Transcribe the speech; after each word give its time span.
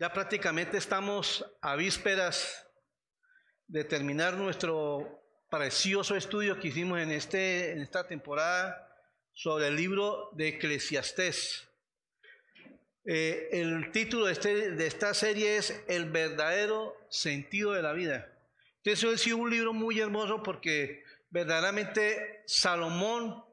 Ya 0.00 0.10
prácticamente 0.10 0.78
estamos 0.78 1.44
a 1.60 1.76
vísperas 1.76 2.66
de 3.68 3.84
terminar 3.84 4.32
nuestro 4.32 5.22
precioso 5.50 6.16
estudio 6.16 6.58
que 6.58 6.68
hicimos 6.68 7.00
en, 7.00 7.10
este, 7.10 7.78
esta 7.82 8.08
temporada 8.08 8.96
sobre 9.34 9.66
el 9.66 9.76
libro 9.76 10.30
de 10.32 10.48
Eclesiastés. 10.48 11.68
Eh, 13.04 13.50
el 13.52 13.92
título 13.92 14.24
de, 14.24 14.32
este, 14.32 14.70
de, 14.70 14.86
esta 14.86 15.12
serie 15.12 15.58
es 15.58 15.84
El 15.86 16.08
verdadero 16.08 16.96
sentido 17.10 17.72
de 17.72 17.82
la 17.82 17.92
vida. 17.92 18.26
Entonces, 18.82 19.04
ha 19.04 19.18
sido 19.18 19.36
un 19.36 19.50
libro 19.50 19.74
muy 19.74 20.00
hermoso 20.00 20.42
porque 20.42 21.04
verdaderamente 21.28 22.42
Salomón 22.46 23.44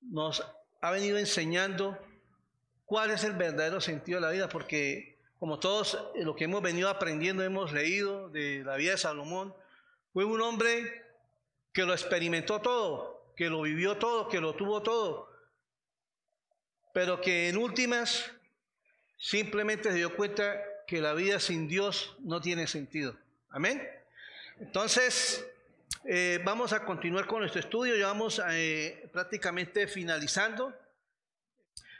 nos 0.00 0.44
ha 0.80 0.90
venido 0.90 1.18
enseñando 1.18 1.96
cuál 2.84 3.12
es 3.12 3.22
el 3.22 3.34
verdadero 3.34 3.80
sentido 3.80 4.18
de 4.18 4.26
la 4.26 4.32
vida, 4.32 4.48
porque 4.48 5.13
como 5.44 5.58
todos 5.58 5.98
eh, 6.14 6.24
lo 6.24 6.34
que 6.34 6.44
hemos 6.44 6.62
venido 6.62 6.88
aprendiendo, 6.88 7.42
hemos 7.42 7.70
leído 7.70 8.30
de 8.30 8.64
la 8.64 8.76
vida 8.76 8.92
de 8.92 8.96
Salomón, 8.96 9.54
fue 10.14 10.24
un 10.24 10.40
hombre 10.40 11.04
que 11.70 11.82
lo 11.82 11.92
experimentó 11.92 12.62
todo, 12.62 13.30
que 13.36 13.50
lo 13.50 13.60
vivió 13.60 13.98
todo, 13.98 14.26
que 14.30 14.40
lo 14.40 14.54
tuvo 14.54 14.80
todo, 14.80 15.30
pero 16.94 17.20
que 17.20 17.50
en 17.50 17.58
últimas 17.58 18.32
simplemente 19.18 19.90
se 19.90 19.96
dio 19.96 20.16
cuenta 20.16 20.56
que 20.86 21.02
la 21.02 21.12
vida 21.12 21.38
sin 21.38 21.68
Dios 21.68 22.16
no 22.20 22.40
tiene 22.40 22.66
sentido. 22.66 23.14
Amén. 23.50 23.86
Entonces, 24.60 25.46
eh, 26.06 26.40
vamos 26.42 26.72
a 26.72 26.86
continuar 26.86 27.26
con 27.26 27.40
nuestro 27.40 27.60
estudio, 27.60 27.96
ya 27.96 28.06
vamos 28.06 28.40
eh, 28.48 29.10
prácticamente 29.12 29.88
finalizando. 29.88 30.72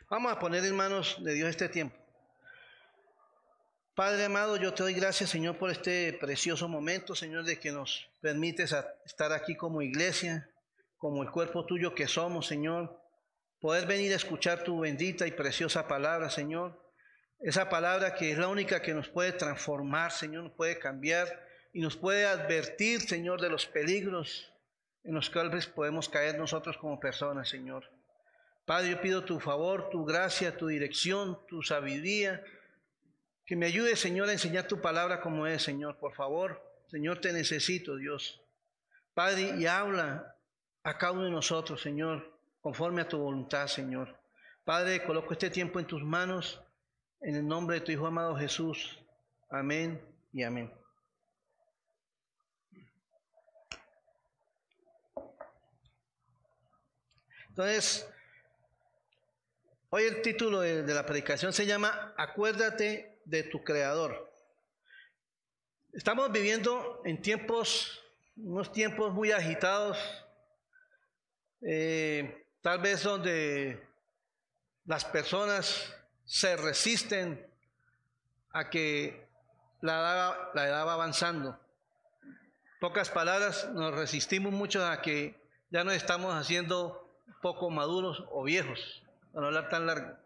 Vamos 0.08 0.32
a 0.32 0.38
poner 0.38 0.64
en 0.64 0.74
manos 0.74 1.22
de 1.22 1.34
Dios 1.34 1.50
este 1.50 1.68
tiempo. 1.68 2.03
Padre 3.94 4.24
amado, 4.24 4.56
yo 4.56 4.74
te 4.74 4.82
doy 4.82 4.92
gracias, 4.92 5.30
Señor, 5.30 5.56
por 5.56 5.70
este 5.70 6.12
precioso 6.14 6.68
momento, 6.68 7.14
Señor, 7.14 7.44
de 7.44 7.60
que 7.60 7.70
nos 7.70 8.10
permites 8.20 8.74
estar 9.06 9.32
aquí 9.32 9.54
como 9.54 9.82
iglesia, 9.82 10.50
como 10.96 11.22
el 11.22 11.30
cuerpo 11.30 11.64
tuyo 11.64 11.94
que 11.94 12.08
somos, 12.08 12.48
Señor. 12.48 13.00
Poder 13.60 13.86
venir 13.86 14.12
a 14.12 14.16
escuchar 14.16 14.64
tu 14.64 14.80
bendita 14.80 15.28
y 15.28 15.30
preciosa 15.30 15.86
palabra, 15.86 16.28
Señor. 16.28 16.76
Esa 17.38 17.68
palabra 17.68 18.16
que 18.16 18.32
es 18.32 18.38
la 18.38 18.48
única 18.48 18.82
que 18.82 18.94
nos 18.94 19.08
puede 19.08 19.30
transformar, 19.30 20.10
Señor, 20.10 20.42
nos 20.42 20.54
puede 20.54 20.76
cambiar 20.80 21.28
y 21.72 21.80
nos 21.80 21.96
puede 21.96 22.26
advertir, 22.26 23.00
Señor, 23.00 23.40
de 23.40 23.48
los 23.48 23.66
peligros 23.66 24.52
en 25.04 25.14
los 25.14 25.30
cuales 25.30 25.68
podemos 25.68 26.08
caer 26.08 26.36
nosotros 26.36 26.76
como 26.78 26.98
personas, 26.98 27.48
Señor. 27.48 27.88
Padre, 28.64 28.90
yo 28.90 29.00
pido 29.00 29.24
tu 29.24 29.38
favor, 29.38 29.88
tu 29.90 30.04
gracia, 30.04 30.56
tu 30.56 30.66
dirección, 30.66 31.38
tu 31.46 31.62
sabiduría 31.62 32.42
que 33.46 33.56
me 33.56 33.66
ayude, 33.66 33.96
Señor, 33.96 34.28
a 34.28 34.32
enseñar 34.32 34.66
tu 34.66 34.80
palabra 34.80 35.20
como 35.20 35.46
es, 35.46 35.62
Señor, 35.62 35.98
por 35.98 36.14
favor. 36.14 36.62
Señor, 36.86 37.20
te 37.20 37.32
necesito, 37.32 37.96
Dios. 37.96 38.40
Padre, 39.12 39.54
y 39.58 39.66
habla 39.66 40.36
a 40.82 40.98
cada 40.98 41.12
uno 41.12 41.24
de 41.24 41.30
nosotros, 41.30 41.80
Señor, 41.80 42.38
conforme 42.60 43.02
a 43.02 43.08
tu 43.08 43.18
voluntad, 43.18 43.66
Señor. 43.66 44.18
Padre, 44.64 45.04
coloco 45.04 45.32
este 45.32 45.50
tiempo 45.50 45.78
en 45.78 45.86
tus 45.86 46.02
manos, 46.02 46.62
en 47.20 47.36
el 47.36 47.46
nombre 47.46 47.76
de 47.76 47.84
tu 47.84 47.92
Hijo 47.92 48.06
amado 48.06 48.36
Jesús. 48.36 48.98
Amén 49.50 50.00
y 50.32 50.42
amén. 50.42 50.72
Entonces, 57.50 58.10
hoy 59.90 60.02
el 60.02 60.22
título 60.22 60.60
de, 60.60 60.82
la 60.92 61.06
predicación 61.06 61.52
se 61.52 61.66
llama 61.66 62.12
Acuérdate 62.16 63.13
de 63.24 63.42
tu 63.42 63.62
creador. 63.62 64.30
Estamos 65.92 66.30
viviendo 66.32 67.00
en 67.04 67.22
tiempos, 67.22 68.02
unos 68.36 68.72
tiempos 68.72 69.12
muy 69.12 69.32
agitados, 69.32 69.98
eh, 71.62 72.46
tal 72.60 72.80
vez 72.80 73.02
donde 73.02 73.80
las 74.86 75.04
personas 75.04 75.94
se 76.24 76.56
resisten 76.56 77.46
a 78.50 78.70
que 78.70 79.26
la 79.80 79.94
edad, 79.94 80.34
la 80.54 80.66
edad 80.66 80.86
va 80.86 80.94
avanzando. 80.94 81.58
Pocas 82.80 83.10
palabras, 83.10 83.70
nos 83.72 83.94
resistimos 83.94 84.52
mucho 84.52 84.84
a 84.86 85.00
que 85.00 85.34
ya 85.70 85.84
no 85.84 85.90
estamos 85.90 86.34
haciendo 86.34 87.08
poco 87.40 87.70
maduros 87.70 88.24
o 88.30 88.42
viejos, 88.42 89.02
para 89.32 89.42
no 89.42 89.46
hablar 89.46 89.68
tan 89.68 89.86
largo. 89.86 90.23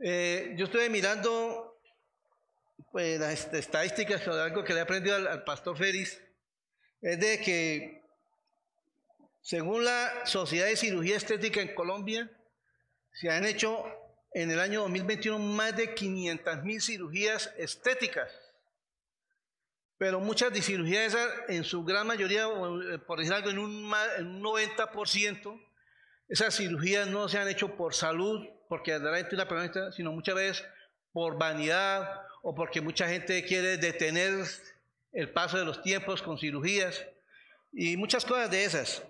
Eh, 0.00 0.54
yo 0.56 0.66
estuve 0.66 0.88
mirando 0.88 1.80
pues, 2.92 3.18
las 3.18 3.52
estadísticas 3.52 4.26
algo 4.28 4.62
que 4.62 4.72
le 4.72 4.78
he 4.78 4.82
aprendido 4.82 5.16
al, 5.16 5.42
pastor 5.44 5.76
Félix, 5.76 6.20
es 7.02 7.18
de 7.18 7.40
que 7.40 8.02
según 9.42 9.84
la 9.84 10.24
Sociedad 10.24 10.66
de 10.66 10.76
Cirugía 10.76 11.16
Estética 11.16 11.60
en 11.60 11.74
Colombia, 11.74 12.30
se 13.12 13.30
han 13.30 13.44
hecho 13.44 13.84
en 14.32 14.50
el 14.50 14.60
año 14.60 14.82
2021 14.82 15.38
más 15.38 15.76
de 15.76 15.94
500 15.94 16.62
mil 16.62 16.80
cirugías 16.80 17.52
estéticas. 17.56 18.30
Pero 19.96 20.20
muchas 20.20 20.52
de 20.52 20.62
cirugías 20.62 21.16
en 21.48 21.64
su 21.64 21.82
gran 21.82 22.06
mayoría, 22.06 22.44
eh, 22.44 22.98
por 22.98 23.18
decir 23.18 23.32
algo, 23.32 23.50
en 23.50 23.58
un, 23.58 23.92
en 24.16 24.26
un 24.26 24.42
90%, 24.42 25.60
esas 26.28 26.54
cirugías 26.54 27.08
no 27.08 27.28
se 27.28 27.38
han 27.38 27.48
hecho 27.48 27.74
por 27.74 27.94
salud, 27.94 28.46
porque 28.68 28.98
realmente 28.98 29.34
una 29.34 29.48
persona, 29.48 29.92
sino 29.92 30.12
muchas 30.12 30.34
veces 30.34 30.64
por 31.12 31.38
vanidad 31.38 32.22
o 32.42 32.54
porque 32.54 32.80
mucha 32.80 33.08
gente 33.08 33.44
quiere 33.44 33.76
detener 33.76 34.44
el 35.12 35.30
paso 35.30 35.58
de 35.58 35.64
los 35.64 35.82
tiempos 35.82 36.22
con 36.22 36.38
cirugías 36.38 37.04
y 37.72 37.96
muchas 37.96 38.24
cosas 38.24 38.50
de 38.50 38.64
esas. 38.64 39.02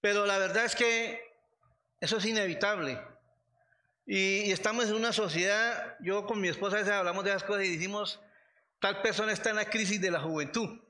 Pero 0.00 0.26
la 0.26 0.38
verdad 0.38 0.64
es 0.64 0.74
que 0.74 1.20
eso 2.00 2.18
es 2.18 2.24
inevitable. 2.26 3.00
Y, 4.06 4.52
estamos 4.52 4.86
en 4.86 4.94
una 4.94 5.12
sociedad, 5.12 5.96
yo 6.00 6.26
con 6.26 6.40
mi 6.40 6.48
esposa 6.48 6.76
a 6.76 6.78
veces 6.80 6.94
hablamos 6.94 7.24
de 7.24 7.30
esas 7.30 7.42
cosas 7.42 7.64
y 7.64 7.72
decimos, 7.72 8.20
tal 8.80 9.02
persona 9.02 9.32
está 9.32 9.50
en 9.50 9.56
la 9.56 9.68
crisis 9.68 10.00
de 10.00 10.10
la 10.10 10.20
juventud. 10.20 10.80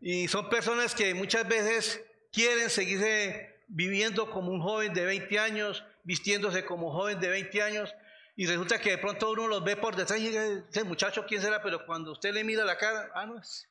Y 0.00 0.28
son 0.28 0.50
personas 0.50 0.94
que 0.94 1.14
muchas 1.14 1.48
veces 1.48 2.02
quieren 2.30 2.68
seguirse 2.68 3.62
viviendo 3.68 4.30
como 4.30 4.52
un 4.52 4.60
joven 4.60 4.92
de 4.92 5.04
20 5.04 5.38
años, 5.38 5.84
vistiéndose 6.08 6.64
como 6.64 6.90
joven 6.90 7.20
de 7.20 7.28
20 7.28 7.62
años, 7.62 7.94
y 8.34 8.46
resulta 8.46 8.80
que 8.80 8.92
de 8.92 8.98
pronto 8.98 9.30
uno 9.30 9.46
los 9.46 9.62
ve 9.62 9.76
por 9.76 9.94
detrás 9.94 10.18
y 10.18 10.28
dice, 10.28 10.64
ese 10.70 10.84
muchacho, 10.84 11.26
¿quién 11.26 11.42
será? 11.42 11.62
Pero 11.62 11.84
cuando 11.84 12.12
usted 12.12 12.32
le 12.32 12.44
mira 12.44 12.64
la 12.64 12.78
cara, 12.78 13.10
ah, 13.14 13.26
no 13.26 13.38
es. 13.38 13.68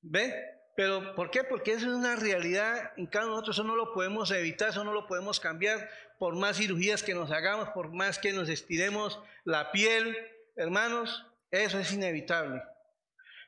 ¿Ve? 0.00 0.32
Pero 0.76 1.16
¿por 1.16 1.32
qué? 1.32 1.42
Porque 1.42 1.72
eso 1.72 1.88
es 1.88 1.94
una 1.94 2.14
realidad 2.14 2.92
en 2.96 3.08
cada 3.08 3.24
uno 3.24 3.34
de 3.34 3.40
nosotros, 3.40 3.56
eso 3.56 3.64
no 3.64 3.74
lo 3.74 3.92
podemos 3.92 4.30
evitar, 4.30 4.68
eso 4.68 4.84
no 4.84 4.92
lo 4.92 5.08
podemos 5.08 5.40
cambiar, 5.40 5.90
por 6.20 6.36
más 6.36 6.58
cirugías 6.58 7.02
que 7.02 7.14
nos 7.14 7.32
hagamos, 7.32 7.70
por 7.70 7.92
más 7.92 8.20
que 8.20 8.32
nos 8.32 8.48
estiremos 8.48 9.20
la 9.42 9.72
piel, 9.72 10.16
hermanos, 10.54 11.26
eso 11.50 11.80
es 11.80 11.92
inevitable. 11.92 12.62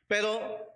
Pero 0.09 0.70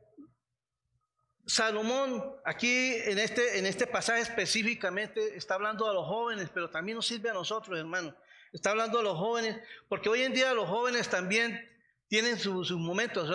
Salomón, 1.47 2.37
aquí 2.45 2.95
en 3.05 3.19
este, 3.19 3.59
en 3.59 3.67
este 3.67 3.87
pasaje 3.87 4.23
específicamente, 4.23 5.37
está 5.37 5.55
hablando 5.55 5.89
a 5.89 5.93
los 5.93 6.07
jóvenes, 6.07 6.49
pero 6.53 6.71
también 6.71 6.97
nos 6.97 7.07
sirve 7.07 7.31
a 7.31 7.35
nosotros, 7.35 7.79
hermanos. 7.79 8.15
Está 8.53 8.71
hablando 8.71 9.01
a 9.01 9.03
los 9.03 9.19
jóvenes, 9.19 9.57
porque 9.89 10.09
hoy 10.09 10.23
en 10.23 10.33
día 10.33 10.55
los 10.55 10.69
jóvenes 10.69 11.09
también 11.09 11.69
tienen 12.09 12.39
sus 12.39 12.71
momentos. 12.73 13.31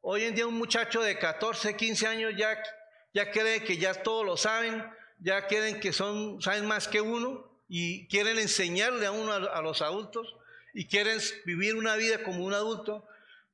hoy 0.00 0.24
en 0.24 0.34
día 0.34 0.46
un 0.46 0.58
muchacho 0.58 1.02
de 1.02 1.18
14, 1.18 1.76
15 1.76 2.06
años 2.06 2.32
ya, 2.36 2.60
ya 3.14 3.30
cree 3.30 3.62
que 3.62 3.76
ya 3.76 3.94
todos 3.94 4.24
lo 4.24 4.36
saben, 4.36 4.84
ya 5.20 5.46
creen 5.46 5.78
que 5.80 5.92
son, 5.92 6.40
saben 6.40 6.66
más 6.66 6.88
que 6.88 7.00
uno 7.00 7.48
y 7.68 8.08
quieren 8.08 8.38
enseñarle 8.38 9.06
a 9.06 9.12
uno 9.12 9.32
a 9.32 9.62
los 9.62 9.82
adultos 9.82 10.34
y 10.72 10.86
quieren 10.86 11.18
vivir 11.44 11.76
una 11.76 11.96
vida 11.96 12.22
como 12.22 12.44
un 12.44 12.54
adulto, 12.54 13.06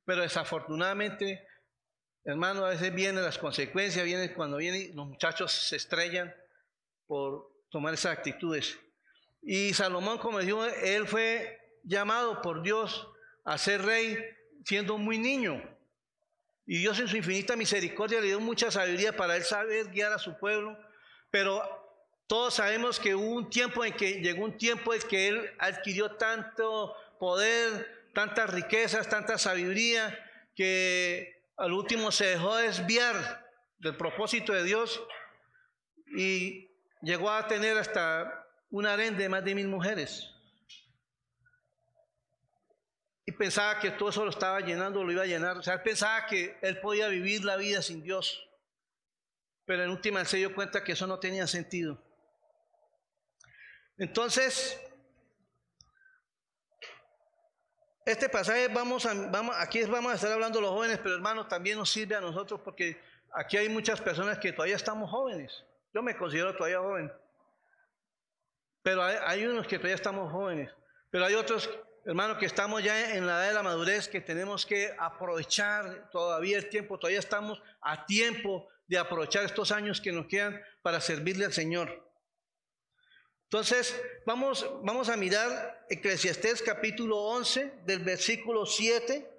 pero 0.05 0.21
desafortunadamente 0.21 1.45
Hermano, 2.25 2.65
a 2.65 2.69
veces 2.69 2.93
vienen 2.93 3.23
las 3.23 3.37
consecuencias, 3.37 4.03
vienen 4.03 4.33
cuando 4.33 4.57
vienen 4.57 4.95
los 4.95 5.07
muchachos 5.07 5.51
se 5.51 5.75
estrellan 5.75 6.33
por 7.05 7.51
tomar 7.69 7.93
esas 7.93 8.17
actitudes. 8.17 8.79
Y 9.43 9.75
Salomón, 9.75 10.17
como 10.17 10.39
dijo, 10.39 10.65
él 10.65 11.07
fue 11.07 11.59
llamado 11.83 12.41
por 12.41 12.63
Dios 12.63 13.07
a 13.43 13.59
ser 13.59 13.83
rey 13.83 14.17
siendo 14.65 14.97
muy 14.97 15.19
niño. 15.19 15.61
Y 16.65 16.79
Dios 16.79 16.99
en 16.99 17.07
su 17.07 17.15
infinita 17.15 17.55
misericordia 17.55 18.19
le 18.19 18.27
dio 18.27 18.39
mucha 18.39 18.71
sabiduría 18.71 19.15
para 19.15 19.35
él 19.35 19.43
saber 19.43 19.91
guiar 19.91 20.11
a 20.11 20.17
su 20.17 20.35
pueblo. 20.39 20.75
Pero 21.29 21.61
todos 22.25 22.55
sabemos 22.55 22.99
que 22.99 23.13
hubo 23.13 23.35
un 23.35 23.51
tiempo 23.51 23.85
en 23.85 23.93
que 23.93 24.19
llegó 24.19 24.45
un 24.45 24.57
tiempo 24.57 24.95
en 24.95 25.01
que 25.03 25.27
él 25.27 25.51
adquirió 25.59 26.13
tanto 26.13 26.95
poder, 27.19 28.09
tantas 28.15 28.49
riquezas, 28.49 29.07
tanta 29.07 29.37
sabiduría, 29.37 30.17
que 30.55 31.34
al 31.57 31.73
último 31.73 32.11
se 32.11 32.25
dejó 32.25 32.55
desviar 32.55 33.49
del 33.79 33.95
propósito 33.95 34.53
de 34.53 34.63
Dios 34.63 35.01
y 36.17 36.69
llegó 37.01 37.31
a 37.31 37.47
tener 37.47 37.77
hasta 37.77 38.47
un 38.69 38.85
harén 38.85 39.17
de 39.17 39.29
más 39.29 39.43
de 39.43 39.55
mil 39.55 39.67
mujeres. 39.67 40.35
y 43.25 43.31
pensaba 43.31 43.79
que 43.79 43.91
todo 43.91 44.09
eso 44.09 44.23
lo 44.23 44.29
estaba 44.29 44.59
llenando, 44.59 45.03
lo 45.03 45.11
iba 45.11 45.23
a 45.23 45.27
llenar. 45.27 45.57
O 45.57 45.63
sea, 45.63 45.75
él 45.75 45.81
pensaba 45.81 46.27
que 46.27 46.57
él 46.61 46.79
podía 46.79 47.07
vivir 47.07 47.43
la 47.43 47.57
vida 47.57 47.81
sin 47.81 48.03
Dios. 48.03 48.47
Pero 49.65 49.83
en 49.83 49.89
última 49.89 50.23
se 50.25 50.37
dio 50.37 50.53
cuenta 50.53 50.83
que 50.83 50.91
eso 50.91 51.07
no 51.07 51.19
tenía 51.19 51.47
sentido. 51.47 51.99
Entonces, 53.97 54.79
este 58.05 58.29
pasaje 58.29 58.67
vamos 58.67 59.05
a, 59.05 59.13
vamos, 59.13 59.55
aquí 59.57 59.83
vamos 59.83 60.11
a 60.11 60.15
estar 60.15 60.31
hablando 60.31 60.61
los 60.61 60.71
jóvenes, 60.71 60.99
pero 61.01 61.15
hermanos, 61.15 61.47
también 61.47 61.77
nos 61.77 61.89
sirve 61.89 62.15
a 62.15 62.21
nosotros 62.21 62.61
porque 62.63 63.01
aquí 63.33 63.57
hay 63.57 63.67
muchas 63.67 63.99
personas 63.99 64.37
que 64.37 64.53
todavía 64.53 64.75
estamos 64.75 65.09
jóvenes. 65.09 65.63
Yo 65.93 66.01
me 66.03 66.15
considero 66.15 66.55
todavía 66.55 66.79
joven. 66.79 67.11
Pero 68.83 69.03
hay, 69.03 69.17
hay 69.25 69.45
unos 69.47 69.65
que 69.65 69.77
todavía 69.77 69.95
estamos 69.95 70.31
jóvenes. 70.31 70.71
Pero 71.09 71.25
hay 71.25 71.33
otros 71.33 71.69
hermano, 72.05 72.37
que 72.37 72.45
estamos 72.45 72.83
ya 72.83 73.15
en 73.15 73.25
la 73.25 73.39
edad 73.39 73.47
de 73.47 73.53
la 73.55 73.63
madurez, 73.63 74.07
que 74.07 74.21
tenemos 74.21 74.65
que 74.65 74.93
aprovechar 74.99 76.09
todavía 76.11 76.57
el 76.57 76.69
tiempo, 76.69 76.99
todavía 76.99 77.19
estamos 77.19 77.61
a 77.81 78.05
tiempo 78.05 78.67
de 78.87 78.99
aprovechar 78.99 79.43
estos 79.43 79.71
años 79.71 79.99
que 79.99 80.11
nos 80.11 80.27
quedan 80.27 80.61
para 80.83 81.01
servirle 81.01 81.45
al 81.45 81.53
Señor. 81.53 82.04
Entonces, 83.55 83.95
vamos, 84.25 84.69
vamos 84.83 85.07
a 85.07 85.15
mirar 85.15 85.85
Eclesiastés 85.89 86.61
capítulo 86.61 87.17
11, 87.19 87.83
del 87.85 87.99
versículo 87.99 88.65
7 88.65 89.31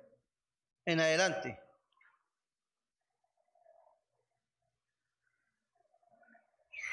en 0.87 1.01
adelante. 1.01 1.61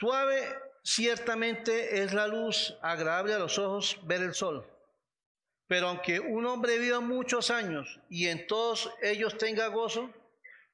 Suave 0.01 0.53
ciertamente 0.83 2.03
es 2.03 2.13
la 2.13 2.27
luz, 2.27 2.77
agradable 2.81 3.33
a 3.33 3.39
los 3.39 3.57
ojos 3.57 4.01
ver 4.03 4.21
el 4.21 4.33
sol 4.33 4.69
pero 5.65 5.87
aunque 5.87 6.19
un 6.19 6.45
hombre 6.45 6.77
viva 6.77 6.99
muchos 6.99 7.49
años 7.49 8.01
y 8.09 8.27
en 8.27 8.45
todos 8.47 8.91
ellos 9.01 9.37
tenga 9.37 9.67
gozo, 9.67 10.13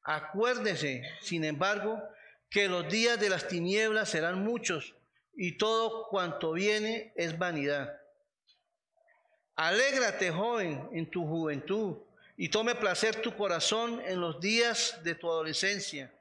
acuérdese, 0.04 1.04
sin 1.22 1.44
embargo, 1.46 2.02
que 2.50 2.68
los 2.68 2.90
días 2.90 3.20
de 3.20 3.30
las 3.30 3.48
tinieblas 3.48 4.10
serán 4.10 4.44
muchos 4.44 4.96
y 5.34 5.58
todo 5.58 6.08
cuanto 6.10 6.54
viene 6.54 7.14
es 7.16 7.38
vanidad. 7.38 8.00
Alégrate, 9.56 10.32
joven, 10.32 10.90
en 10.94 11.10
tu 11.10 11.26
juventud 11.26 11.98
y 12.38 12.50
tome 12.50 12.76
placer 12.76 13.22
tu 13.22 13.36
corazón 13.36 14.02
en 14.06 14.22
los 14.22 14.40
días 14.40 15.00
de 15.04 15.16
tu 15.16 15.30
adolescencia 15.30 16.14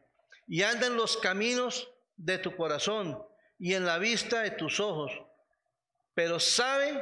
y 0.49 0.62
anda 0.62 0.88
en 0.88 0.96
los 0.96 1.16
caminos 1.16 1.88
de 2.16 2.38
tu 2.38 2.56
corazón 2.56 3.22
y 3.58 3.75
en 3.75 3.87
la 3.87 3.99
vista 3.99 4.40
de 4.43 4.50
tus 4.50 4.81
ojos. 4.81 5.12
Pero 6.14 6.40
sabe 6.40 7.00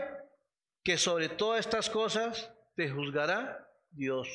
que 0.85 0.99
sobre 0.99 1.29
todas 1.29 1.61
estas 1.61 1.89
cosas 1.89 2.51
te 2.75 2.91
juzgará 2.91 3.67
Dios. 3.91 4.29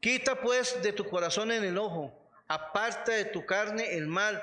Quita 0.00 0.40
pues 0.40 0.80
de 0.82 0.92
tu 0.92 1.08
corazón 1.08 1.50
en 1.50 1.64
el 1.64 1.78
ojo, 1.78 2.30
aparta 2.46 3.12
de 3.12 3.24
tu 3.24 3.44
carne 3.44 3.96
el 3.96 4.06
mal, 4.06 4.40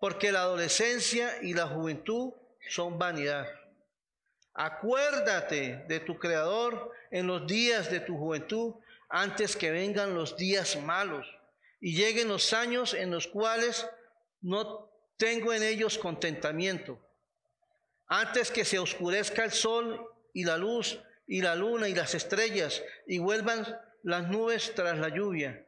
porque 0.00 0.32
la 0.32 0.42
adolescencia 0.42 1.42
y 1.42 1.54
la 1.54 1.66
juventud 1.66 2.32
son 2.68 2.98
vanidad. 2.98 3.46
Acuérdate 4.54 5.84
de 5.88 6.00
tu 6.00 6.18
Creador 6.18 6.92
en 7.10 7.26
los 7.26 7.46
días 7.46 7.90
de 7.90 8.00
tu 8.00 8.16
juventud, 8.16 8.74
antes 9.08 9.56
que 9.56 9.70
vengan 9.70 10.14
los 10.14 10.36
días 10.36 10.76
malos 10.82 11.26
y 11.80 11.94
lleguen 11.94 12.28
los 12.28 12.52
años 12.52 12.92
en 12.92 13.10
los 13.10 13.26
cuales 13.26 13.88
no 14.40 14.90
tengo 15.16 15.52
en 15.52 15.62
ellos 15.62 15.96
contentamiento 15.96 16.98
antes 18.08 18.50
que 18.50 18.64
se 18.64 18.78
oscurezca 18.78 19.44
el 19.44 19.52
sol 19.52 20.10
y 20.32 20.44
la 20.44 20.56
luz 20.56 20.98
y 21.26 21.42
la 21.42 21.54
luna 21.54 21.88
y 21.88 21.94
las 21.94 22.14
estrellas 22.14 22.82
y 23.06 23.18
vuelvan 23.18 23.66
las 24.02 24.28
nubes 24.28 24.72
tras 24.74 24.98
la 24.98 25.10
lluvia. 25.10 25.66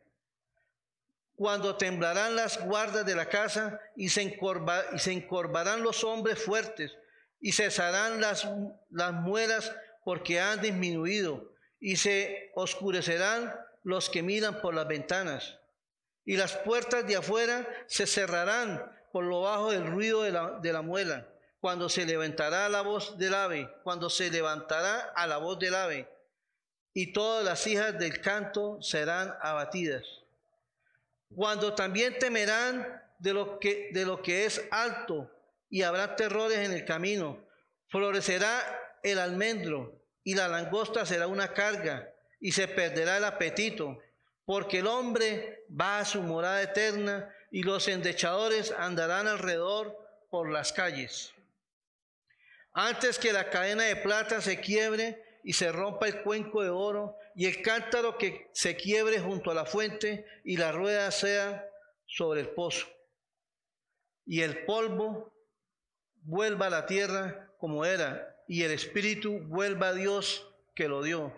Cuando 1.40 1.76
temblarán 1.76 2.36
las 2.36 2.62
guardas 2.62 3.06
de 3.06 3.14
la 3.14 3.24
casa 3.24 3.80
y 3.96 4.10
se, 4.10 4.24
y 4.24 4.98
se 4.98 5.12
encorvarán 5.12 5.82
los 5.82 6.04
hombres 6.04 6.38
fuertes 6.38 6.92
y 7.40 7.52
cesarán 7.52 8.20
las, 8.20 8.46
las 8.90 9.14
muelas 9.14 9.74
porque 10.04 10.38
han 10.38 10.60
disminuido 10.60 11.54
y 11.80 11.96
se 11.96 12.52
oscurecerán 12.54 13.58
los 13.84 14.10
que 14.10 14.22
miran 14.22 14.60
por 14.60 14.74
las 14.74 14.86
ventanas. 14.86 15.56
Y 16.26 16.36
las 16.36 16.58
puertas 16.58 17.06
de 17.06 17.16
afuera 17.16 17.66
se 17.86 18.06
cerrarán 18.06 18.92
por 19.10 19.24
lo 19.24 19.40
bajo 19.40 19.70
del 19.70 19.86
ruido 19.86 20.24
de 20.24 20.32
la, 20.32 20.58
de 20.60 20.74
la 20.74 20.82
muela 20.82 21.26
cuando 21.58 21.88
se 21.88 22.04
levantará 22.04 22.68
la 22.68 22.82
voz 22.82 23.16
del 23.16 23.32
ave, 23.32 23.66
cuando 23.82 24.10
se 24.10 24.30
levantará 24.30 25.10
a 25.16 25.26
la 25.26 25.38
voz 25.38 25.58
del 25.58 25.74
ave, 25.74 26.06
y 26.92 27.14
todas 27.14 27.42
las 27.42 27.66
hijas 27.66 27.98
del 27.98 28.20
canto 28.20 28.82
serán 28.82 29.34
abatidas. 29.40 30.19
Cuando 31.34 31.74
también 31.74 32.18
temerán 32.18 33.02
de 33.18 33.32
lo 33.32 33.58
que, 33.58 33.90
de 33.92 34.04
lo 34.04 34.22
que 34.22 34.46
es 34.46 34.62
alto, 34.70 35.30
y 35.68 35.82
habrá 35.82 36.16
terrores 36.16 36.58
en 36.58 36.72
el 36.72 36.84
camino. 36.84 37.38
Florecerá 37.88 38.98
el 39.02 39.18
almendro, 39.18 40.00
y 40.24 40.34
la 40.34 40.48
langosta 40.48 41.06
será 41.06 41.26
una 41.26 41.52
carga, 41.52 42.12
y 42.40 42.52
se 42.52 42.66
perderá 42.68 43.18
el 43.18 43.24
apetito, 43.24 43.98
porque 44.44 44.80
el 44.80 44.86
hombre 44.86 45.64
va 45.68 46.00
a 46.00 46.04
su 46.04 46.22
morada 46.22 46.62
eterna, 46.62 47.32
y 47.52 47.62
los 47.62 47.88
endechadores 47.88 48.72
andarán 48.72 49.28
alrededor 49.28 49.96
por 50.30 50.50
las 50.50 50.72
calles. 50.72 51.32
Antes 52.72 53.18
que 53.18 53.32
la 53.32 53.50
cadena 53.50 53.84
de 53.84 53.96
plata 53.96 54.40
se 54.40 54.60
quiebre 54.60 55.22
y 55.42 55.52
se 55.52 55.72
rompa 55.72 56.06
el 56.06 56.22
cuenco 56.22 56.62
de 56.62 56.70
oro 56.70 57.16
y 57.34 57.46
el 57.46 57.62
cántaro 57.62 58.18
que 58.18 58.48
se 58.52 58.76
quiebre 58.76 59.20
junto 59.20 59.50
a 59.50 59.54
la 59.54 59.64
fuente 59.64 60.26
y 60.44 60.56
la 60.56 60.72
rueda 60.72 61.10
sea 61.10 61.66
sobre 62.06 62.40
el 62.40 62.48
pozo. 62.50 62.86
Y 64.26 64.42
el 64.42 64.64
polvo 64.64 65.32
vuelva 66.22 66.66
a 66.66 66.70
la 66.70 66.86
tierra 66.86 67.50
como 67.58 67.84
era 67.84 68.36
y 68.46 68.62
el 68.62 68.72
espíritu 68.72 69.40
vuelva 69.44 69.88
a 69.88 69.94
Dios 69.94 70.46
que 70.74 70.88
lo 70.88 71.02
dio. 71.02 71.32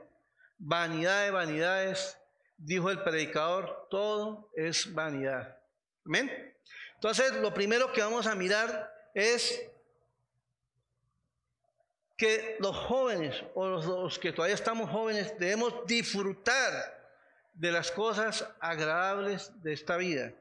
Vanidad 0.59 1.25
de 1.25 1.31
vanidades, 1.31 2.19
dijo 2.57 2.91
el 2.91 3.03
predicador, 3.03 3.89
todo 3.91 4.51
es 4.57 4.93
vanidad. 4.95 5.59
Amén. 6.07 6.31
Entonces, 6.95 7.33
lo 7.35 7.53
primero 7.53 7.93
que 7.93 8.01
vamos 8.01 8.27
a 8.27 8.35
mirar 8.35 8.93
es 9.15 9.72
que 12.17 12.57
los 12.61 12.77
jóvenes 12.77 13.43
o 13.55 13.67
los, 13.67 14.19
que 14.19 14.33
todavía 14.33 14.55
estamos 14.55 14.91
jóvenes 14.91 15.39
debemos 15.39 15.87
disfrutar 15.87 17.01
de 17.55 17.73
las 17.73 17.91
cosas 17.91 18.49
agradables 18.61 19.51
de 19.63 19.73
esta 19.73 19.97
vida. 19.97 20.33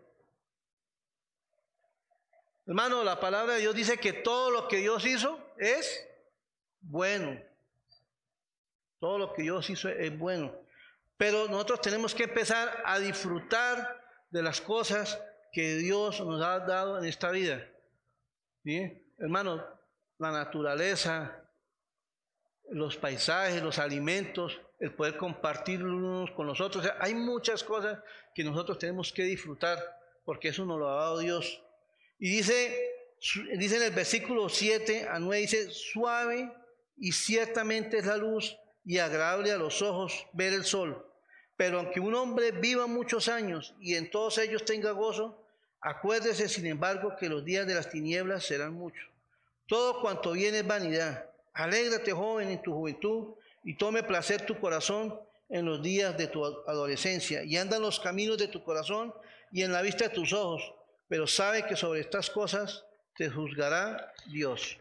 Hermano, 2.66 3.04
la 3.04 3.20
palabra 3.20 3.56
de 3.56 3.62
Dios 3.62 3.76
dice 3.76 3.98
que 3.98 4.14
todo 4.14 4.52
lo 4.52 4.68
que 4.68 4.78
Dios 4.78 5.06
hizo 5.06 5.40
es 5.58 6.08
bueno. 6.80 7.42
Todo 9.00 9.18
lo 9.18 9.34
que 9.34 9.42
Dios 9.42 9.70
hizo 9.70 9.90
es 9.90 10.18
bueno. 10.18 10.54
Pero 11.18 11.48
nosotros 11.48 11.82
tenemos 11.82 12.16
que 12.16 12.24
empezar 12.24 12.84
a 12.86 13.00
disfrutar 13.00 14.00
de 14.30 14.42
las 14.44 14.62
cosas 14.62 15.20
que 15.52 15.76
Dios 15.76 16.22
nos 16.22 16.42
ha 16.44 16.60
dado 16.60 16.98
en 17.00 17.06
esta 17.06 17.32
vida. 17.32 17.68
Hermano, 19.18 19.66
la 20.18 20.32
naturaleza, 20.32 21.41
los 22.72 22.98
paisajes, 22.98 23.62
los 23.62 23.80
alimentos, 23.80 24.60
el 24.80 24.94
poder 24.94 25.18
compartir 25.18 25.84
unos 25.84 26.32
con 26.32 26.48
los 26.48 26.62
otros. 26.62 26.90
hay 27.00 27.14
muchas 27.14 27.64
cosas 27.64 28.00
que 28.34 28.44
nosotros 28.44 28.80
tenemos 28.80 29.12
que 29.12 29.24
disfrutar 29.24 29.78
porque 30.26 30.50
eso 30.50 30.66
nos 30.66 30.80
lo 30.80 30.90
ha 30.90 31.02
dado 31.02 31.20
Dios. 31.20 31.62
Y 32.18 32.30
dice, 32.30 32.78
dice 33.58 33.78
en 33.78 33.84
el 33.84 33.92
versículo 33.92 34.48
7 34.48 35.08
a 35.10 35.20
9, 35.20 35.42
dice, 35.42 35.70
suave 35.72 36.52
y 36.98 37.12
ciertamente 37.12 37.98
es 37.98 38.06
la 38.06 38.18
luz 38.18 38.58
y 38.86 39.00
agradable 39.00 39.52
a 39.52 39.58
los 39.58 39.82
ojos 39.82 40.26
ver 40.32 40.54
el 40.54 40.64
sol. 40.64 41.06
Pero 41.58 41.80
aunque 41.80 42.00
un 42.00 42.16
hombre 42.16 42.52
viva 42.52 42.88
muchos 42.88 43.28
años 43.28 43.76
y 43.80 43.96
en 43.96 44.10
todos 44.10 44.38
ellos 44.38 44.64
tenga 44.64 44.92
gozo, 44.92 45.44
acuérdese 45.82 46.48
sin 46.48 46.66
embargo 46.68 47.16
que 47.20 47.30
los 47.30 47.44
días 47.44 47.68
de 47.68 47.76
las 47.76 47.90
tinieblas 47.90 48.46
serán 48.46 48.74
muchos. 48.74 49.08
Todo 49.68 50.02
cuanto 50.02 50.32
viene 50.32 50.60
es 50.60 50.68
vanidad 50.68 51.31
Alégrate, 51.54 52.12
joven, 52.12 52.50
en 52.50 52.62
tu 52.62 52.74
juventud 52.74 53.36
y 53.64 53.76
tome 53.76 54.04
placer 54.04 54.46
tu 54.46 54.60
corazón 54.60 55.20
en 55.50 55.66
los 55.66 55.84
días 55.84 56.18
de 56.18 56.28
tu 56.28 56.46
adolescencia 56.46 57.44
y 57.44 57.58
anda 57.58 57.76
en 57.76 57.82
los 57.82 58.00
caminos 58.00 58.38
de 58.38 58.48
tu 58.48 58.64
corazón 58.64 59.14
y 59.52 59.64
en 59.64 59.72
la 59.72 59.82
vista 59.82 60.08
de 60.08 60.16
tus 60.16 60.32
ojos, 60.32 60.62
pero 61.10 61.28
sabe 61.28 61.66
que 61.66 61.76
sobre 61.76 62.00
estas 62.00 62.30
cosas 62.30 62.86
te 63.16 63.30
juzgará 63.30 64.14
Dios. 64.28 64.78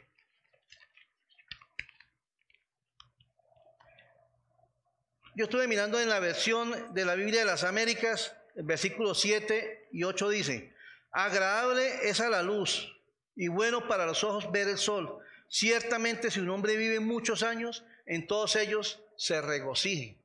Yo 5.34 5.44
estuve 5.44 5.66
mirando 5.66 5.98
en 6.00 6.08
la 6.08 6.20
versión 6.20 6.94
de 6.94 7.04
la 7.04 7.14
Biblia 7.14 7.40
de 7.40 7.46
las 7.46 7.64
Américas, 7.64 8.36
el 8.54 8.64
versículo 8.64 9.14
7 9.14 9.88
y 9.92 10.04
8 10.04 10.28
dice, 10.28 10.74
agradable 11.10 12.08
es 12.08 12.20
a 12.20 12.28
la 12.28 12.42
luz 12.42 12.92
y 13.34 13.48
bueno 13.48 13.88
para 13.88 14.06
los 14.06 14.22
ojos 14.22 14.50
ver 14.52 14.68
el 14.68 14.78
sol 14.78 15.20
Ciertamente 15.52 16.30
si 16.30 16.38
un 16.38 16.48
hombre 16.48 16.76
vive 16.76 17.00
muchos 17.00 17.42
años, 17.42 17.84
en 18.06 18.28
todos 18.28 18.54
ellos 18.54 19.02
se 19.16 19.40
regocije. 19.40 20.16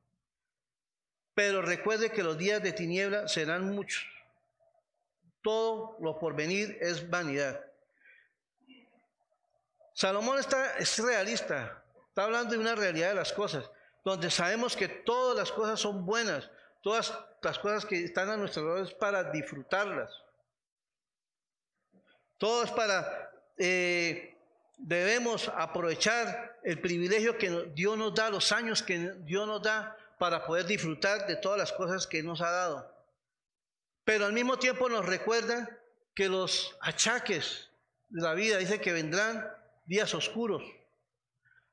Pero 1.34 1.64
recuerde 1.64 2.12
que 2.12 2.22
los 2.22 2.38
días 2.38 2.62
de 2.62 2.72
tiniebla 2.72 3.28
serán 3.28 3.74
muchos. 3.74 4.06
Todo 5.42 5.98
lo 6.00 6.20
por 6.20 6.36
venir 6.36 6.78
es 6.80 7.10
vanidad. 7.10 7.60
Salomón 9.96 10.38
está, 10.38 10.78
es 10.78 11.00
realista, 11.00 11.84
está 12.08 12.24
hablando 12.24 12.52
de 12.52 12.60
una 12.60 12.76
realidad 12.76 13.10
de 13.10 13.16
las 13.16 13.34
cosas, 13.34 13.70
donde 14.04 14.30
sabemos 14.30 14.76
que 14.76 14.88
todas 14.88 15.36
las 15.36 15.52
cosas 15.52 15.80
son 15.80 16.06
buenas, 16.06 16.52
todas 16.84 17.18
las 17.42 17.58
cosas 17.58 17.86
que 17.86 18.04
están 18.04 18.30
a 18.30 18.38
nuestro 18.38 18.62
alrededor 18.62 18.88
es 18.88 18.94
para 18.94 19.32
disfrutarlas. 19.32 20.12
Todo 22.38 22.64
es 22.64 22.72
para, 22.72 23.32
eh, 23.58 24.35
debemos 24.78 25.50
aprovechar 25.50 26.58
el 26.64 26.80
privilegio 26.80 27.38
que 27.38 27.72
Dios 27.74 27.98
nos 27.98 28.14
da, 28.14 28.30
los 28.30 28.52
años 28.52 28.84
que 28.84 29.14
Dios 29.24 29.48
nos 29.48 29.62
da 29.62 29.98
para 30.18 30.46
poder 30.46 30.66
disfrutar 30.66 31.28
de 31.28 31.36
todas 31.36 31.58
las 31.58 31.72
cosas 31.72 32.08
que 32.08 32.24
nos 32.24 32.42
ha 32.42 32.52
dado. 32.52 32.92
Pero 34.04 34.26
al 34.26 34.34
mismo 34.34 34.58
tiempo 34.58 34.88
nos 34.90 35.06
recuerda 35.06 35.70
que 36.14 36.30
los 36.30 36.76
achaques 36.82 37.70
de 38.10 38.22
la 38.22 38.34
vida 38.34 38.58
dice 38.58 38.80
que 38.80 38.94
vendrán 38.94 39.50
días 39.86 40.14
oscuros. 40.14 40.64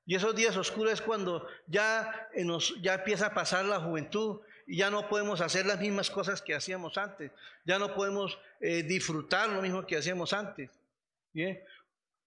Y 0.04 0.16
esos 0.16 0.34
días 0.34 0.56
oscuros 0.56 0.94
es 0.94 1.02
cuando 1.02 1.46
ya, 1.66 2.28
nos, 2.34 2.74
ya 2.82 2.94
empieza 2.94 3.26
a 3.26 3.34
pasar 3.34 3.64
la 3.64 3.78
juventud 3.78 4.40
y 4.66 4.78
ya 4.78 4.90
no 4.90 5.08
podemos 5.08 5.40
hacer 5.40 5.66
las 5.66 5.78
mismas 5.78 6.10
cosas 6.10 6.42
que 6.42 6.54
hacíamos 6.54 6.98
antes. 6.98 7.30
Ya 7.64 7.78
no 7.78 7.94
podemos 7.94 8.38
eh, 8.60 8.82
disfrutar 8.82 9.48
lo 9.48 9.62
mismo 9.62 9.86
que 9.86 9.96
hacíamos 9.96 10.32
antes. 10.32 10.70
¿bien? 11.32 11.62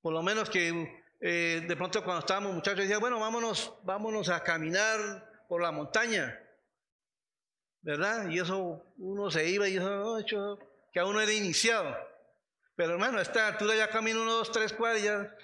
Por 0.06 0.14
lo 0.14 0.22
menos 0.22 0.52
que 0.52 1.02
eh, 1.20 1.66
de 1.68 1.76
pronto 1.76 2.04
cuando 2.04 2.20
estábamos 2.20 2.54
muchachos 2.54 2.82
decían, 2.82 3.00
bueno, 3.00 3.20
vámonos, 3.20 3.74
vámonos 3.82 4.30
a 4.30 4.44
caminar 4.44 5.48
por 5.50 5.64
la 5.64 5.72
montaña, 5.72 6.40
¿verdad? 7.82 8.30
Y 8.30 8.38
eso 8.38 8.86
uno 9.00 9.32
se 9.32 9.50
iba 9.50 9.68
y 9.68 9.78
eso, 9.78 10.20
oh, 10.20 10.60
que 10.94 11.00
aún 11.00 11.16
no 11.16 11.22
era 11.22 11.34
iniciado. 11.34 11.98
Pero 12.76 12.92
hermano, 12.92 13.18
a 13.18 13.24
esta 13.24 13.48
altura 13.48 13.76
ya 13.76 13.90
camina 13.90 14.22
uno, 14.22 14.34
dos, 14.34 14.52
tres 14.52 14.74
cuadras 14.74 15.02
y 15.02 15.06
ya 15.06 15.36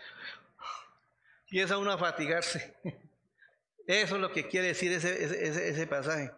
empieza 1.45 1.79
uno 1.79 1.91
a 1.91 1.97
fatigarse. 1.97 2.75
Eso 3.87 4.15
es 4.15 4.21
lo 4.21 4.31
que 4.31 4.47
quiere 4.47 4.67
decir 4.67 4.91
ese, 4.91 5.23
ese, 5.23 5.69
ese 5.69 5.87
pasaje. 5.87 6.31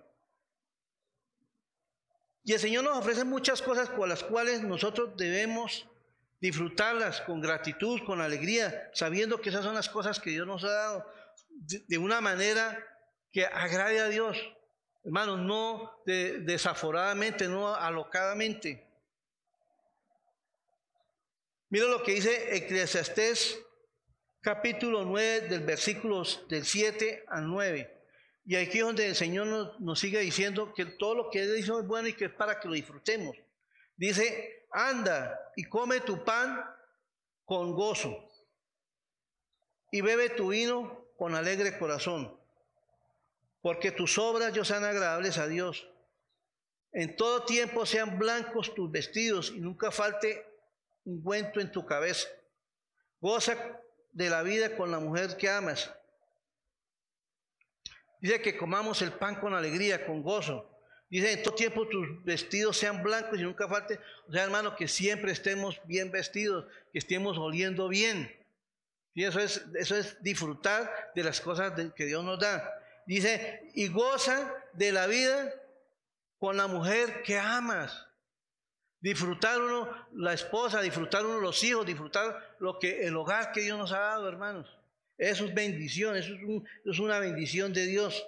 Y 2.46 2.54
el 2.54 2.60
Señor 2.62 2.86
nos 2.86 2.98
ofrece 2.98 3.26
muchas 3.26 3.62
cosas 3.62 3.90
por 3.90 4.08
las 4.08 4.24
cuales 4.24 4.64
nosotros 4.64 5.18
debemos 5.18 5.90
disfrutarlas 6.44 7.22
con 7.22 7.40
gratitud, 7.40 8.02
con 8.06 8.20
alegría, 8.20 8.92
sabiendo 8.94 9.40
que 9.40 9.48
esas 9.48 9.64
son 9.64 9.76
las 9.76 9.88
cosas 9.88 10.20
que 10.20 10.32
Dios 10.32 10.46
nos 10.46 10.66
ha 10.66 10.72
dado 10.72 11.06
de 11.88 11.98
una 11.98 12.20
manera 12.20 12.86
que 13.32 13.46
agrade 13.46 14.02
a 14.02 14.10
Dios. 14.10 14.38
Hermanos, 15.06 15.40
no 15.40 16.02
desaforadamente, 16.06 17.48
no 17.48 17.74
alocadamente. 17.74 18.86
Mira 21.70 21.86
lo 21.86 22.04
que 22.04 22.16
dice 22.16 22.58
Eclesiastés 22.58 23.58
capítulo 24.42 25.06
9 25.06 25.48
del 25.48 25.62
versículo 25.62 26.24
del 26.50 26.66
7 26.66 27.24
al 27.30 27.48
9. 27.48 28.02
Y 28.48 28.58
aquí 28.58 28.80
es 28.80 28.84
donde 28.84 29.08
el 29.08 29.16
Señor 29.16 29.48
nos, 29.48 29.80
nos, 29.80 29.98
sigue 29.98 30.20
diciendo 30.20 30.74
que 30.74 30.86
todo 30.86 31.16
lo 31.16 31.30
que 31.30 31.44
Él 31.44 31.58
hizo 31.58 31.80
es 31.80 31.88
bueno 31.88 32.10
y 32.10 32.14
que 32.14 32.26
es 32.26 32.34
para 32.34 32.60
que 32.60 32.68
lo 32.68 32.74
disfrutemos. 32.74 33.34
Dice, 33.96 34.63
anda 34.74 35.52
y 35.56 35.66
come 35.66 36.02
tu 36.02 36.24
pan 36.24 36.64
con 37.46 37.74
gozo 37.74 38.30
y 39.92 40.02
bebe 40.02 40.30
tu 40.30 40.50
vino 40.50 41.08
con 41.18 41.36
alegre 41.36 41.78
corazón 41.78 42.38
porque 43.64 43.92
tus 43.92 44.18
obras 44.18 44.54
yo 44.54 44.66
sean 44.66 44.84
agradables 44.84 45.38
a 45.38 45.48
Dios. 45.48 45.88
En 46.92 47.16
todo 47.16 47.46
tiempo 47.46 47.86
sean 47.86 48.20
blancos 48.20 48.76
tus 48.76 48.92
vestidos 48.92 49.52
y 49.56 49.62
nunca 49.62 49.90
falte 49.90 50.46
un 51.06 51.16
ungüento 51.16 51.62
en 51.62 51.72
tu 51.72 51.86
cabeza. 51.86 52.28
Goza 53.22 53.56
de 54.12 54.30
la 54.30 54.44
vida 54.44 54.76
con 54.76 54.92
la 54.92 55.00
mujer 55.00 55.38
que 55.38 55.50
amas. 55.50 55.90
Dice 58.20 58.42
que 58.42 58.58
comamos 58.58 59.02
el 59.02 59.14
pan 59.14 59.40
con 59.40 59.54
alegría, 59.54 60.06
con 60.06 60.22
gozo. 60.22 60.70
Dice, 61.14 61.32
en 61.32 61.44
todo 61.44 61.54
tiempo 61.54 61.88
tus 61.88 62.26
vestidos 62.26 62.76
sean 62.76 63.04
blancos 63.04 63.40
y 63.40 63.44
nunca 63.44 63.68
falte. 63.68 64.00
O 64.28 64.32
sea, 64.32 64.46
hermano, 64.46 64.76
que 64.76 64.88
siempre 64.88 65.32
estemos 65.32 65.80
bien 65.86 66.10
vestidos, 66.10 66.66
que 66.92 66.98
estemos 66.98 67.38
oliendo 67.38 67.88
bien. 67.88 68.36
Y 69.14 69.24
eso 69.24 69.40
es, 69.40 69.64
eso 69.76 69.96
es 69.96 70.18
disfrutar 70.24 70.92
de 71.14 71.24
las 71.24 71.40
cosas 71.40 71.72
que 71.96 72.06
Dios 72.06 72.24
nos 72.24 72.40
da. 72.40 72.68
Dice, 73.06 73.62
y 73.76 73.90
goza 73.90 74.52
de 74.74 74.92
la 74.92 75.06
vida 75.06 75.54
con 76.40 76.58
la 76.58 76.66
mujer 76.66 77.22
que 77.22 77.38
amas. 77.38 78.08
Disfrutar 79.00 79.62
uno 79.62 79.88
la 80.14 80.34
esposa, 80.34 80.82
disfrutar 80.82 81.28
uno 81.28 81.40
los 81.40 81.64
hijos, 81.64 81.86
disfrutar 81.86 82.56
lo 82.58 82.80
que 82.80 83.06
el 83.06 83.16
hogar 83.16 83.52
que 83.52 83.62
Dios 83.62 83.78
nos 83.78 83.92
ha 83.92 84.00
dado, 84.00 84.28
hermanos. 84.28 84.68
Eso 85.20 85.46
es 85.46 85.54
bendición, 85.54 86.16
eso 86.16 86.34
es, 86.86 86.98
una 86.98 87.20
bendición 87.20 87.72
de 87.72 87.86
Dios. 87.86 88.26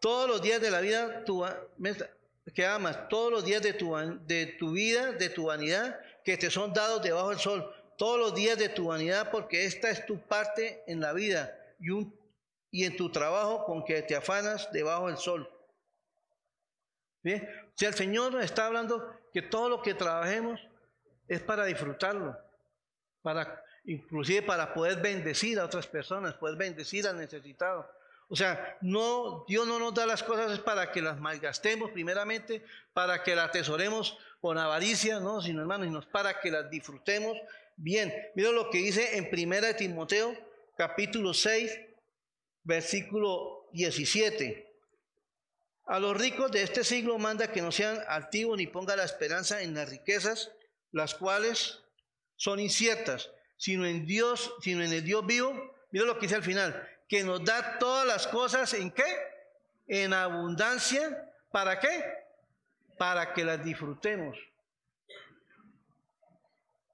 Todos 0.00 0.28
los 0.28 0.42
días 0.42 0.60
de 0.60 0.70
la 0.70 0.80
vida 0.80 1.24
que 2.54 2.66
amas, 2.66 3.08
todos 3.08 3.32
los 3.32 3.44
días 3.44 3.62
de 3.62 3.72
tu, 3.72 3.94
tu 4.58 4.72
vida, 4.72 5.12
de 5.12 5.28
tu 5.30 5.46
vanidad, 5.46 6.00
que 6.24 6.36
te 6.36 6.50
son 6.50 6.72
dados 6.72 7.02
debajo 7.02 7.30
del 7.30 7.38
sol, 7.38 7.74
todos 7.96 8.18
los 8.18 8.34
días 8.34 8.58
de 8.58 8.68
tu 8.68 8.86
vanidad, 8.86 9.30
porque 9.30 9.64
esta 9.64 9.90
es 9.90 10.06
tu 10.06 10.20
parte 10.20 10.82
en 10.86 11.00
la 11.00 11.12
vida 11.12 11.58
y 12.70 12.84
en 12.84 12.96
tu 12.96 13.10
trabajo 13.10 13.64
con 13.64 13.84
que 13.84 14.02
te 14.02 14.14
afanas 14.14 14.70
debajo 14.72 15.08
del 15.08 15.16
sol. 15.16 15.50
Bien, 17.22 17.48
el 17.80 17.94
Señor 17.94 18.40
está 18.40 18.66
hablando 18.66 19.14
que 19.32 19.42
todo 19.42 19.68
lo 19.68 19.82
que 19.82 19.94
trabajemos 19.94 20.60
es 21.26 21.40
para 21.40 21.64
disfrutarlo, 21.64 22.38
para 23.22 23.62
inclusive 23.84 24.42
para 24.42 24.72
poder 24.74 25.00
bendecir 25.00 25.58
a 25.58 25.64
otras 25.64 25.86
personas, 25.86 26.34
poder 26.34 26.56
bendecir 26.56 27.06
al 27.06 27.16
necesitado. 27.16 27.90
O 28.28 28.36
sea, 28.36 28.76
no, 28.82 29.44
Dios 29.48 29.66
no 29.66 29.78
nos 29.78 29.94
da 29.94 30.04
las 30.04 30.22
cosas 30.22 30.58
para 30.58 30.92
que 30.92 31.00
las 31.00 31.18
malgastemos 31.18 31.90
primeramente, 31.90 32.62
para 32.92 33.22
que 33.22 33.34
las 33.34 33.48
atesoremos 33.48 34.18
con 34.40 34.58
avaricia, 34.58 35.18
no, 35.18 35.40
sino 35.40 35.62
hermanos, 35.62 35.86
sino 35.86 36.12
para 36.12 36.38
que 36.40 36.50
las 36.50 36.68
disfrutemos 36.68 37.38
bien. 37.76 38.14
Mira 38.34 38.50
lo 38.50 38.68
que 38.68 38.78
dice 38.78 39.16
en 39.16 39.30
Primera 39.30 39.74
Timoteo, 39.74 40.36
capítulo 40.76 41.32
6, 41.32 41.78
versículo 42.64 43.66
17. 43.72 44.68
A 45.86 45.98
los 45.98 46.14
ricos 46.14 46.50
de 46.52 46.62
este 46.62 46.84
siglo 46.84 47.18
manda 47.18 47.50
que 47.50 47.62
no 47.62 47.72
sean 47.72 47.98
altivos 48.08 48.58
ni 48.58 48.66
ponga 48.66 48.94
la 48.94 49.04
esperanza 49.04 49.62
en 49.62 49.72
las 49.72 49.88
riquezas, 49.88 50.52
las 50.92 51.14
cuales 51.14 51.80
son 52.36 52.60
inciertas, 52.60 53.30
sino 53.56 53.86
en 53.86 54.04
Dios, 54.04 54.54
sino 54.60 54.84
en 54.84 54.92
el 54.92 55.02
Dios 55.02 55.24
vivo. 55.24 55.74
Mira 55.90 56.04
lo 56.04 56.18
que 56.18 56.26
dice 56.26 56.34
al 56.34 56.42
final, 56.42 56.86
que 57.08 57.24
nos 57.24 57.44
da 57.44 57.78
todas 57.78 58.06
las 58.06 58.26
cosas 58.26 58.72
en 58.74 58.90
qué? 58.90 59.04
En 59.86 60.12
abundancia. 60.12 61.32
¿Para 61.50 61.80
qué? 61.80 62.04
Para 62.98 63.32
que 63.32 63.44
las 63.44 63.64
disfrutemos. 63.64 64.36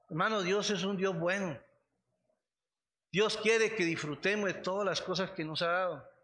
Hermano, 0.08 0.42
Dios 0.42 0.70
es 0.70 0.84
un 0.84 0.96
Dios 0.96 1.18
bueno. 1.18 1.58
Dios 3.10 3.36
quiere 3.36 3.74
que 3.74 3.84
disfrutemos 3.84 4.46
de 4.46 4.54
todas 4.54 4.86
las 4.86 5.00
cosas 5.00 5.30
que 5.30 5.44
nos 5.44 5.62
ha 5.62 5.68
dado. 5.68 6.14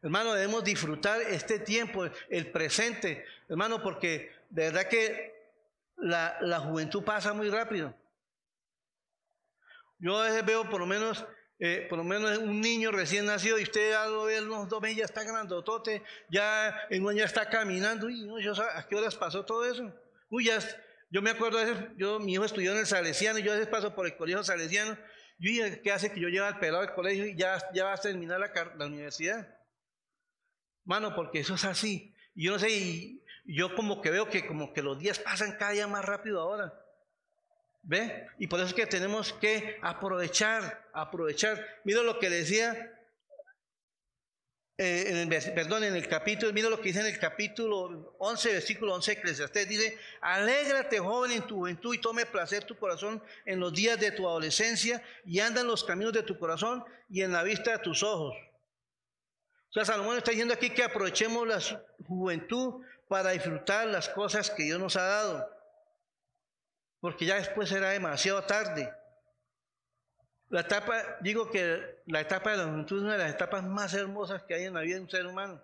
Hermano, 0.00 0.32
debemos 0.34 0.62
disfrutar 0.62 1.20
este 1.22 1.58
tiempo, 1.58 2.08
el 2.28 2.50
presente, 2.52 3.24
hermano, 3.48 3.82
porque 3.82 4.32
de 4.48 4.70
verdad 4.70 4.88
que 4.88 5.38
la, 5.96 6.60
juventud 6.60 7.02
pasa 7.02 7.32
muy 7.32 7.50
rápido. 7.50 7.92
Yo 9.98 10.18
a 10.18 10.24
veces 10.24 10.44
veo 10.44 10.68
por 10.70 10.80
lo 10.80 10.86
menos, 10.86 11.24
eh, 11.58 11.86
por 11.88 11.98
lo 11.98 12.04
menos 12.04 12.38
un 12.38 12.60
niño 12.60 12.90
recién 12.90 13.26
nacido 13.26 13.58
y 13.58 13.64
usted 13.64 13.90
ya 13.90 14.06
lo 14.06 14.24
ve 14.24 14.40
unos 14.40 14.68
dos 14.68 14.80
meses, 14.80 14.98
ya 14.98 15.04
está 15.04 15.24
grandotote, 15.24 16.02
ya 16.30 16.86
en 16.90 17.04
un 17.04 17.10
año 17.10 17.24
está 17.24 17.48
caminando. 17.48 18.06
Uy, 18.06 18.24
no, 18.24 18.38
yo, 18.38 18.52
¿a 18.52 18.86
qué 18.86 18.96
horas 18.96 19.16
pasó 19.16 19.44
todo 19.44 19.64
eso? 19.64 19.92
Uy, 20.30 20.44
ya, 20.46 20.58
yo 21.10 21.22
me 21.22 21.30
acuerdo, 21.30 21.58
yo, 21.96 22.20
mi 22.20 22.34
hijo 22.34 22.44
estudió 22.44 22.72
en 22.72 22.78
el 22.78 22.86
Salesiano 22.86 23.38
y 23.38 23.42
yo 23.42 23.52
a 23.52 23.56
veces 23.56 23.70
paso 23.70 23.94
por 23.94 24.06
el 24.06 24.16
colegio 24.16 24.44
Salesiano. 24.44 24.96
Y 25.40 25.60
¿qué 25.82 25.92
hace 25.92 26.12
que 26.12 26.20
yo 26.20 26.28
lleve 26.28 26.46
al 26.46 26.58
pelado 26.58 26.82
al 26.82 26.94
colegio 26.94 27.26
y 27.26 27.36
ya, 27.36 27.58
ya 27.72 27.84
va 27.84 27.94
a 27.94 27.96
terminar 27.96 28.40
la, 28.40 28.52
la 28.76 28.86
universidad? 28.86 29.56
Mano, 30.84 31.14
porque 31.14 31.40
eso 31.40 31.54
es 31.54 31.64
así. 31.64 32.14
Y 32.34 32.46
yo 32.46 32.52
no 32.52 32.58
sé, 32.58 32.70
y 32.70 33.22
yo 33.44 33.74
como 33.74 34.02
que 34.02 34.10
veo 34.10 34.28
que 34.28 34.46
como 34.46 34.72
que 34.72 34.82
los 34.82 34.98
días 34.98 35.18
pasan 35.18 35.56
cada 35.58 35.72
día 35.72 35.86
más 35.86 36.04
rápido 36.04 36.40
ahora. 36.40 36.72
¿Ve? 37.88 38.28
Y 38.38 38.46
por 38.48 38.60
eso 38.60 38.68
es 38.68 38.74
que 38.74 38.86
tenemos 38.86 39.32
que 39.32 39.78
aprovechar, 39.80 40.90
aprovechar. 40.92 41.66
Mira 41.84 42.02
lo 42.02 42.18
que 42.18 42.28
decía 42.28 42.94
eh, 44.76 45.06
en 45.08 45.16
el, 45.16 45.54
perdón, 45.54 45.84
en 45.84 45.96
el 45.96 46.06
capítulo, 46.06 46.52
mira 46.52 46.68
lo 46.68 46.76
que 46.76 46.88
dice 46.88 47.00
en 47.00 47.06
el 47.06 47.18
capítulo 47.18 48.14
11, 48.18 48.52
versículo 48.52 48.94
11 48.94 49.10
de 49.10 49.18
Eclesiastés, 49.18 49.68
dice, 49.70 49.98
alégrate 50.20 50.98
joven 50.98 51.32
en 51.32 51.46
tu 51.46 51.56
juventud 51.56 51.94
y 51.94 51.98
tome 51.98 52.26
placer 52.26 52.64
tu 52.64 52.76
corazón 52.76 53.22
en 53.46 53.58
los 53.58 53.72
días 53.72 53.98
de 53.98 54.12
tu 54.12 54.28
adolescencia 54.28 55.02
y 55.24 55.40
anda 55.40 55.62
en 55.62 55.66
los 55.66 55.82
caminos 55.82 56.12
de 56.12 56.22
tu 56.22 56.38
corazón 56.38 56.84
y 57.08 57.22
en 57.22 57.32
la 57.32 57.42
vista 57.42 57.72
de 57.72 57.78
tus 57.78 58.02
ojos. 58.02 58.36
O 59.70 59.72
sea, 59.72 59.86
Salomón 59.86 60.18
está 60.18 60.30
diciendo 60.30 60.52
aquí 60.52 60.68
que 60.68 60.84
aprovechemos 60.84 61.48
la 61.48 61.58
juventud 62.06 62.82
para 63.08 63.30
disfrutar 63.30 63.86
las 63.86 64.10
cosas 64.10 64.50
que 64.50 64.64
Dios 64.64 64.78
nos 64.78 64.94
ha 64.96 65.04
dado, 65.04 65.57
porque 67.00 67.26
ya 67.26 67.36
después 67.36 67.68
será 67.68 67.90
demasiado 67.90 68.42
tarde. 68.42 68.92
La 70.48 70.60
etapa, 70.60 71.18
digo 71.20 71.50
que 71.50 72.02
la 72.06 72.20
etapa 72.20 72.52
de 72.52 72.56
la 72.58 72.64
juventud 72.64 72.98
es 72.98 73.02
una 73.02 73.12
de 73.12 73.24
las 73.24 73.34
etapas 73.34 73.64
más 73.64 73.92
hermosas 73.94 74.42
que 74.44 74.54
hay 74.54 74.64
en 74.64 74.74
la 74.74 74.80
vida 74.80 74.96
de 74.96 75.02
un 75.02 75.10
ser 75.10 75.26
humano. 75.26 75.62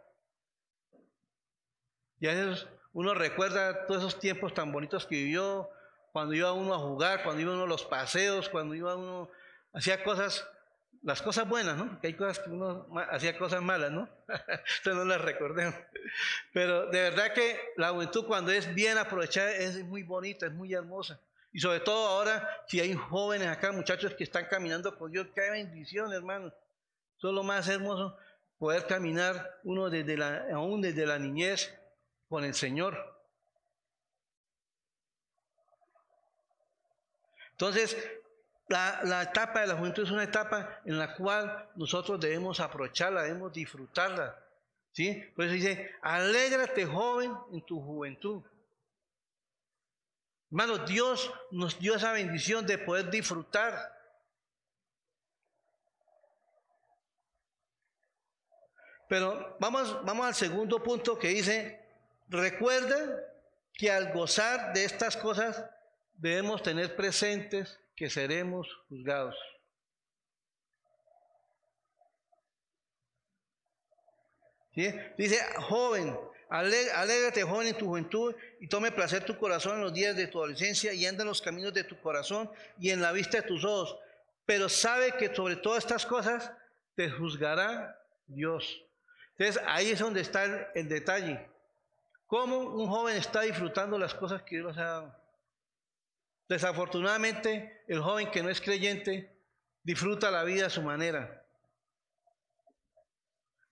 Y 2.21 2.29
a 2.29 2.35
veces 2.35 2.67
uno 2.93 3.14
recuerda 3.14 3.87
todos 3.87 4.03
esos 4.03 4.21
tiempos 4.21 4.55
tan 4.55 4.73
bonitos 4.73 5.07
que 5.07 5.17
vivió, 5.17 5.71
cuando 6.12 6.35
iba 6.35 6.53
uno 6.53 6.75
a 6.75 6.79
jugar, 6.79 7.25
cuando 7.25 7.43
iba 7.43 7.53
uno 7.53 7.64
a 7.64 7.67
los 7.67 7.85
paseos, 7.85 8.49
cuando 8.49 8.75
iba 8.75 8.95
uno, 8.95 9.31
hacía 9.73 10.05
cosas, 10.05 10.49
las 11.04 11.20
cosas 11.20 11.46
buenas, 11.46 11.76
¿no? 11.76 11.88
Porque 11.88 12.06
hay 12.08 12.14
cosas 12.14 12.38
que 12.38 12.50
uno 12.50 12.87
hacía 13.11 13.37
cosas 13.37 13.62
malas, 13.62 13.92
¿no? 13.92 14.08
Entonces 14.28 14.94
no 14.94 15.04
las 15.04 15.20
recordemos. 15.20 15.75
Pero 16.52 16.87
de 16.87 17.02
verdad 17.02 17.34
que 17.34 17.73
la 17.76 17.90
juventud 17.90 18.26
cuando 18.26 18.50
es 18.50 18.75
bien 18.75 18.96
aprovechada 18.96 19.52
es 19.52 19.84
muy 19.84 20.02
bonita, 20.02 20.46
es 20.46 20.52
muy 20.52 20.73
hermosa. 20.73 21.20
Y 21.52 21.61
sobre 21.61 21.80
todo 21.80 22.08
ahora, 22.08 22.49
si 22.66 22.80
hay 22.80 22.94
jóvenes 22.94 23.49
acá, 23.49 23.70
muchachos 23.70 24.14
que 24.14 24.25
están 24.25 24.46
caminando 24.46 24.96
con 24.99 25.12
Dios, 25.12 25.28
qué 25.34 25.50
bendición, 25.50 26.12
hermano. 26.12 26.52
Eso 27.18 27.28
es 27.28 27.34
lo 27.34 27.42
más 27.42 27.68
hermoso, 27.68 28.16
poder 28.58 28.87
caminar 28.87 29.61
uno 29.62 29.90
desde 29.90 30.16
la, 30.16 30.46
aún 30.54 30.80
desde 30.80 31.06
la 31.06 31.18
niñez 31.18 31.73
con 32.28 32.44
el 32.44 32.54
Señor. 32.54 32.99
Entonces, 37.52 37.96
la, 38.68 39.23
etapa 39.23 39.61
de 39.61 39.66
la 39.66 39.76
juventud 39.76 40.04
es 40.04 40.11
una 40.11 40.25
etapa 40.25 40.80
en 40.85 40.99
la 40.99 41.14
cual 41.14 41.68
nosotros 41.76 42.18
debemos 42.21 42.61
aprovecharla, 42.61 43.23
debemos 43.23 43.52
disfrutarla. 43.52 44.38
¿sí? 44.92 45.23
Por 45.37 45.44
eso 45.44 45.54
dice, 45.54 45.92
alégrate 46.00 46.87
joven 46.87 47.37
en 47.52 47.62
tu 47.62 47.80
juventud. 47.80 48.42
Hermano, 50.50 50.78
Dios 50.78 51.33
nos 51.50 51.78
dio 51.78 51.97
esa 51.97 52.12
bendición 52.12 52.66
de 52.66 52.78
poder 52.78 53.11
disfrutar. 53.11 53.92
Pero 59.09 59.56
vamos, 59.61 60.02
vamos 60.04 60.26
al 60.26 60.35
segundo 60.35 60.83
punto 60.83 61.18
que 61.18 61.28
dice, 61.28 61.85
recuerda 62.28 63.21
que 63.75 63.90
al 63.90 64.12
gozar 64.12 64.73
de 64.73 64.85
estas 64.85 65.16
cosas 65.16 65.64
debemos 66.14 66.62
tener 66.62 66.97
presentes 66.97 67.78
que 67.97 68.11
seremos 68.11 68.69
juzgados. 68.89 69.37
Dice, 75.17 75.39
joven, 75.69 76.19
Alégrate, 76.55 77.43
joven, 77.43 77.69
en 77.69 77.79
tu 77.79 77.87
juventud 77.87 78.35
y 78.61 78.69
tome 78.69 78.93
placer 78.93 79.25
tu 79.25 79.37
corazón 79.37 79.77
en 79.77 79.81
los 79.81 79.95
días 79.95 80.15
de 80.15 80.27
tu 80.27 80.39
adolescencia 80.39 80.93
y 80.93 81.07
anda 81.07 81.23
en 81.23 81.29
los 81.29 81.43
caminos 81.43 81.73
de 81.75 81.85
tu 81.85 81.99
corazón 82.01 82.51
y 82.79 82.91
en 82.91 83.01
la 83.01 83.13
vista 83.13 83.41
de 83.41 83.49
tus 83.49 83.65
ojos. 83.65 83.97
Pero 84.47 84.69
sabe 84.69 85.13
que 85.19 85.35
sobre 85.35 85.57
todas 85.57 85.83
estas 85.83 86.05
cosas 86.07 86.53
te 86.95 87.11
juzgará 87.11 87.99
Dios. 88.27 88.83
Entonces 89.37 89.61
ahí 89.67 89.91
es 89.91 89.99
donde 89.99 90.21
está 90.21 90.71
el, 90.75 90.89
detalle. 90.89 91.49
¿Cómo 92.26 92.59
un 92.59 92.89
joven 92.89 93.17
está 93.17 93.41
disfrutando 93.41 93.99
las 93.99 94.15
cosas 94.15 94.43
que 94.43 94.57
Dios 94.57 94.76
ha 94.76 94.85
dado? 94.85 95.24
Desafortunadamente, 96.49 97.85
el 97.89 98.00
joven 98.00 98.30
que 98.30 98.43
no 98.43 98.50
es 98.50 98.61
creyente 98.61 99.35
disfruta 99.83 100.30
la 100.30 100.45
vida 100.45 100.67
a 100.67 100.71
su 100.71 100.83
manera. 100.83 101.43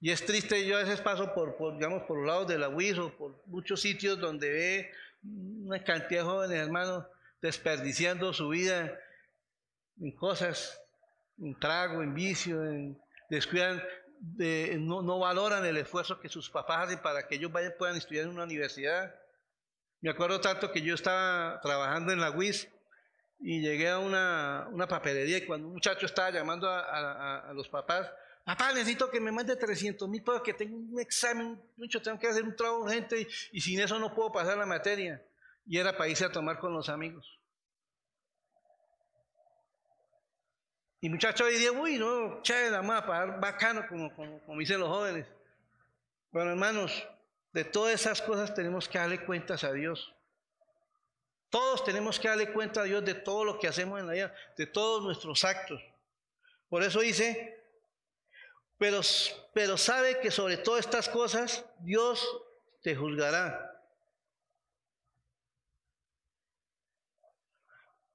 Y 0.01 0.11
es 0.11 0.27
triste, 0.27 0.67
yo 0.67 0.77
a 0.77 0.83
veces 0.83 1.01
paso 1.01 1.33
por, 1.33 1.57
digamos, 1.75 2.03
por 2.03 2.19
los 2.19 2.27
lados 2.27 2.49
de 2.49 2.59
la 2.59 2.69
UIS 2.69 2.99
o 2.99 3.17
por 3.17 3.41
muchos 3.47 3.81
sitios 3.81 4.19
donde 4.19 4.51
ve 4.51 4.91
una 5.23 5.85
cantidad 5.85 6.23
de 6.23 6.27
jóvenes 6.27 6.59
hermanos 6.59 7.05
desperdiciando 7.41 8.33
su 8.33 8.49
vida 8.49 8.99
en 10.01 10.13
cosas, 10.13 10.81
en 11.39 11.59
trago, 11.59 12.03
en 12.03 12.15
vicio, 12.15 12.65
en, 12.65 13.01
descuidan, 13.31 13.83
de, 14.19 14.77
no, 14.81 15.03
no, 15.03 15.21
valoran 15.21 15.65
el 15.65 15.77
esfuerzo 15.77 16.21
que 16.21 16.29
sus 16.29 16.51
papás 16.51 16.87
hacen 16.87 17.01
para 17.01 17.27
que 17.29 17.37
ellos 17.37 17.53
vayan, 17.53 17.75
puedan 17.79 17.97
estudiar 17.97 18.25
en 18.25 18.33
una 18.33 18.45
universidad. 18.45 19.15
Me 20.03 20.11
acuerdo 20.11 20.41
tanto 20.41 20.71
que 20.71 20.83
yo 20.83 20.95
estaba 20.95 21.61
trabajando 21.63 22.13
en 22.13 22.21
la 22.21 22.31
UIS 22.31 22.69
y 23.41 23.61
llegué 23.61 23.89
a 23.89 23.99
una, 23.99 24.69
una 24.71 24.87
papelería 24.87 25.39
y 25.39 25.47
cuando 25.47 25.69
un 25.69 25.75
muchacho 25.75 26.05
estaba 26.05 26.31
llamando 26.31 26.69
a, 26.69 27.49
a 27.49 27.53
los 27.55 27.69
papás, 27.69 28.11
Papá, 28.45 28.73
necesito 28.73 29.09
que 29.09 29.21
me 29.21 29.31
mande 29.31 29.55
300 29.55 30.09
mil 30.09 30.23
para 30.23 30.43
que 30.43 30.53
tenga 30.53 30.75
un 30.75 30.99
examen, 30.99 31.61
mucho, 31.77 32.03
tengo 32.03 32.19
que 32.19 32.27
hacer 32.27 32.43
un 32.43 32.57
trabajo 32.57 32.83
urgente 32.83 33.29
y, 33.53 33.61
sin 33.61 33.81
eso 33.81 33.99
no 33.99 34.15
puedo 34.15 34.33
pasar 34.33 34.59
la 34.59 34.67
materia. 34.67 35.23
Y 35.65 35.79
era 35.79 35.97
para 35.97 36.09
irse 36.09 36.25
a 36.25 36.33
tomar 36.33 36.59
con 36.59 36.73
los 36.73 36.89
amigos. 36.89 37.39
Y 41.01 41.09
muchachos 41.09 41.47
hoy 41.47 41.57
día, 41.57 41.71
uy, 41.71 41.99
no, 41.99 42.43
chévere, 42.43 42.71
la 42.71 42.83
más, 42.83 43.03
pagar 43.03 43.41
bacano, 43.41 43.87
como, 43.89 44.13
como, 44.15 44.41
como 44.41 44.59
dicen 44.59 44.81
los 44.81 44.89
jóvenes. 44.89 45.27
Bueno, 46.33 46.51
hermanos, 46.51 47.07
de 47.53 47.65
todas 47.65 47.95
esas 47.95 48.23
cosas 48.23 48.55
tenemos 48.55 48.89
que 48.89 48.99
darle 48.99 49.25
cuentas 49.25 49.65
a 49.65 49.73
Dios. 49.73 50.15
Todos 51.51 51.85
tenemos 51.85 52.19
que 52.19 52.29
darle 52.29 52.51
cuenta 52.51 52.81
a 52.81 52.85
Dios 52.85 53.05
de 53.05 53.15
todo 53.15 53.45
lo 53.45 53.59
que 53.59 53.69
hacemos 53.69 54.01
en 54.01 54.07
la 54.07 54.15
vida, 54.15 54.35
de 54.57 54.67
todos 54.67 55.03
nuestros 55.03 55.45
actos. 55.45 55.83
Por 56.71 56.83
eso 56.83 57.01
dice, 57.01 57.63
pero, 58.79 59.01
pero 59.53 59.77
sabe 59.77 60.19
que 60.21 60.31
sobre 60.31 60.57
todas 60.57 60.87
estas 60.87 61.11
cosas 61.11 61.67
Dios 61.81 62.27
te 62.83 62.97
juzgará. 62.97 63.69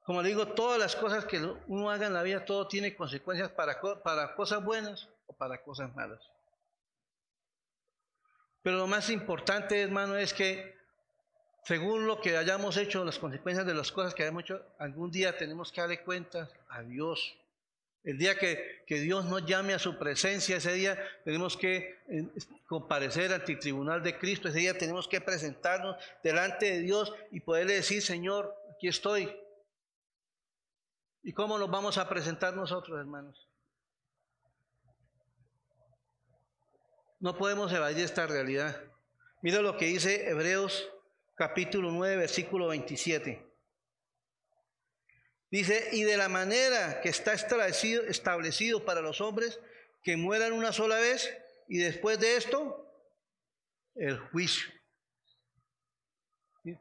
Como 0.04 0.24
le 0.24 0.30
digo, 0.30 0.48
todas 0.48 0.80
las 0.80 0.96
cosas 0.96 1.26
que 1.26 1.38
uno 1.68 1.92
haga 1.92 2.08
en 2.08 2.14
la 2.14 2.24
vida, 2.24 2.44
todo 2.46 2.68
tiene 2.68 2.96
consecuencias 2.96 3.52
para, 3.52 3.80
para 4.02 4.36
cosas 4.36 4.64
buenas 4.64 5.10
o 5.28 5.34
para 5.34 5.62
cosas 5.62 5.94
malas. 5.94 6.22
Pero 8.68 8.80
lo 8.80 8.88
más 8.88 9.10
importante, 9.10 9.80
hermano, 9.80 10.18
es 10.18 10.34
que 10.34 10.76
según 11.64 12.06
lo 12.06 12.20
que 12.20 12.36
hayamos 12.36 12.76
hecho, 12.76 13.06
las 13.06 13.18
consecuencias 13.18 13.66
de 13.66 13.74
las 13.74 13.94
cosas 13.94 14.14
que 14.14 14.24
hayamos 14.24 14.44
hecho, 14.44 14.62
algún 14.78 15.10
día 15.10 15.38
tenemos 15.38 15.72
que 15.72 15.80
darle 15.80 16.04
cuenta 16.04 16.50
a 16.68 16.82
Dios. 16.82 17.38
El 18.04 18.18
día 18.18 18.38
que, 18.38 18.84
Dios 18.90 19.24
nos 19.24 19.46
llame 19.46 19.74
a 19.74 19.80
su 19.80 19.98
presencia, 19.98 20.58
ese 20.58 20.74
día 20.74 21.02
tenemos 21.24 21.56
que 21.56 21.98
eh, 22.10 22.28
comparecer 22.66 23.32
ante 23.32 23.54
el 23.54 23.60
tribunal 23.60 24.04
de 24.04 24.18
Cristo, 24.20 24.50
ese 24.50 24.60
día 24.60 24.78
tenemos 24.78 25.08
que 25.08 25.22
presentarnos 25.22 25.96
delante 26.22 26.66
de 26.66 26.80
Dios 26.80 27.14
y 27.32 27.40
poderle 27.40 27.76
decir, 27.76 28.02
Señor, 28.02 28.54
aquí 28.76 28.90
estoy. 28.90 29.34
¿Y 31.24 31.32
cómo 31.32 31.58
nos 31.58 31.72
vamos 31.72 31.98
a 31.98 32.10
presentar 32.10 32.54
nosotros, 32.54 33.00
hermanos? 33.00 33.48
No 37.20 37.36
podemos 37.38 37.72
evadir 37.74 38.04
esta 38.04 38.28
realidad. 38.28 38.80
Mira 39.42 39.62
lo 39.62 39.78
que 39.78 39.86
dice 39.86 40.30
Hebreos 40.30 40.88
capítulo 41.36 41.92
9, 41.92 42.18
versículo 42.18 42.68
27. 42.68 43.44
Dice, 45.50 45.90
y 45.94 46.04
de 46.04 46.18
la 46.18 46.30
manera 46.30 47.00
que 47.02 47.10
está 47.10 47.34
establecido, 47.34 48.04
establecido 48.04 48.84
para 48.84 49.02
los 49.02 49.22
hombres 49.22 49.60
que 50.04 50.18
mueran 50.18 50.54
una 50.54 50.74
sola 50.74 50.98
vez 50.98 51.34
y 51.68 51.78
después 51.78 52.20
de 52.20 52.36
esto, 52.36 52.86
el 53.96 54.20
juicio. 54.20 54.72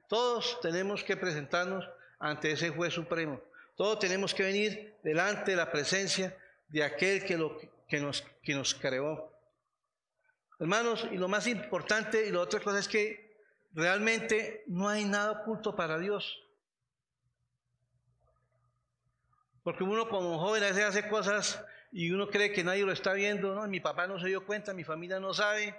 Todos 0.08 0.60
tenemos 0.60 1.04
que 1.04 1.16
presentarnos 1.16 1.88
ante 2.18 2.50
ese 2.50 2.70
juez 2.70 2.92
supremo. 2.92 3.40
Todos 3.76 3.98
tenemos 4.00 4.34
que 4.34 4.42
venir 4.42 4.96
delante 5.02 5.52
de 5.52 5.56
la 5.56 5.70
presencia 5.70 6.36
de 6.68 6.82
aquel 6.82 7.24
que, 7.24 7.38
lo, 7.38 7.58
que, 7.88 8.00
nos, 8.00 8.22
que 8.42 8.54
nos 8.54 8.74
creó. 8.74 9.35
Hermanos, 10.58 11.06
y 11.12 11.16
lo 11.16 11.28
más 11.28 11.46
importante 11.46 12.26
y 12.26 12.32
la 12.32 12.40
otra 12.40 12.60
cosa 12.60 12.78
es 12.78 12.88
que 12.88 13.36
realmente 13.72 14.64
no 14.66 14.88
hay 14.88 15.04
nada 15.04 15.32
oculto 15.32 15.76
para 15.76 15.98
Dios. 15.98 16.42
Porque 19.62 19.84
uno 19.84 20.08
como 20.08 20.38
joven 20.38 20.62
a 20.62 20.68
veces 20.68 20.84
hace 20.84 21.08
cosas 21.08 21.62
y 21.92 22.10
uno 22.10 22.28
cree 22.28 22.52
que 22.52 22.64
nadie 22.64 22.84
lo 22.84 22.92
está 22.92 23.12
viendo, 23.12 23.54
¿no? 23.54 23.66
Mi 23.66 23.80
papá 23.80 24.06
no 24.06 24.18
se 24.18 24.28
dio 24.28 24.46
cuenta, 24.46 24.72
mi 24.72 24.84
familia 24.84 25.20
no 25.20 25.34
sabe. 25.34 25.74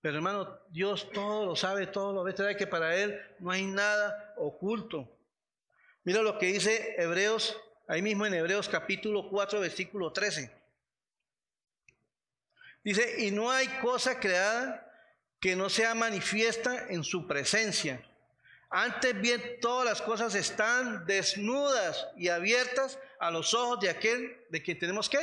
Pero 0.00 0.16
hermano, 0.16 0.58
Dios 0.70 1.10
todo 1.12 1.46
lo 1.46 1.54
sabe, 1.54 1.86
todo 1.86 2.12
lo 2.12 2.24
ve, 2.24 2.36
sabe 2.36 2.56
que 2.56 2.66
para 2.66 2.96
Él 2.96 3.20
no 3.38 3.50
hay 3.50 3.66
nada 3.66 4.34
oculto. 4.36 5.16
Mira 6.02 6.22
lo 6.22 6.38
que 6.38 6.46
dice 6.46 6.94
Hebreos, 6.98 7.60
ahí 7.86 8.02
mismo 8.02 8.26
en 8.26 8.34
Hebreos 8.34 8.68
capítulo 8.68 9.28
4, 9.28 9.60
versículo 9.60 10.12
13. 10.12 10.65
Dice, 12.86 13.16
y 13.18 13.32
no 13.32 13.50
hay 13.50 13.66
cosa 13.80 14.20
creada 14.20 14.88
que 15.40 15.56
no 15.56 15.68
sea 15.68 15.92
manifiesta 15.96 16.86
en 16.88 17.02
su 17.02 17.26
presencia. 17.26 18.00
Antes 18.70 19.20
bien, 19.20 19.58
todas 19.60 19.84
las 19.84 20.00
cosas 20.00 20.36
están 20.36 21.04
desnudas 21.04 22.06
y 22.16 22.28
abiertas 22.28 22.96
a 23.18 23.32
los 23.32 23.54
ojos 23.54 23.80
de 23.80 23.90
aquel 23.90 24.40
de 24.50 24.62
quien 24.62 24.78
tenemos 24.78 25.08
que 25.08 25.18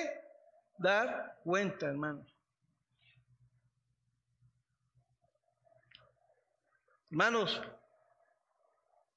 dar 0.77 1.39
cuenta, 1.45 1.85
hermanos. 1.85 2.27
Hermanos, 7.11 7.61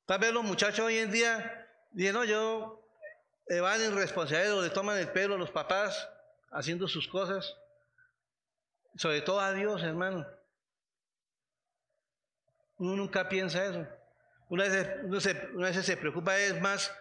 tal 0.04 0.20
vez 0.20 0.32
los 0.32 0.44
muchachos 0.44 0.86
hoy 0.86 0.98
en 0.98 1.10
día 1.10 1.68
dicen, 1.90 2.14
no, 2.14 2.24
yo 2.24 2.88
van 3.60 3.82
en 3.82 3.92
o 3.92 4.62
le 4.62 4.70
toman 4.70 4.98
el 4.98 5.10
pelo 5.10 5.34
a 5.34 5.38
los 5.38 5.50
papás 5.50 6.08
haciendo 6.52 6.86
sus 6.86 7.08
cosas, 7.08 7.56
sobre 8.96 9.20
todo 9.22 9.40
a 9.40 9.52
Dios, 9.52 9.82
hermano. 9.82 10.26
Uno 12.78 12.96
nunca 12.96 13.28
piensa 13.28 13.64
eso. 13.64 13.86
Una 14.48 14.64
vez, 14.64 14.88
uno 15.04 15.20
se, 15.20 15.48
una 15.54 15.70
vez 15.70 15.84
se 15.84 15.96
preocupa 15.96 16.38
es 16.38 16.60
más 16.60 16.94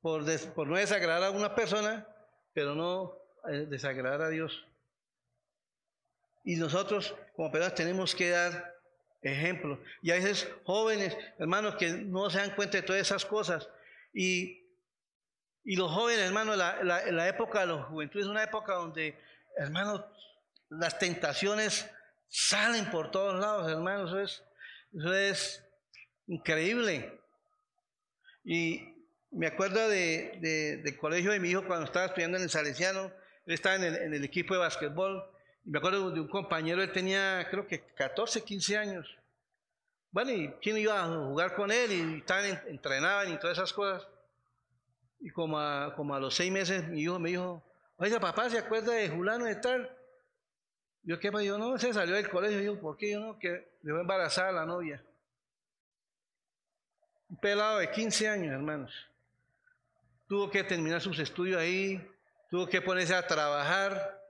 por, 0.00 0.24
por 0.54 0.66
no 0.66 0.76
desagradar 0.76 1.24
a 1.24 1.30
una 1.30 1.54
persona, 1.54 2.06
pero 2.52 2.74
no 2.74 3.16
eh, 3.48 3.66
desagradar 3.68 4.22
a 4.22 4.28
Dios. 4.28 4.66
Y 6.44 6.56
nosotros 6.56 7.14
como 7.36 7.50
personas 7.50 7.74
tenemos 7.74 8.14
que 8.14 8.30
dar 8.30 8.74
ejemplo. 9.22 9.78
Y 10.02 10.10
a 10.10 10.16
veces 10.16 10.50
jóvenes, 10.64 11.16
hermanos, 11.38 11.76
que 11.76 11.90
no 11.90 12.28
se 12.28 12.38
dan 12.38 12.54
cuenta 12.54 12.78
de 12.78 12.82
todas 12.82 13.00
esas 13.00 13.24
cosas. 13.24 13.68
Y, 14.12 14.62
y 15.64 15.76
los 15.76 15.90
jóvenes, 15.90 16.26
hermanos, 16.26 16.56
la, 16.56 16.82
la, 16.82 17.10
la 17.10 17.28
época 17.28 17.60
de 17.60 17.68
la 17.68 17.82
juventud 17.84 18.20
es 18.20 18.26
una 18.26 18.42
época 18.42 18.74
donde, 18.74 19.18
hermanos, 19.56 20.04
las 20.78 20.98
tentaciones 20.98 21.90
salen 22.28 22.90
por 22.90 23.10
todos 23.10 23.40
lados, 23.40 23.70
hermanos. 23.70 24.10
Eso 24.10 24.20
es, 24.20 24.42
eso 24.92 25.14
es 25.14 25.64
increíble. 26.26 27.20
Y 28.44 28.94
me 29.30 29.46
acuerdo 29.46 29.88
de, 29.88 30.80
del 30.82 30.96
colegio 30.98 31.32
de 31.32 31.40
mi 31.40 31.50
hijo 31.50 31.66
cuando 31.66 31.86
estaba 31.86 32.06
estudiando 32.06 32.36
en 32.36 32.44
el 32.44 32.50
Salesiano, 32.50 33.12
él 33.46 33.54
estaba 33.54 33.76
en 33.76 33.84
el, 33.84 33.96
en 33.96 34.14
el 34.14 34.24
equipo 34.24 34.54
de 34.54 34.60
básquetbol. 34.60 35.24
Y 35.64 35.70
me 35.70 35.78
acuerdo 35.78 36.10
de 36.10 36.20
un 36.20 36.28
compañero, 36.28 36.82
él 36.82 36.92
tenía 36.92 37.46
creo 37.50 37.66
que 37.66 37.80
14, 37.80 38.42
15 38.42 38.76
años. 38.76 39.18
Bueno, 40.10 40.30
y 40.30 40.48
quién 40.62 40.78
iba 40.78 41.02
a 41.02 41.08
jugar 41.08 41.54
con 41.56 41.72
él 41.72 41.90
y 41.90 42.18
estaban, 42.18 42.62
entrenaban 42.68 43.32
y 43.32 43.38
todas 43.38 43.58
esas 43.58 43.72
cosas. 43.72 44.06
Y 45.20 45.30
como 45.30 45.58
a, 45.58 45.94
como 45.96 46.14
a 46.14 46.20
los 46.20 46.34
seis 46.34 46.52
meses 46.52 46.86
mi 46.86 47.00
hijo 47.00 47.18
me 47.18 47.30
dijo, 47.30 47.64
oiga 47.96 48.20
papá, 48.20 48.48
¿se 48.50 48.58
acuerda 48.58 48.92
de 48.92 49.08
Julano 49.08 49.46
de 49.46 49.56
tal? 49.56 49.90
Yo 51.04 51.20
qué, 51.20 51.30
yo 51.44 51.58
no, 51.58 51.78
se 51.78 51.92
salió 51.92 52.14
del 52.14 52.28
colegio. 52.28 52.60
Yo, 52.60 52.80
¿por 52.80 52.96
qué? 52.96 53.12
Yo 53.12 53.20
no, 53.20 53.38
que 53.38 53.68
debo 53.82 54.00
embarazar 54.00 54.46
a 54.46 54.52
la 54.52 54.64
novia. 54.64 55.02
Un 57.28 57.36
pelado 57.36 57.78
de 57.78 57.90
15 57.90 58.28
años, 58.28 58.52
hermanos. 58.52 58.92
Tuvo 60.26 60.50
que 60.50 60.64
terminar 60.64 61.00
sus 61.00 61.18
estudios 61.18 61.60
ahí, 61.60 62.10
tuvo 62.50 62.66
que 62.66 62.80
ponerse 62.80 63.14
a 63.14 63.26
trabajar 63.26 64.20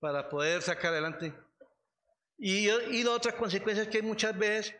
para 0.00 0.28
poder 0.28 0.62
sacar 0.62 0.92
adelante. 0.92 1.32
Y, 2.38 2.68
y 2.68 3.04
la 3.04 3.10
otra 3.10 3.32
consecuencia 3.32 3.82
es 3.82 3.88
que 3.88 4.02
muchas 4.02 4.36
veces 4.36 4.74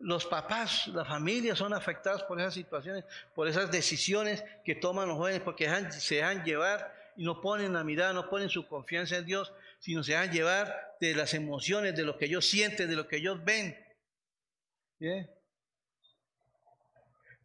los 0.00 0.26
papás, 0.26 0.88
la 0.88 1.04
familia 1.04 1.54
son 1.54 1.72
afectados 1.72 2.22
por 2.24 2.40
esas 2.40 2.54
situaciones, 2.54 3.04
por 3.34 3.48
esas 3.48 3.70
decisiones 3.70 4.42
que 4.64 4.74
toman 4.74 5.08
los 5.08 5.16
jóvenes, 5.16 5.40
porque 5.40 5.68
se 5.92 6.16
dejan 6.16 6.42
llevar 6.44 6.94
y 7.16 7.24
no 7.24 7.40
ponen 7.40 7.74
la 7.74 7.84
mirada, 7.84 8.12
no 8.12 8.28
ponen 8.28 8.48
su 8.48 8.66
confianza 8.66 9.18
en 9.18 9.26
Dios, 9.26 9.52
sino 9.80 10.04
se 10.04 10.12
dejan 10.12 10.30
llevar 10.30 10.96
de 11.00 11.14
las 11.14 11.34
emociones, 11.34 11.96
de 11.96 12.04
lo 12.04 12.16
que 12.16 12.26
ellos 12.26 12.46
sienten, 12.48 12.88
de 12.88 12.96
lo 12.96 13.08
que 13.08 13.16
ellos 13.16 13.42
ven. 13.42 13.76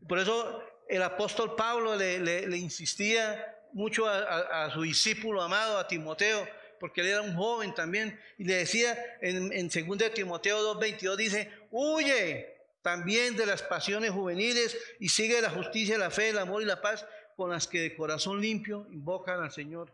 Por 0.07 0.19
eso 0.19 0.61
el 0.87 1.01
apóstol 1.01 1.55
Pablo 1.55 1.95
le, 1.95 2.57
insistía 2.57 3.57
mucho 3.71 4.07
a, 4.07 4.69
su 4.71 4.81
discípulo 4.83 5.41
amado, 5.41 5.79
a 5.79 5.87
Timoteo, 5.87 6.47
porque 6.79 7.01
él 7.01 7.07
era 7.07 7.21
un 7.21 7.35
joven 7.35 7.73
también, 7.73 8.19
y 8.37 8.43
le 8.43 8.55
decía 8.55 8.97
en, 9.21 9.51
en 9.53 9.69
2 9.69 10.13
Timoteo 10.13 10.75
2.22, 10.75 11.15
dice, 11.15 11.51
huye 11.71 12.53
también 12.81 13.35
de 13.35 13.45
las 13.45 13.63
pasiones 13.63 14.11
juveniles 14.11 14.77
y 14.99 15.09
sigue 15.09 15.41
la 15.41 15.49
justicia, 15.49 15.97
la 15.97 16.11
fe, 16.11 16.29
el 16.29 16.37
amor 16.37 16.61
y 16.61 16.65
la 16.65 16.81
paz 16.81 17.07
con 17.35 17.49
las 17.49 17.67
que 17.67 17.79
de 17.79 17.95
corazón 17.95 18.41
limpio 18.41 18.85
invocan 18.91 19.41
al 19.41 19.51
Señor. 19.51 19.91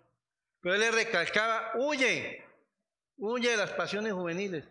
Pero 0.62 0.76
él 0.76 0.82
le 0.82 0.92
recalcaba, 0.92 1.72
huye, 1.76 2.46
huye 3.18 3.50
de 3.50 3.58
las 3.58 3.72
pasiones 3.72 4.14
juveniles, 4.14 4.64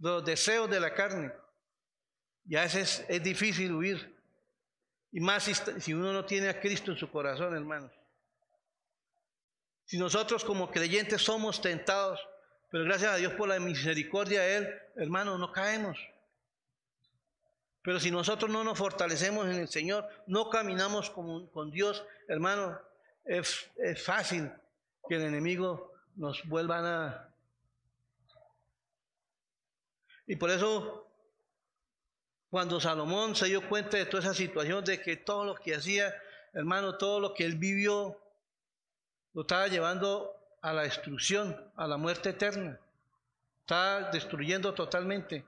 los 0.00 0.24
deseos 0.24 0.68
de 0.68 0.80
la 0.80 0.92
carne. 0.92 1.32
Y 2.46 2.56
a 2.56 2.62
veces 2.62 3.04
es 3.08 3.22
difícil 3.22 3.72
huir. 3.72 4.16
Y 5.12 5.20
más 5.20 5.44
si, 5.44 5.94
uno 5.94 6.12
no 6.12 6.24
tiene 6.24 6.48
a 6.48 6.60
Cristo 6.60 6.90
en 6.90 6.98
su 6.98 7.10
corazón, 7.10 7.54
hermanos. 7.54 7.92
Si 9.84 9.98
nosotros 9.98 10.44
como 10.44 10.70
creyentes 10.70 11.22
somos 11.22 11.62
tentados, 11.62 12.20
pero 12.70 12.84
gracias 12.84 13.12
a 13.12 13.16
Dios 13.16 13.32
por 13.34 13.48
la 13.48 13.58
misericordia 13.58 14.42
de 14.42 14.56
Él, 14.56 14.82
hermanos, 14.96 15.38
no 15.38 15.52
caemos. 15.52 15.98
Pero 17.82 18.00
si 18.00 18.10
nosotros 18.10 18.50
no 18.50 18.64
nos 18.64 18.76
fortalecemos 18.76 19.46
en 19.46 19.60
el 19.60 19.68
Señor, 19.68 20.06
no 20.26 20.50
caminamos 20.50 21.08
con, 21.08 21.46
con 21.48 21.70
Dios, 21.70 22.04
hermano, 22.28 22.78
es, 23.28 23.70
es 23.76 24.02
fácil 24.02 24.50
que 25.08 25.16
el 25.16 25.22
enemigo 25.22 25.92
nos 26.16 26.42
vuelva 26.48 26.78
a... 27.06 27.28
Y 30.26 30.36
por 30.36 30.50
eso 30.50 31.06
cuando 32.50 32.80
Salomón 32.80 33.36
se 33.36 33.46
dio 33.46 33.68
cuenta 33.68 33.98
de 33.98 34.06
toda 34.06 34.22
esa 34.22 34.34
situación, 34.34 34.84
de 34.84 35.00
que 35.00 35.16
todo 35.16 35.44
lo 35.44 35.54
que 35.54 35.74
hacía, 35.74 36.14
hermano, 36.54 36.96
todo 36.96 37.20
lo 37.20 37.34
que 37.34 37.44
él 37.44 37.56
vivió, 37.56 38.18
lo 39.34 39.42
estaba 39.42 39.68
llevando 39.68 40.34
a 40.62 40.72
la 40.72 40.82
destrucción, 40.82 41.70
a 41.76 41.86
la 41.86 41.98
muerte 41.98 42.30
eterna. 42.30 42.80
Estaba 43.60 44.10
destruyendo 44.10 44.72
totalmente. 44.72 45.44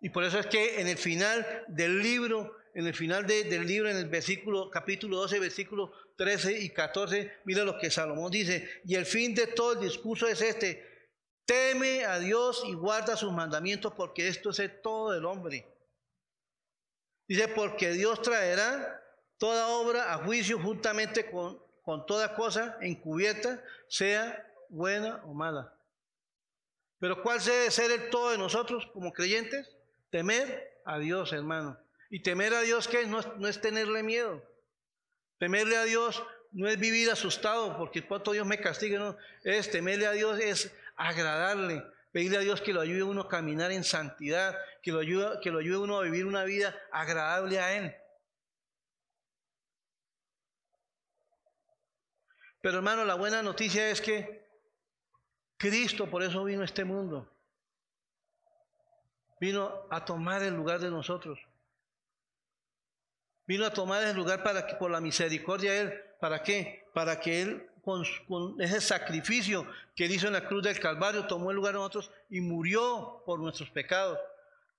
Y 0.00 0.08
por 0.08 0.24
eso 0.24 0.38
es 0.38 0.46
que 0.46 0.80
en 0.80 0.88
el 0.88 0.96
final 0.96 1.64
del 1.68 2.02
libro, 2.02 2.56
en 2.74 2.86
el 2.86 2.94
final 2.94 3.26
del 3.26 3.66
libro, 3.66 3.90
en 3.90 3.96
el 3.96 4.08
versículo, 4.08 4.70
capítulo 4.70 5.18
12, 5.18 5.38
versículo 5.38 5.92
13 6.16 6.60
y 6.60 6.70
14, 6.70 7.40
mira 7.44 7.64
lo 7.64 7.78
que 7.78 7.90
Salomón 7.90 8.30
dice. 8.30 8.68
Y 8.84 8.94
el 8.94 9.06
fin 9.06 9.34
de 9.34 9.46
todo 9.48 9.72
el 9.72 9.80
discurso 9.80 10.26
es 10.26 10.40
este. 10.40 10.88
Teme 11.44 12.04
a 12.04 12.18
Dios 12.18 12.62
y 12.66 12.74
guarda 12.74 13.16
sus 13.16 13.32
mandamientos 13.32 13.92
porque 13.94 14.28
esto 14.28 14.50
es 14.50 14.82
todo 14.82 15.12
del 15.12 15.24
hombre. 15.24 15.66
Dice, 17.26 17.48
porque 17.48 17.92
Dios 17.92 18.22
traerá 18.22 19.02
toda 19.38 19.68
obra 19.68 20.12
a 20.12 20.18
juicio 20.18 20.58
juntamente 20.60 21.30
con, 21.30 21.60
con 21.82 22.06
toda 22.06 22.34
cosa 22.34 22.76
encubierta, 22.80 23.62
sea 23.88 24.46
buena 24.68 25.22
o 25.24 25.34
mala. 25.34 25.74
Pero 26.98 27.22
¿cuál 27.22 27.42
debe 27.42 27.70
ser 27.70 27.90
el 27.90 28.10
todo 28.10 28.30
de 28.30 28.38
nosotros 28.38 28.86
como 28.92 29.12
creyentes? 29.12 29.76
Temer 30.10 30.82
a 30.84 30.98
Dios, 30.98 31.32
hermano. 31.32 31.78
Y 32.10 32.22
temer 32.22 32.52
a 32.52 32.60
Dios, 32.60 32.88
¿qué? 32.88 33.06
No 33.06 33.20
no 33.38 33.48
es 33.48 33.60
tenerle 33.60 34.02
miedo. 34.02 34.42
Temerle 35.38 35.76
a 35.76 35.84
Dios 35.84 36.22
no 36.52 36.68
es 36.68 36.78
vivir 36.78 37.10
asustado 37.10 37.78
porque 37.78 38.02
pronto 38.02 38.32
Dios 38.32 38.46
me 38.46 38.60
castigue, 38.60 38.98
no. 38.98 39.16
Es 39.44 39.70
temerle 39.70 40.06
a 40.06 40.12
Dios, 40.12 40.38
es 40.38 40.74
agradarle, 40.96 41.82
Pedirle 42.12 42.38
a 42.38 42.40
Dios 42.40 42.60
que 42.60 42.72
lo 42.72 42.80
ayude 42.80 43.02
a 43.02 43.04
uno 43.04 43.22
a 43.22 43.28
caminar 43.28 43.70
en 43.70 43.84
santidad, 43.84 44.58
que 44.82 44.90
lo 44.90 44.98
ayude, 44.98 45.38
que 45.40 45.52
lo 45.52 45.60
ayude 45.60 45.76
a 45.76 45.80
uno 45.80 45.98
a 45.98 46.02
vivir 46.02 46.26
una 46.26 46.42
vida 46.42 46.76
agradable 46.90 47.60
a 47.60 47.76
Él. 47.76 47.94
Pero 52.60 52.78
hermano, 52.78 53.04
la 53.04 53.14
buena 53.14 53.42
noticia 53.42 53.90
es 53.90 54.00
que 54.00 54.44
Cristo 55.56 56.10
por 56.10 56.24
eso 56.24 56.42
vino 56.42 56.62
a 56.62 56.64
este 56.64 56.84
mundo. 56.84 57.32
Vino 59.40 59.86
a 59.88 60.04
tomar 60.04 60.42
el 60.42 60.54
lugar 60.54 60.80
de 60.80 60.90
nosotros. 60.90 61.38
Vino 63.50 63.66
a 63.66 63.72
tomar 63.72 64.04
el 64.04 64.14
lugar 64.14 64.44
para 64.44 64.64
que 64.64 64.76
por 64.76 64.92
la 64.92 65.00
misericordia 65.00 65.72
de 65.72 65.80
Él, 65.80 65.92
¿para 66.20 66.40
qué? 66.40 66.84
Para 66.94 67.18
que 67.18 67.42
Él 67.42 67.68
con, 67.82 68.04
ese 68.60 68.80
sacrificio 68.80 69.66
que 69.96 70.04
él 70.04 70.12
hizo 70.12 70.28
en 70.28 70.34
la 70.34 70.46
cruz 70.46 70.62
del 70.62 70.78
Calvario, 70.78 71.26
tomó 71.26 71.50
el 71.50 71.56
lugar 71.56 71.72
de 71.72 71.80
nosotros 71.80 72.12
y 72.28 72.40
murió 72.40 73.24
por 73.26 73.40
nuestros 73.40 73.68
pecados. 73.70 74.20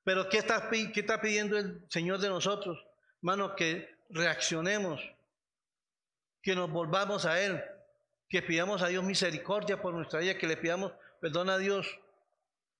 Pero 0.05 0.29
¿qué 0.29 0.38
está, 0.38 0.69
qué 0.69 1.01
está 1.01 1.19
pidiendo 1.19 1.57
el 1.57 1.84
Señor 1.89 2.19
de 2.19 2.29
nosotros? 2.29 2.81
Hermano, 3.17 3.57
que 3.57 3.93
reaccionemos, 4.10 5.01
que 6.41 6.55
nos 6.55 6.71
volvamos 6.71 7.25
a 7.25 7.41
Él, 7.41 7.62
que 8.29 8.41
pidamos 8.41 8.81
a 8.84 8.88
Dios 8.88 9.03
misericordia 9.03 9.81
por 9.81 9.93
nuestra 9.93 10.21
vida, 10.21 10.38
que 10.38 10.47
le 10.47 10.55
pidamos 10.55 10.93
perdón 11.19 11.49
a 11.49 11.57
Dios 11.57 11.99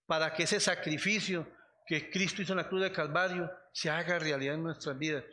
para 0.06 0.34
que 0.34 0.44
ese 0.44 0.62
sacrificio 0.62 1.46
que 1.86 2.10
Cristo 2.10 2.42
hizo 2.42 2.54
en 2.54 2.60
la 2.60 2.70
cruz 2.70 2.80
del 2.80 2.94
Calvario 2.94 3.52
se 3.74 3.90
haga 3.90 4.20
realidad 4.20 4.56
en 4.56 4.64
nuestras 4.64 4.98
vidas. 4.98 5.26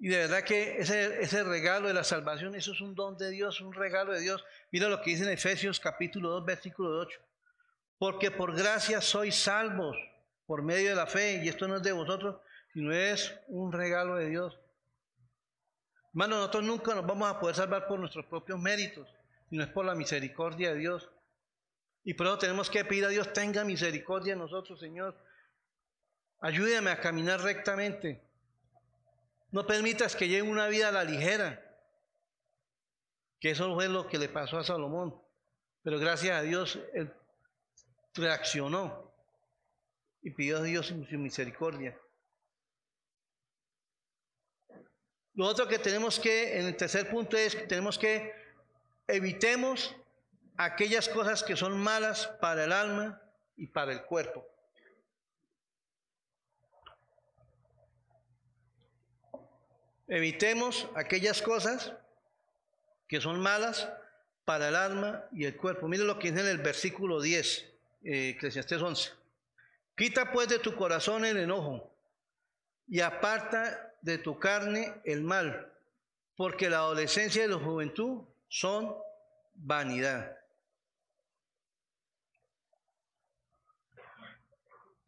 Y 0.00 0.08
de 0.08 0.18
verdad 0.18 0.44
que 0.44 0.78
ese, 0.78 1.42
regalo 1.42 1.88
de 1.88 1.94
la 1.94 2.04
salvación, 2.04 2.54
eso 2.54 2.72
es 2.72 2.80
un 2.80 2.94
don 2.94 3.18
de 3.18 3.30
Dios, 3.30 3.60
un 3.60 3.72
regalo 3.72 4.12
de 4.12 4.20
Dios. 4.20 4.44
Mira 4.70 4.88
lo 4.88 5.02
que 5.02 5.10
dice 5.10 5.24
en 5.24 5.30
Efesios 5.30 5.80
capítulo 5.80 6.30
2, 6.30 6.44
versículo 6.44 7.00
8. 7.00 7.20
Porque 7.98 8.30
por 8.30 8.54
gracia 8.54 9.00
sois 9.00 9.34
salvos 9.34 9.96
por 10.46 10.62
medio 10.62 10.90
de 10.90 10.94
la 10.94 11.06
fe, 11.06 11.42
y 11.42 11.48
esto 11.48 11.66
no 11.66 11.76
es 11.76 11.82
de 11.82 11.90
vosotros, 11.90 12.36
sino 12.72 12.92
es 12.92 13.34
un 13.48 13.72
regalo 13.72 14.14
de 14.14 14.28
Dios. 14.28 14.56
Hermano, 16.10 16.36
nosotros 16.36 16.64
nunca 16.64 16.94
nos 16.94 17.04
vamos 17.04 17.28
a 17.28 17.40
poder 17.40 17.56
salvar 17.56 17.88
por 17.88 17.98
nuestros 17.98 18.24
propios 18.26 18.58
méritos, 18.60 19.08
sino 19.50 19.64
es 19.64 19.70
por 19.70 19.84
la 19.84 19.96
misericordia 19.96 20.72
de 20.72 20.78
Dios. 20.78 21.10
Y 22.04 22.14
por 22.14 22.28
eso 22.28 22.38
tenemos 22.38 22.70
que 22.70 22.84
pedir 22.84 23.04
a 23.04 23.08
Dios, 23.08 23.32
tenga 23.32 23.64
misericordia 23.64 24.34
de 24.34 24.38
nosotros, 24.38 24.78
Señor. 24.78 25.16
Ayúdame 26.40 26.90
a 26.90 27.00
caminar 27.00 27.40
rectamente. 27.40 28.27
No 29.50 29.66
permitas 29.66 30.14
que 30.14 30.28
lleve 30.28 30.48
una 30.48 30.68
vida 30.68 30.88
a 30.88 30.92
la 30.92 31.04
ligera. 31.04 31.64
Que 33.40 33.50
eso 33.50 33.74
fue 33.74 33.88
lo 33.88 34.06
que 34.08 34.18
le 34.18 34.28
pasó 34.28 34.58
a 34.58 34.64
Salomón. 34.64 35.20
Pero 35.82 35.98
gracias 35.98 36.36
a 36.36 36.42
Dios, 36.42 36.78
él 36.92 37.12
reaccionó 38.14 39.14
y 40.20 40.30
pidió 40.30 40.58
a 40.58 40.62
Dios 40.62 40.86
su 40.86 41.18
misericordia. 41.18 41.98
Lo 45.34 45.46
otro 45.46 45.68
que 45.68 45.78
tenemos 45.78 46.18
que, 46.18 46.58
en 46.58 46.66
el 46.66 46.76
tercer 46.76 47.08
punto, 47.08 47.36
es 47.36 47.54
que 47.54 47.62
tenemos 47.62 47.96
que 47.96 48.34
evitemos 49.06 49.94
aquellas 50.56 51.08
cosas 51.08 51.44
que 51.44 51.54
son 51.54 51.78
malas 51.78 52.26
para 52.40 52.64
el 52.64 52.72
alma 52.72 53.22
y 53.56 53.68
para 53.68 53.92
el 53.92 54.04
cuerpo. 54.04 54.44
Evitemos 60.08 60.88
aquellas 60.94 61.42
cosas 61.42 61.92
que 63.06 63.20
son 63.20 63.40
malas 63.40 63.88
para 64.46 64.68
el 64.68 64.76
alma 64.76 65.24
y 65.32 65.44
el 65.44 65.56
cuerpo. 65.56 65.86
Mire 65.86 66.04
lo 66.04 66.18
que 66.18 66.30
dice 66.30 66.40
en 66.42 66.48
el 66.48 66.58
versículo 66.58 67.20
10, 67.20 67.66
eh, 68.04 68.28
Eclesiastés 68.30 68.80
11. 68.80 69.10
Quita 69.94 70.32
pues 70.32 70.48
de 70.48 70.58
tu 70.58 70.74
corazón 70.74 71.26
el 71.26 71.36
enojo 71.36 71.92
y 72.86 73.00
aparta 73.00 73.92
de 74.00 74.16
tu 74.16 74.38
carne 74.38 74.94
el 75.04 75.22
mal, 75.22 75.70
porque 76.36 76.70
la 76.70 76.78
adolescencia 76.78 77.44
y 77.44 77.48
la 77.48 77.58
juventud 77.58 78.22
son 78.48 78.96
vanidad. 79.54 80.38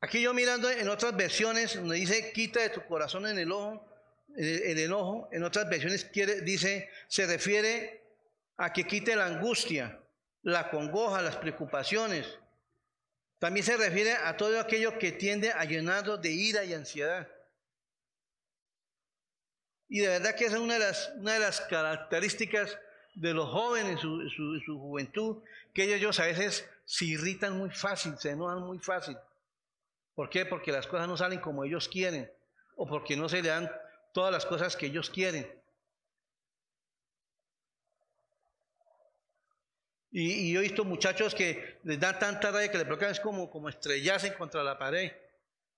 Aquí 0.03 0.21
yo 0.21 0.35
mirando 0.35 0.71
en 0.71 0.89
otras 0.89 1.17
versiones 1.17 1.77
donde 1.77 1.97
dice 1.97 2.33
quita 2.33 2.61
de 2.61 2.71
tu 2.71 2.85
corazón 2.87 3.27
en 3.27 3.39
el 3.39 3.53
ojo, 3.53 3.90
el, 4.37 4.79
enojo, 4.79 5.29
en 5.33 5.43
otras 5.43 5.69
versiones 5.69 6.05
quiere, 6.05 6.41
dice, 6.43 6.89
se 7.09 7.27
refiere 7.27 8.03
a 8.57 8.73
que 8.73 8.87
quite 8.87 9.17
la 9.17 9.27
angustia, 9.27 10.01
la 10.43 10.71
congoja, 10.71 11.23
las 11.23 11.37
preocupaciones. 11.37 12.39
También 13.39 13.65
se 13.65 13.77
refiere 13.77 14.13
a 14.13 14.37
todo 14.37 14.61
aquello 14.61 14.99
que 14.99 15.13
tiende 15.13 15.51
a 15.51 15.65
llenarnos 15.65 16.21
de 16.21 16.31
ira 16.31 16.65
y 16.65 16.75
ansiedad. 16.75 17.29
Y 19.89 20.01
de 20.01 20.09
verdad 20.09 20.35
que 20.35 20.45
esa 20.45 20.57
es 20.57 20.61
una 20.61 20.75
de 20.75 20.81
las, 20.81 21.13
una 21.17 21.35
de 21.35 21.41
las 21.41 21.61
características 21.63 22.79
de 23.15 23.35
los 23.35 23.49
jóvenes 23.49 23.93
en 23.93 23.99
su, 23.99 24.29
su, 24.31 24.61
su 24.65 24.79
juventud, 24.79 25.43
que 25.75 25.95
ellos 25.95 26.21
a 26.21 26.27
veces 26.27 26.69
se 26.85 27.07
irritan 27.07 27.57
muy 27.57 27.71
fácil, 27.71 28.17
se 28.19 28.31
enojan 28.31 28.61
muy 28.63 28.79
fácil. 28.79 29.17
¿Por 30.15 30.29
qué? 30.29 30.45
Porque 30.45 30.71
las 30.71 30.87
cosas 30.87 31.09
no 31.09 31.17
salen 31.17 31.41
como 31.41 31.65
ellos 31.65 31.89
quieren 31.89 32.31
o 32.77 32.87
porque 32.87 33.17
no 33.17 33.29
se 33.29 33.43
le 33.43 33.49
dan 33.49 33.71
todas 34.13 34.33
las 34.33 34.47
cosas 34.47 34.77
que 34.77 34.87
ellos 34.87 35.11
quieren. 35.11 35.61
Y, 40.13 40.53
yo 40.53 40.61
he 40.61 40.65
visto 40.65 40.85
muchachos 40.85 41.35
que 41.35 41.79
les 41.85 42.01
dan 42.01 42.19
tanta 42.19 42.51
rabia 42.51 42.71
que 42.71 42.79
le 42.79 42.85
provocan 42.85 43.11
es 43.11 43.21
como, 43.21 43.51
como 43.51 43.69
estrellarse 43.69 44.35
contra 44.35 44.65
la 44.65 44.79
pared 44.79 45.13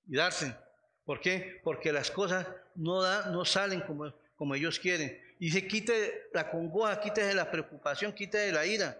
y 0.07 0.16
darse. 0.16 0.57
¿Por 1.05 1.21
qué? 1.21 1.61
Porque 1.62 1.92
las 1.92 2.11
cosas 2.11 2.47
no, 2.75 3.03
da, 3.03 3.27
no 3.27 3.45
salen 3.45 3.81
como, 3.83 4.12
como 4.37 4.55
ellos 4.55 4.79
quieren. 4.79 5.21
Y 5.38 5.51
se 5.51 5.66
quite 5.66 6.31
la 6.33 6.51
congoja, 6.51 7.01
quite 7.01 7.35
la 7.35 7.51
preocupación, 7.51 8.12
quite 8.12 8.53
la 8.53 8.64
ira. 8.64 8.99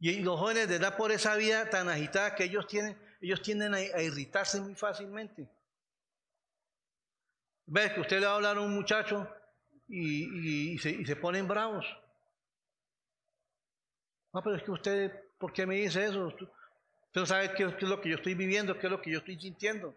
Y 0.00 0.20
los 0.20 0.38
jóvenes 0.38 0.68
de 0.68 0.76
edad 0.76 0.96
por 0.96 1.12
esa 1.12 1.36
vida 1.36 1.70
tan 1.70 1.88
agitada 1.88 2.34
que 2.34 2.44
ellos 2.44 2.66
tienen, 2.66 2.98
ellos 3.20 3.40
tienden 3.40 3.74
a 3.74 4.02
irritarse 4.02 4.60
muy 4.60 4.74
fácilmente. 4.74 5.46
Ves 7.66 7.92
que 7.92 8.00
usted 8.00 8.20
le 8.20 8.26
va 8.26 8.32
a 8.32 8.36
hablar 8.36 8.56
a 8.58 8.60
un 8.60 8.74
muchacho 8.74 9.28
y, 9.88 10.78
se, 10.78 11.16
ponen 11.16 11.48
bravos. 11.48 11.86
No, 14.32 14.42
pero 14.42 14.56
es 14.56 14.62
que 14.62 14.70
usted, 14.70 15.12
¿por 15.38 15.52
qué 15.52 15.66
me 15.66 15.76
dice 15.76 16.04
eso? 16.04 16.26
Usted 16.26 16.46
no 17.14 17.26
sabe 17.26 17.54
qué, 17.54 17.64
es 17.64 17.82
lo 17.82 18.00
que 18.00 18.10
yo 18.10 18.16
estoy 18.16 18.34
viviendo, 18.34 18.78
qué 18.78 18.86
es 18.86 18.90
lo 18.90 19.00
que 19.00 19.10
yo 19.10 19.18
estoy 19.18 19.38
sintiendo. 19.38 19.94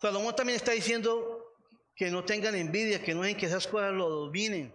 Salomón 0.00 0.34
también 0.34 0.56
está 0.56 0.72
diciendo 0.72 1.54
que 1.94 2.10
no 2.10 2.24
tengan 2.24 2.54
envidia, 2.54 3.02
que 3.02 3.14
no 3.14 3.20
dejen 3.20 3.36
que 3.36 3.46
esas 3.46 3.66
cosas 3.66 3.92
lo 3.92 4.08
dominen, 4.08 4.74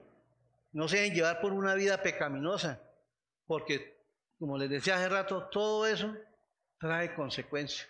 no 0.71 0.87
se 0.87 0.97
dejen 0.97 1.15
llevar 1.15 1.41
por 1.41 1.51
una 1.51 1.73
vida 1.73 2.03
pecaminosa, 2.03 2.79
porque, 3.47 3.97
como 4.37 4.55
les 4.59 4.69
decía 4.69 4.97
hace 4.97 5.09
rato, 5.09 5.49
todo 5.49 5.87
eso 5.87 6.15
trae 6.85 7.15
consecuencia. 7.15 7.87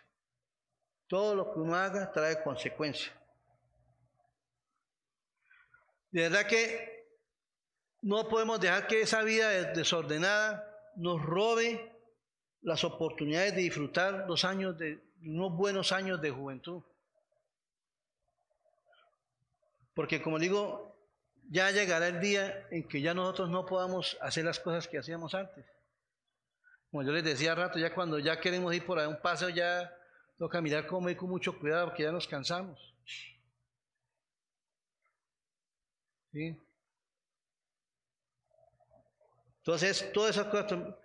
Todo 1.07 1.35
lo 1.35 1.53
que 1.53 1.59
uno 1.59 1.75
haga 1.75 2.13
trae 2.13 2.41
consecuencia. 2.41 3.11
De 6.11 6.21
verdad 6.21 6.47
que 6.47 7.05
no 8.01 8.29
podemos 8.29 8.61
dejar 8.61 8.87
que 8.87 9.01
esa 9.01 9.21
vida 9.21 9.49
desordenada 9.73 10.65
nos 10.95 11.21
robe 11.21 11.91
las 12.61 12.85
oportunidades 12.85 13.53
de 13.53 13.63
disfrutar 13.63 14.25
los 14.29 14.45
años 14.45 14.77
de 14.77 15.03
unos 15.21 15.51
buenos 15.57 15.91
años 15.91 16.21
de 16.21 16.31
juventud. 16.31 16.81
Porque 19.93 20.21
como 20.21 20.39
digo, 20.39 20.95
ya 21.49 21.69
llegará 21.71 22.07
el 22.07 22.21
día 22.21 22.65
en 22.71 22.87
que 22.87 23.01
ya 23.01 23.13
nosotros 23.13 23.49
no 23.49 23.65
podamos 23.65 24.17
hacer 24.21 24.45
las 24.45 24.59
cosas 24.59 24.87
que 24.87 24.99
hacíamos 24.99 25.33
antes. 25.35 25.65
Como 26.95 27.05
yo 27.05 27.11
les 27.11 27.25
decía 27.25 27.53
rato, 27.53 27.77
ya 27.77 27.93
cuando 27.93 28.19
ya 28.19 28.39
queremos 28.39 28.73
ir 28.73 28.85
por 28.85 28.97
ahí 28.97 29.05
un 29.05 29.19
paseo, 29.19 29.49
ya 29.49 29.93
toca 30.37 30.61
mirar 30.61 30.87
cómo 30.87 31.09
ir 31.09 31.17
con 31.17 31.29
mucho 31.29 31.59
cuidado 31.59 31.87
porque 31.87 32.03
ya 32.03 32.11
nos 32.13 32.25
cansamos. 32.25 32.95
¿Sí? 36.31 36.57
Entonces, 39.57 40.09
todas 40.13 40.37
esas 40.37 40.47
cosas. 40.47 40.95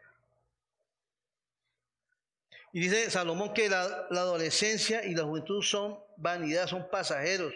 Y 2.72 2.79
dice 2.79 3.11
Salomón 3.11 3.53
que 3.53 3.68
la, 3.68 3.83
adolescencia 3.83 5.05
y 5.05 5.16
la 5.16 5.24
juventud 5.24 5.61
son 5.61 5.98
vanidad, 6.16 6.68
son 6.68 6.88
pasajeros. 6.88 7.53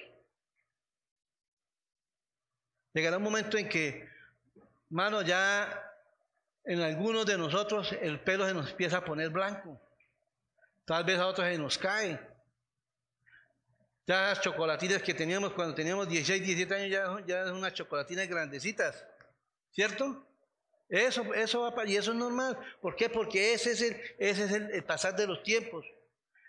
Llegará 2.94 3.16
un 3.16 3.23
momento 3.23 3.57
en 3.57 3.68
que, 3.68 4.09
mano, 4.88 5.23
ya 5.23 5.84
en 6.64 6.81
algunos 6.81 7.27
de 7.27 7.37
nosotros 7.37 7.92
el 8.00 8.20
pelo 8.20 8.46
se 8.46 8.55
nos 8.55 8.70
empieza 8.70 8.98
a 8.98 9.05
poner 9.05 9.31
blanco. 9.31 9.81
Tal 10.85 11.05
vez 11.05 11.18
a 11.18 11.27
otros 11.27 11.46
se 11.46 11.59
nos 11.59 11.79
cae. 11.79 12.18
Ya 14.07 14.29
las 14.29 14.40
chocolatinas 14.40 15.03
que 15.03 15.14
teníamos 15.14 15.53
cuando 15.53 15.74
teníamos 15.74 16.09
16, 16.09 16.42
17 16.42 16.74
años 16.74 16.90
ya, 16.90 17.27
ya 17.27 17.46
son 17.46 17.57
unas 17.57 17.74
chocolatinas 17.74 18.29
grandecitas. 18.29 19.05
¿Cierto? 19.72 20.27
Eso, 20.88 21.33
eso 21.35 21.62
va 21.62 21.87
y 21.87 21.96
eso 21.96 22.12
es 22.12 22.16
normal. 22.16 22.59
¿Por 22.81 22.96
qué? 22.96 23.09
Porque 23.09 23.55
ese 23.55 23.72
es, 23.72 23.83
el, 23.83 24.00
ese 24.18 24.44
es 24.44 24.53
el 24.53 24.85
pasar 24.85 25.16
de 25.16 25.27
los 25.27 25.42
tiempos. 25.42 25.87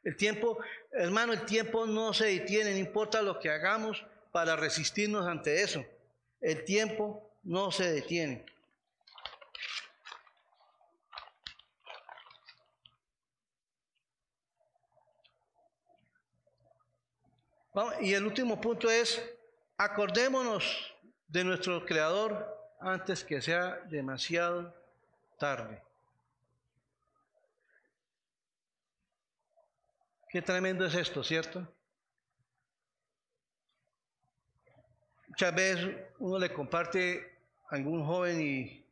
El 0.04 0.15
tiempo, 0.17 0.60
hermano, 0.91 1.34
el 1.34 1.45
tiempo 1.45 1.88
no 1.88 2.13
se 2.13 2.25
detiene, 2.25 2.71
no 2.71 2.78
importa 2.78 3.21
lo 3.21 3.39
que 3.39 3.49
hagamos 3.49 4.06
para 4.32 4.56
resistirnos 4.56 5.25
ante 5.25 5.63
eso. 5.63 5.84
El 6.41 6.63
tiempo 6.63 7.32
no 7.43 7.71
se 7.71 7.91
detiene. 7.91 8.45
Y 18.00 18.14
el 18.14 18.26
último 18.26 18.60
punto 18.62 18.90
es, 18.90 19.22
acordémonos 19.78 20.94
de 21.28 21.44
nuestro 21.44 21.86
Creador 21.86 22.48
antes 22.80 23.24
que 23.24 23.42
sea 23.42 23.82
demasiado 23.90 24.74
tarde. 25.38 25.82
Qué 30.30 30.42
tremendo 30.42 30.86
es 30.86 30.96
esto, 30.96 31.24
¿cierto? 31.24 31.68
Muchas 35.28 35.54
veces 35.54 35.96
uno 36.20 36.40
le 36.40 36.54
comparte 36.54 37.40
a 37.70 37.76
algún 37.76 38.06
joven 38.06 38.42
y 38.42 38.86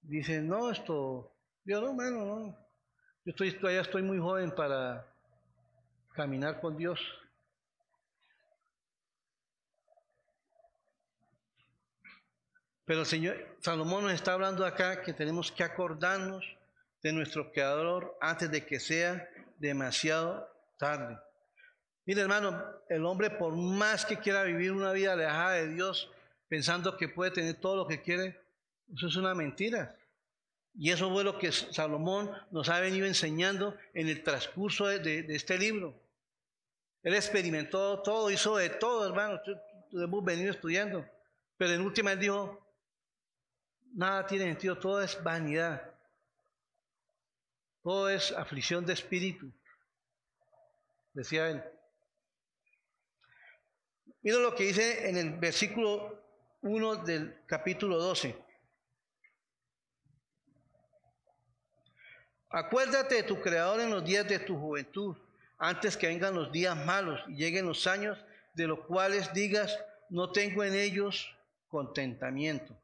dice, 0.00 0.40
no, 0.40 0.70
esto, 0.70 1.30
Dios 1.64 1.82
no, 1.82 1.92
bueno, 1.92 2.24
no. 2.24 2.58
Yo 3.24 3.30
estoy, 3.30 3.52
todavía 3.52 3.82
estoy 3.82 4.02
muy 4.02 4.18
joven 4.18 4.54
para 4.54 5.06
caminar 6.14 6.60
con 6.60 6.76
Dios. 6.76 6.98
Pero 12.84 13.00
el 13.00 13.06
Señor 13.06 13.56
Salomón 13.60 14.04
nos 14.04 14.12
está 14.12 14.32
hablando 14.32 14.66
acá 14.66 15.02
que 15.02 15.12
tenemos 15.12 15.52
que 15.52 15.62
acordarnos 15.62 16.44
de 17.02 17.12
nuestro 17.12 17.52
Creador 17.52 18.16
antes 18.20 18.50
de 18.50 18.64
que 18.64 18.80
sea 18.80 19.28
demasiado 19.58 20.48
tarde. 20.78 21.18
Mire 22.04 22.22
hermano, 22.22 22.64
el 22.88 23.04
hombre 23.04 23.30
por 23.30 23.54
más 23.54 24.04
que 24.04 24.18
quiera 24.18 24.42
vivir 24.42 24.72
una 24.72 24.92
vida 24.92 25.12
alejada 25.12 25.52
de 25.52 25.68
Dios, 25.68 26.10
pensando 26.48 26.96
que 26.96 27.08
puede 27.08 27.30
tener 27.30 27.54
todo 27.54 27.76
lo 27.76 27.86
que 27.86 28.02
quiere, 28.02 28.40
eso 28.92 29.06
es 29.06 29.16
una 29.16 29.34
mentira. 29.34 29.96
Y 30.74 30.90
eso 30.90 31.10
fue 31.12 31.22
lo 31.22 31.38
que 31.38 31.52
Salomón 31.52 32.30
nos 32.50 32.68
ha 32.68 32.80
venido 32.80 33.06
enseñando 33.06 33.76
en 33.94 34.08
el 34.08 34.22
transcurso 34.22 34.86
de, 34.86 35.26
este 35.28 35.58
libro. 35.58 35.94
Él 37.02 37.14
experimentó 37.14 38.00
todo, 38.00 38.30
hizo 38.30 38.56
de 38.56 38.70
todo, 38.70 39.06
hermano. 39.06 39.40
Hemos 39.92 40.24
venido 40.24 40.50
estudiando. 40.50 41.06
Pero 41.56 41.74
en 41.74 41.82
última 41.82 42.12
él 42.12 42.20
dijo, 42.20 42.58
nada 43.92 44.26
tiene 44.26 44.46
sentido, 44.46 44.78
todo 44.78 45.02
es 45.02 45.22
vanidad. 45.22 45.82
Todo 47.82 48.08
es 48.08 48.32
aflicción 48.32 48.86
de 48.86 48.92
espíritu. 48.92 49.52
Decía 51.12 51.48
él. 51.48 51.62
Mira 54.22 54.38
lo 54.38 54.54
que 54.54 54.64
dice 54.64 55.08
en 55.08 55.16
el 55.16 55.38
versículo 55.38 56.22
1 56.62 56.96
del 56.96 57.42
capítulo 57.46 57.98
12. 57.98 58.36
Acuérdate 62.48 63.16
de 63.16 63.22
tu 63.24 63.40
Creador 63.40 63.80
en 63.80 63.90
los 63.90 64.04
días 64.04 64.28
de 64.28 64.38
tu 64.38 64.58
juventud, 64.58 65.16
antes 65.58 65.96
que 65.96 66.06
vengan 66.06 66.34
los 66.34 66.52
días 66.52 66.76
malos 66.84 67.20
y 67.28 67.36
lleguen 67.36 67.66
los 67.66 67.86
años 67.86 68.18
de 68.54 68.66
los 68.66 68.80
cuales 68.80 69.32
digas, 69.32 69.76
no 70.10 70.30
tengo 70.30 70.62
en 70.62 70.74
ellos 70.74 71.34
contentamiento. 71.68 72.76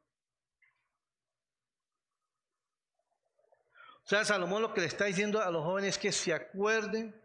Sea, 4.09 4.25
Salomón 4.25 4.61
lo 4.61 4.73
que 4.73 4.81
le 4.81 4.87
está 4.87 5.05
diciendo 5.05 5.41
a 5.41 5.51
los 5.51 5.63
jóvenes 5.63 5.95
es 5.95 5.97
que 5.97 6.11
se 6.11 6.33
acuerden 6.33 7.15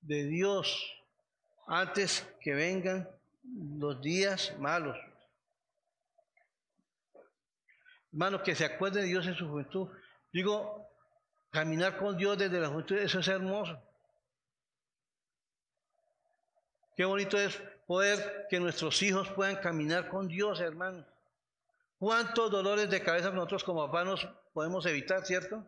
de 0.00 0.24
Dios 0.24 0.94
antes 1.66 2.26
que 2.40 2.54
vengan 2.54 3.08
los 3.78 4.00
días 4.00 4.54
malos. 4.58 4.96
Hermanos, 8.12 8.42
que 8.42 8.54
se 8.54 8.64
acuerden 8.64 9.02
de 9.02 9.08
Dios 9.08 9.26
en 9.26 9.34
su 9.34 9.48
juventud. 9.48 9.88
Digo, 10.32 10.82
Caminar 11.52 11.98
con 11.98 12.16
Dios 12.16 12.38
desde 12.38 12.58
la 12.58 12.68
juventud, 12.68 12.96
eso 12.96 13.20
es 13.20 13.28
hermoso. 13.28 13.78
Qué 16.96 17.04
bonito 17.04 17.38
es 17.38 17.62
poder 17.86 18.46
que 18.48 18.58
nuestros 18.58 19.02
hijos 19.02 19.28
puedan 19.28 19.56
caminar 19.56 20.08
con 20.08 20.28
Dios, 20.28 20.60
hermano. 20.60 21.04
¿Cuántos 21.98 22.50
dolores 22.50 22.88
de 22.88 23.02
cabeza 23.02 23.30
nosotros 23.30 23.64
como 23.64 23.84
papás 23.84 24.06
nos 24.06 24.28
podemos 24.54 24.86
evitar, 24.86 25.26
cierto? 25.26 25.62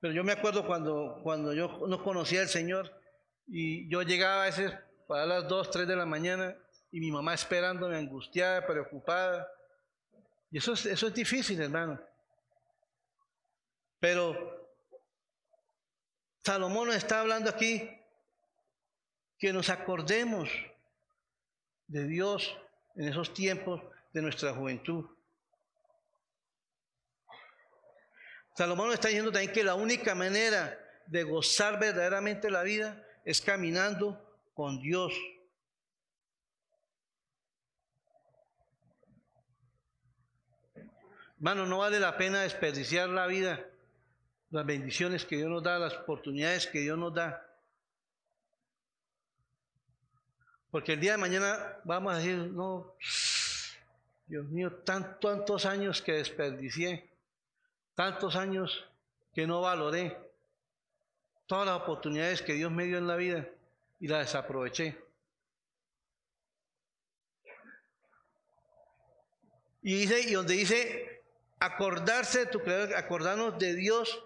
Pero 0.00 0.12
yo 0.12 0.24
me 0.24 0.32
acuerdo 0.32 0.66
cuando, 0.66 1.20
cuando 1.22 1.52
yo 1.54 1.86
no 1.86 2.02
conocía 2.02 2.42
al 2.42 2.48
Señor 2.48 2.92
y 3.46 3.88
yo 3.90 4.02
llegaba 4.02 4.42
a 4.42 4.46
veces 4.46 4.72
para 5.06 5.26
las 5.26 5.48
2, 5.48 5.70
3 5.70 5.88
de 5.88 5.96
la 5.96 6.06
mañana 6.06 6.56
y 6.90 7.00
mi 7.00 7.10
mamá 7.10 7.34
esperándome 7.34 7.96
angustiada, 7.96 8.66
preocupada. 8.66 9.48
Y 10.50 10.58
eso 10.58 10.72
es, 10.72 10.86
eso 10.86 11.08
es 11.08 11.14
difícil, 11.14 11.60
hermano. 11.60 12.00
Pero 13.98 14.56
Salomón 16.44 16.88
nos 16.88 16.96
está 16.96 17.20
hablando 17.20 17.50
aquí 17.50 17.90
que 19.38 19.52
nos 19.52 19.68
acordemos 19.68 20.48
de 21.86 22.06
Dios 22.06 22.56
en 22.96 23.08
esos 23.08 23.34
tiempos 23.34 23.82
de 24.12 24.22
nuestra 24.22 24.54
juventud. 24.54 25.06
Salomón 28.56 28.90
está 28.92 29.08
diciendo 29.08 29.30
también 29.30 29.52
que 29.52 29.62
la 29.62 29.74
única 29.74 30.14
manera 30.14 30.78
de 31.06 31.24
gozar 31.24 31.78
verdaderamente 31.78 32.50
la 32.50 32.62
vida 32.62 33.06
es 33.24 33.42
caminando 33.42 34.18
con 34.54 34.80
Dios. 34.80 35.12
Hermano, 41.36 41.66
no 41.66 41.78
vale 41.78 42.00
la 42.00 42.16
pena 42.16 42.42
desperdiciar 42.42 43.10
la 43.10 43.26
vida 43.26 43.62
las 44.50 44.64
bendiciones 44.64 45.26
que 45.26 45.36
Dios 45.36 45.50
nos 45.50 45.62
da, 45.62 45.78
las 45.78 45.92
oportunidades 45.94 46.66
que 46.66 46.80
Dios 46.80 46.96
nos 46.96 47.12
da. 47.12 47.46
Porque 50.70 50.94
el 50.94 51.00
día 51.00 51.12
de 51.12 51.18
mañana 51.18 51.78
vamos 51.84 52.14
a 52.14 52.16
decir, 52.16 52.36
no, 52.36 52.94
Dios 54.26 54.46
mío, 54.46 54.72
tantos 54.72 55.66
años 55.66 56.00
que 56.00 56.12
desperdicié, 56.12 57.15
tantos 57.96 58.36
años 58.36 58.84
que 59.34 59.48
no 59.48 59.62
valoré, 59.62 60.16
todas 61.46 61.66
las 61.66 61.82
oportunidades 61.82 62.42
que 62.42 62.52
Dios 62.52 62.70
me 62.70 62.84
dio 62.84 62.98
en 62.98 63.08
la 63.08 63.16
vida 63.16 63.48
y 63.98 64.06
las 64.06 64.20
desaproveché. 64.20 64.96
Y 69.82 69.94
dice, 69.94 70.20
y 70.20 70.32
donde 70.32 70.54
dice, 70.54 71.22
acordarse, 71.58 72.46
tu 72.46 72.60
acordarnos 72.96 73.58
de 73.58 73.74
Dios 73.74 74.22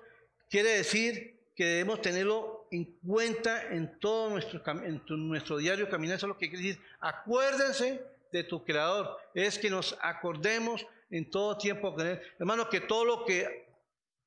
Quiere 0.51 0.71
decir 0.71 1.37
que 1.55 1.65
debemos 1.65 2.03
tenerlo 2.03 2.67
en 2.73 2.85
cuenta 3.07 3.73
en 3.73 4.01
todo 4.01 4.31
nuestro, 4.31 4.61
en 4.83 5.01
nuestro 5.29 5.59
diario 5.59 5.89
caminar. 5.89 6.17
Eso 6.17 6.27
es 6.27 6.29
lo 6.29 6.39
que 6.39 6.51
quiere 6.51 6.65
decir. 6.65 6.83
Acuérdense 6.99 8.03
de 8.33 8.43
tu 8.43 8.65
Creador. 8.65 9.17
Es 9.33 9.61
que 9.61 9.71
nos 9.71 9.97
acordemos 10.03 10.85
en 11.11 11.31
todo 11.31 11.57
tiempo. 11.59 11.94
Hermano, 12.38 12.68
que 12.68 12.81
todo 12.81 13.05
lo 13.05 13.25
que 13.25 13.68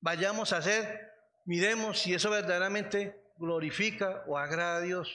vayamos 0.02 0.54
a 0.54 0.58
hacer, 0.58 1.12
miremos 1.46 2.00
si 2.00 2.14
eso 2.14 2.30
verdaderamente 2.30 3.22
glorifica 3.38 4.24
o 4.28 4.38
agrada 4.38 4.78
a 4.78 4.82
Dios. 4.82 5.10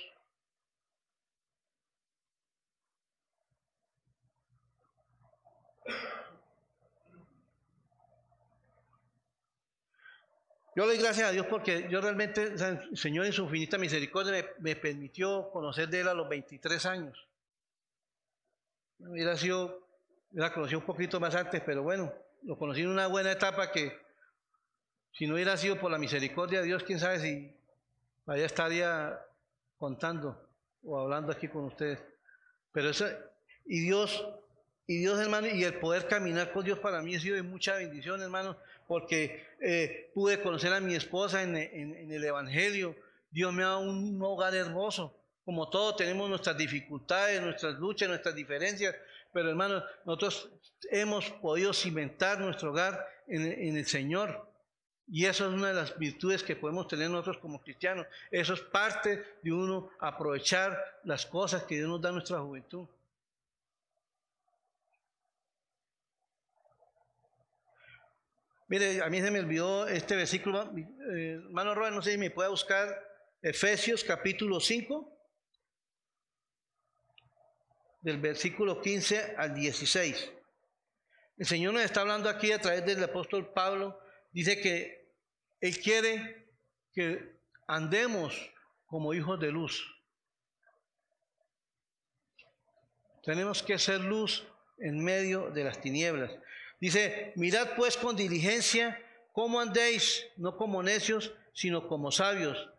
Yo 10.78 10.86
le 10.86 10.92
doy 10.92 11.02
gracias 11.02 11.28
a 11.28 11.32
Dios 11.32 11.44
porque 11.46 11.88
yo 11.90 12.00
realmente, 12.00 12.54
el 12.54 12.96
Señor 12.96 13.26
en 13.26 13.32
su 13.32 13.42
infinita 13.42 13.78
misericordia 13.78 14.48
me, 14.60 14.76
permitió 14.76 15.50
conocer 15.50 15.88
de 15.88 16.02
Él 16.02 16.08
a 16.08 16.14
los 16.14 16.28
23 16.28 16.86
años. 16.86 17.26
Hubiera 19.00 19.36
sido, 19.36 19.87
hubiera 20.32 20.52
conocido 20.52 20.80
un 20.80 20.86
poquito 20.86 21.20
más 21.20 21.34
antes, 21.34 21.62
pero 21.64 21.82
bueno, 21.82 22.12
lo 22.42 22.56
conocí 22.56 22.82
en 22.82 22.88
una 22.88 23.06
buena 23.06 23.32
etapa 23.32 23.70
que 23.72 23.96
si 25.12 25.26
no 25.26 25.34
hubiera 25.34 25.56
sido 25.56 25.80
por 25.80 25.90
la 25.90 25.98
misericordia 25.98 26.60
de 26.60 26.66
Dios, 26.66 26.84
quién 26.84 27.00
sabe 27.00 27.18
si 27.18 27.56
allá 28.26 28.46
estaría 28.46 29.20
contando 29.78 30.48
o 30.84 30.98
hablando 30.98 31.32
aquí 31.32 31.48
con 31.48 31.64
ustedes. 31.64 31.98
Pero 32.72 32.90
eso, 32.90 33.06
y 33.66 33.80
Dios, 33.80 34.24
y 34.86 34.98
Dios 34.98 35.18
hermano, 35.18 35.48
y 35.48 35.64
el 35.64 35.74
poder 35.74 36.06
caminar 36.06 36.52
con 36.52 36.64
Dios 36.64 36.78
para 36.78 37.02
mí 37.02 37.16
ha 37.16 37.20
sido 37.20 37.36
de 37.36 37.42
mucha 37.42 37.74
bendición, 37.74 38.22
hermano, 38.22 38.56
porque 38.86 39.44
eh, 39.60 40.10
pude 40.14 40.40
conocer 40.40 40.72
a 40.72 40.80
mi 40.80 40.94
esposa 40.94 41.42
en, 41.42 41.56
el 41.56 42.24
Evangelio. 42.24 42.94
Dios 43.30 43.52
me 43.52 43.62
ha 43.62 43.68
dado 43.68 43.80
un 43.80 44.20
hogar 44.22 44.54
hermoso. 44.54 45.14
Como 45.44 45.68
todos 45.70 45.96
tenemos 45.96 46.28
nuestras 46.28 46.56
dificultades, 46.56 47.40
nuestras 47.40 47.78
luchas, 47.78 48.08
nuestras 48.08 48.34
diferencias, 48.34 48.94
pero 49.38 49.50
hermanos, 49.50 49.84
nosotros 50.04 50.50
hemos 50.90 51.30
podido 51.30 51.72
cimentar 51.72 52.40
nuestro 52.40 52.70
hogar 52.70 53.06
en, 53.28 53.76
el 53.76 53.86
Señor. 53.86 54.52
Y 55.06 55.26
eso 55.26 55.46
es 55.46 55.54
una 55.54 55.68
de 55.68 55.74
las 55.74 55.96
virtudes 55.96 56.42
que 56.42 56.56
podemos 56.56 56.88
tener 56.88 57.08
nosotros 57.08 57.38
como 57.38 57.62
cristianos. 57.62 58.08
Eso 58.32 58.54
es 58.54 58.60
parte 58.62 59.38
de 59.40 59.52
uno 59.52 59.90
aprovechar 60.00 60.76
las 61.04 61.24
cosas 61.24 61.62
que 61.62 61.76
Dios 61.76 61.88
nos 61.88 62.00
da 62.00 62.08
en 62.08 62.16
nuestra 62.16 62.40
juventud. 62.40 62.88
Mire, 68.66 69.00
a 69.00 69.08
mí 69.08 69.20
se 69.20 69.30
me 69.30 69.38
olvidó 69.38 69.86
este 69.86 70.16
versículo. 70.16 70.68
Eh, 70.76 71.42
hermano 71.44 71.76
Robert, 71.76 71.94
no 71.94 72.02
sé 72.02 72.10
si 72.10 72.18
me 72.18 72.32
puede 72.32 72.48
buscar 72.48 72.88
Efesios 73.40 74.02
capítulo 74.02 74.58
5, 74.58 75.17
del 78.08 78.18
versículo 78.18 78.80
15 78.80 79.34
al 79.36 79.54
16. 79.54 80.32
El 81.36 81.46
Señor 81.46 81.74
nos 81.74 81.82
está 81.82 82.00
hablando 82.00 82.28
aquí 82.28 82.52
a 82.52 82.60
través 82.60 82.84
del 82.84 83.04
apóstol 83.04 83.52
Pablo. 83.52 84.00
Dice 84.32 84.60
que 84.60 85.12
Él 85.60 85.78
quiere 85.78 86.48
que 86.92 87.36
andemos 87.66 88.34
como 88.86 89.14
hijos 89.14 89.38
de 89.38 89.52
luz. 89.52 89.86
Tenemos 93.24 93.62
que 93.62 93.78
ser 93.78 94.00
luz 94.00 94.46
en 94.78 95.04
medio 95.04 95.50
de 95.50 95.64
las 95.64 95.80
tinieblas. 95.80 96.30
Dice, 96.80 97.32
mirad 97.36 97.76
pues 97.76 97.96
con 97.96 98.16
diligencia 98.16 99.04
¿Cómo 99.38 99.60
andéis? 99.60 100.26
No 100.36 100.56
como 100.56 100.82
necios, 100.82 101.32
sino 101.52 101.86
como 101.86 102.10
sabios. 102.10 102.70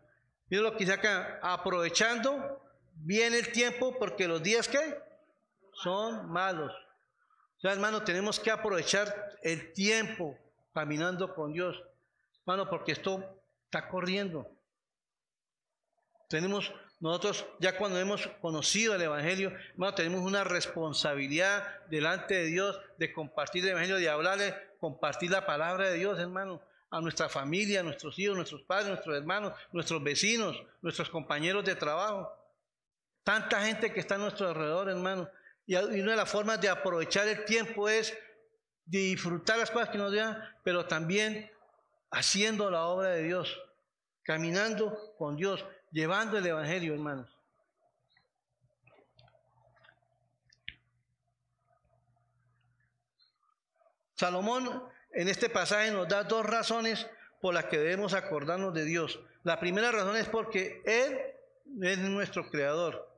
Mira 0.50 0.62
lo 0.62 0.72
que 0.72 0.80
dice 0.80 0.92
acá, 0.92 1.40
aprovechando 1.42 2.62
bien 2.96 3.32
el 3.32 3.50
tiempo 3.50 3.96
porque 3.98 4.28
los 4.28 4.42
días 4.42 4.68
que 4.68 4.78
son 5.82 6.30
malos. 6.30 6.72
Ya 7.62 7.72
hermano, 7.72 8.02
tenemos 8.02 8.40
que 8.40 8.50
aprovechar 8.50 9.14
el 9.42 9.72
tiempo 9.72 10.36
caminando 10.72 11.34
con 11.34 11.52
Dios. 11.52 11.82
Hermano, 12.40 12.68
porque 12.68 12.92
esto 12.92 13.22
está 13.66 13.88
corriendo. 13.88 14.50
Tenemos 16.28 16.72
nosotros, 17.00 17.46
ya 17.58 17.76
cuando 17.78 17.98
hemos 17.98 18.26
conocido 18.42 18.94
el 18.94 19.02
Evangelio, 19.02 19.52
hermano, 19.72 19.94
tenemos 19.94 20.20
una 20.20 20.44
responsabilidad 20.44 21.66
delante 21.88 22.34
de 22.34 22.44
Dios 22.44 22.78
de 22.98 23.12
compartir 23.12 23.64
el 23.64 23.70
Evangelio, 23.70 23.96
de 23.96 24.08
hablarle, 24.10 24.54
compartir 24.78 25.30
la 25.30 25.46
palabra 25.46 25.88
de 25.88 25.96
Dios, 25.96 26.18
hermano, 26.18 26.60
a 26.90 27.00
nuestra 27.00 27.28
familia, 27.30 27.80
a 27.80 27.82
nuestros 27.82 28.18
hijos, 28.18 28.36
nuestros 28.36 28.62
padres, 28.62 28.88
nuestros 28.88 29.16
hermanos, 29.16 29.54
nuestros 29.72 30.02
vecinos, 30.02 30.60
nuestros 30.82 31.08
compañeros 31.08 31.64
de 31.64 31.74
trabajo. 31.74 32.30
Tanta 33.22 33.64
gente 33.64 33.92
que 33.92 34.00
está 34.00 34.16
a 34.16 34.18
nuestro 34.18 34.48
alrededor, 34.48 34.90
hermano. 34.90 35.28
Y 35.70 35.76
una 35.76 36.10
de 36.10 36.16
las 36.16 36.28
formas 36.28 36.60
de 36.60 36.68
aprovechar 36.68 37.28
el 37.28 37.44
tiempo 37.44 37.88
es 37.88 38.12
disfrutar 38.86 39.56
las 39.56 39.70
cosas 39.70 39.90
que 39.90 39.98
nos 39.98 40.12
dan, 40.12 40.36
pero 40.64 40.84
también 40.84 41.48
haciendo 42.10 42.68
la 42.72 42.86
obra 42.86 43.10
de 43.10 43.22
Dios, 43.22 43.56
caminando 44.24 45.14
con 45.16 45.36
Dios, 45.36 45.64
llevando 45.92 46.38
el 46.38 46.46
Evangelio, 46.46 46.92
hermanos. 46.92 47.30
Salomón 54.16 54.82
en 55.12 55.28
este 55.28 55.48
pasaje 55.48 55.92
nos 55.92 56.08
da 56.08 56.24
dos 56.24 56.44
razones 56.44 57.06
por 57.40 57.54
las 57.54 57.66
que 57.66 57.78
debemos 57.78 58.14
acordarnos 58.14 58.74
de 58.74 58.84
Dios. 58.84 59.20
La 59.44 59.60
primera 59.60 59.92
razón 59.92 60.16
es 60.16 60.28
porque 60.28 60.82
Él 60.84 61.16
es 61.80 61.98
nuestro 61.98 62.50
creador. 62.50 63.09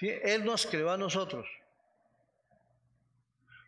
Él 0.00 0.44
nos 0.44 0.66
creó 0.66 0.90
a 0.90 0.96
nosotros. 0.96 1.46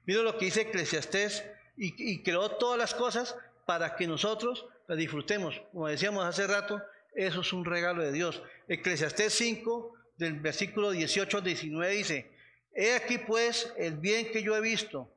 Mira 0.07 0.23
lo 0.23 0.39
que 0.39 0.47
dice 0.47 0.63
Eclesiastés 0.63 1.45
y, 1.77 2.23
creó 2.23 2.51
todas 2.51 2.79
las 2.79 2.95
cosas 2.95 3.37
para 3.67 3.97
que 3.97 4.07
nosotros 4.07 4.67
la 4.87 4.97
disfrutemos. 4.97 5.61
Como 5.73 5.89
decíamos 5.89 6.25
hace 6.25 6.47
rato, 6.47 6.83
eso 7.15 7.41
es 7.41 7.53
un 7.53 7.65
regalo 7.65 8.03
de 8.03 8.13
Dios. 8.13 8.43
Eclesiastés 8.69 9.33
5, 9.35 9.95
del 10.17 10.39
versículo 10.41 10.91
18 10.91 11.39
al 11.39 11.45
19 11.45 11.95
dice, 11.95 12.31
He 12.75 12.95
aquí 12.95 13.19
pues 13.19 13.73
el 13.77 13.97
bien 13.97 14.31
que 14.31 14.43
yo 14.43 14.57
he 14.57 14.61
visto, 14.61 15.11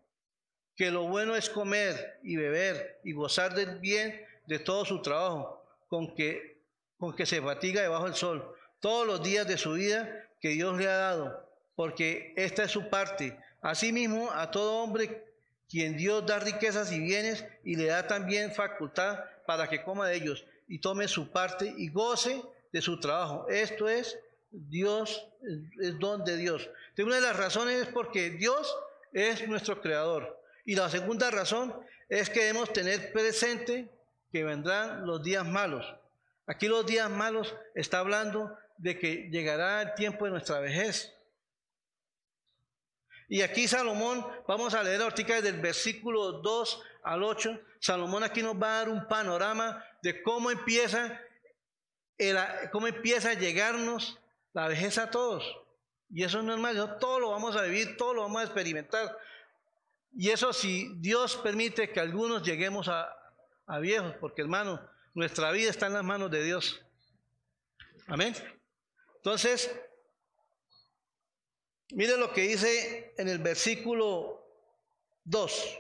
que 0.76 0.90
lo 0.90 1.04
bueno 1.04 1.36
es 1.36 1.50
comer 1.50 2.20
y 2.24 2.36
beber 2.36 3.00
y 3.04 3.14
gozar 3.14 3.54
del 3.54 3.80
bien 3.80 4.26
de 4.48 4.60
todo 4.60 4.86
su 4.86 5.02
trabajo, 5.02 5.64
con 5.88 6.16
que, 6.16 6.62
con 6.98 7.16
que 7.16 7.26
se 7.26 7.42
fatiga 7.42 7.82
debajo 7.82 8.06
del 8.06 8.16
sol, 8.16 8.56
todos 8.80 9.06
los 9.06 9.22
días 9.24 9.48
de 9.48 9.58
su 9.58 9.74
vida 9.74 10.28
que 10.44 10.50
Dios 10.50 10.78
le 10.78 10.90
ha 10.90 10.98
dado, 10.98 11.50
porque 11.74 12.34
esta 12.36 12.66
es 12.66 12.72
su 12.72 12.90
parte. 12.90 13.40
Asimismo, 13.62 14.30
a 14.30 14.52
todo 14.52 14.84
hombre 14.84 15.24
quien 15.70 15.96
Dios 15.96 16.26
da 16.26 16.38
riquezas 16.38 16.92
y 16.92 17.00
bienes 17.00 17.46
y 17.64 17.78
le 17.78 17.86
da 17.86 18.08
también 18.08 18.52
facultad 18.52 19.22
para 19.48 19.70
que 19.70 19.82
coma 19.82 20.10
de 20.10 20.18
ellos 20.18 20.44
y 20.68 20.80
tome 20.80 21.08
su 21.08 21.30
parte 21.30 21.74
y 21.78 21.88
goce 21.88 22.42
de 22.74 22.82
su 22.82 23.00
trabajo. 23.00 23.48
Esto 23.48 23.88
es 23.88 24.20
Dios, 24.52 25.26
es 25.82 25.98
don 25.98 26.26
de 26.26 26.36
Dios. 26.36 26.70
una 26.98 27.16
de 27.16 27.22
las 27.22 27.38
razones 27.38 27.84
es 27.84 27.88
porque 27.88 28.32
Dios 28.32 28.76
es 29.14 29.48
nuestro 29.48 29.82
creador. 29.82 30.42
Y 30.66 30.76
la 30.76 30.90
segunda 30.90 31.32
razón 31.32 31.74
es 32.10 32.30
que 32.30 32.42
debemos 32.42 32.74
tener 32.74 33.14
presente 33.14 33.90
que 34.30 34.44
vendrán 34.44 35.08
los 35.08 35.24
días 35.24 35.46
malos. 35.48 35.86
Aquí 36.48 36.68
los 36.68 36.86
días 36.86 37.10
malos 37.10 37.56
está 37.76 38.00
hablando 38.00 38.58
de 38.78 38.98
que 38.98 39.30
llegará 39.30 39.82
el 39.82 39.94
tiempo 39.94 40.26
de 40.26 40.32
nuestra 40.32 40.60
vejez. 40.60 41.14
Y 43.30 43.42
aquí 43.42 43.68
Salomón, 43.68 44.26
vamos 44.48 44.74
a 44.74 44.84
leer 44.84 45.02
ahorita 45.02 45.42
del 45.42 45.60
versículo 45.60 46.34
2 46.34 46.82
al 47.04 47.24
8, 47.24 47.60
Salomón 47.80 48.24
aquí 48.24 48.42
nos 48.42 48.56
va 48.56 48.76
a 48.76 48.78
dar 48.80 48.90
un 48.90 49.08
panorama 49.08 49.84
de 50.02 50.22
cómo 50.22 50.52
empieza, 50.52 51.20
cómo 52.72 52.88
empieza 52.88 53.32
a 53.32 53.34
llegarnos 53.34 54.20
la 54.54 54.68
vejez 54.68 54.98
a 54.98 55.10
todos. 55.10 55.44
Y 56.10 56.24
eso 56.24 56.44
no 56.44 56.54
es 56.54 56.60
malo, 56.60 56.98
todo 56.98 57.20
lo 57.20 57.32
vamos 57.32 57.56
a 57.56 57.64
vivir, 57.64 57.98
todo 57.98 58.14
lo 58.14 58.22
vamos 58.22 58.42
a 58.42 58.46
experimentar. 58.46 59.18
Y 60.16 60.30
eso 60.30 60.54
si 60.54 60.94
Dios 61.00 61.36
permite 61.38 61.90
que 61.90 62.00
algunos 62.00 62.44
lleguemos 62.44 62.88
a, 62.88 63.10
a 63.66 63.80
viejos, 63.80 64.14
porque 64.20 64.44
hermano, 64.44 64.80
nuestra 65.14 65.52
vida 65.52 65.70
está 65.70 65.88
en 65.88 65.94
las 65.94 66.04
manos 66.04 66.30
de 66.30 66.44
Dios. 66.44 66.82
Amén. 68.08 68.36
Entonces, 69.24 69.72
Mire 71.94 72.18
lo 72.18 72.34
que 72.34 72.42
dice 72.42 73.14
en 73.18 73.28
el 73.28 73.38
versículo 73.38 74.44
2. 75.26 75.80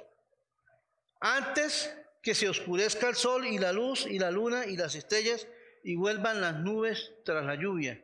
Antes 1.21 1.91
que 2.21 2.35
se 2.35 2.47
oscurezca 2.47 3.09
el 3.09 3.15
sol 3.15 3.47
y 3.47 3.57
la 3.57 3.73
luz 3.73 4.05
y 4.05 4.19
la 4.19 4.29
luna 4.29 4.67
y 4.67 4.77
las 4.77 4.93
estrellas 4.93 5.47
y 5.83 5.95
vuelvan 5.95 6.39
las 6.39 6.59
nubes 6.59 7.11
tras 7.25 7.43
la 7.43 7.55
lluvia. 7.55 8.03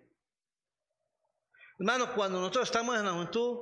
Hermano, 1.77 2.13
cuando 2.15 2.39
nosotros 2.39 2.67
estamos 2.67 2.97
en 2.97 3.05
la 3.05 3.11
juventud, 3.11 3.59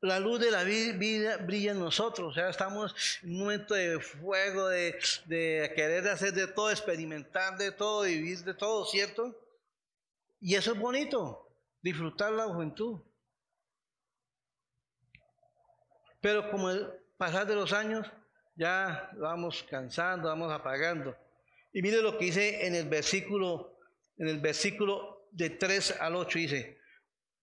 la 0.00 0.18
luz 0.18 0.40
de 0.40 0.50
la 0.50 0.64
vida 0.64 1.36
brilla 1.36 1.72
en 1.72 1.78
nosotros. 1.78 2.30
O 2.30 2.34
sea, 2.34 2.48
estamos 2.48 2.94
en 3.22 3.32
un 3.32 3.38
momento 3.40 3.74
de 3.74 4.00
fuego, 4.00 4.68
de, 4.68 4.98
de 5.26 5.72
querer 5.76 6.08
hacer 6.08 6.32
de 6.32 6.46
todo, 6.46 6.70
experimentar 6.70 7.58
de 7.58 7.70
todo, 7.70 8.02
vivir 8.02 8.38
de 8.38 8.54
todo, 8.54 8.86
¿cierto? 8.86 9.43
Y 10.44 10.56
eso 10.56 10.72
es 10.72 10.78
bonito 10.78 11.48
disfrutar 11.80 12.30
la 12.30 12.44
juventud. 12.44 13.00
Pero 16.20 16.50
como 16.50 16.68
el 16.68 16.86
pasar 17.16 17.46
de 17.46 17.54
los 17.54 17.72
años, 17.72 18.06
ya 18.54 19.10
vamos 19.16 19.64
cansando, 19.70 20.28
vamos 20.28 20.52
apagando. 20.52 21.16
Y 21.72 21.80
mire 21.80 22.02
lo 22.02 22.18
que 22.18 22.26
dice 22.26 22.66
en 22.66 22.74
el 22.74 22.86
versículo, 22.90 23.78
en 24.18 24.28
el 24.28 24.38
versículo 24.38 25.26
de 25.30 25.48
3 25.48 25.98
al 25.98 26.14
8, 26.14 26.38
dice, 26.38 26.78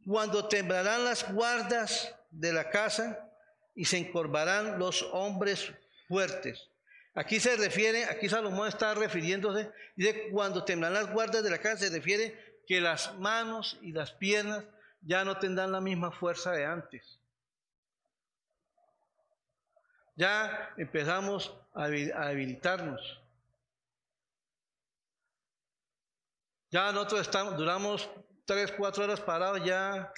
cuando 0.06 0.48
temblarán 0.48 1.04
las 1.04 1.34
guardas 1.34 2.16
de 2.30 2.54
la 2.54 2.70
casa 2.70 3.32
y 3.74 3.86
se 3.86 3.98
encorvarán 3.98 4.78
los 4.78 5.02
hombres 5.12 5.74
fuertes. 6.08 6.70
Aquí 7.16 7.40
se 7.40 7.58
refiere, 7.58 8.06
aquí 8.06 8.30
Salomón 8.30 8.68
está 8.68 8.94
refiriéndose, 8.94 9.72
dice, 9.96 10.30
cuando 10.30 10.64
temblarán 10.64 11.06
las 11.06 11.12
guardas 11.12 11.42
de 11.44 11.50
la 11.50 11.58
casa, 11.58 11.88
se 11.88 11.90
refiere 11.90 12.51
que 12.68 12.82
las 12.82 13.18
manos 13.18 13.78
y 13.82 13.92
las 13.92 14.12
piernas 14.12 14.64
ya 15.02 15.26
no 15.26 15.38
tendrán 15.38 15.72
la 15.72 15.82
misma 15.82 16.12
fuerza 16.12 16.52
de 16.52 16.66
antes. 16.66 17.20
Ya 20.16 20.74
empezamos 20.78 21.54
a 21.74 21.88
debilitarnos. 21.88 23.20
Ya 26.70 26.92
nosotros 26.92 27.22
estamos, 27.22 27.58
duramos 27.58 28.10
tres, 28.46 28.72
cuatro 28.72 29.04
horas 29.04 29.20
parados, 29.20 29.64
ya 29.66 30.14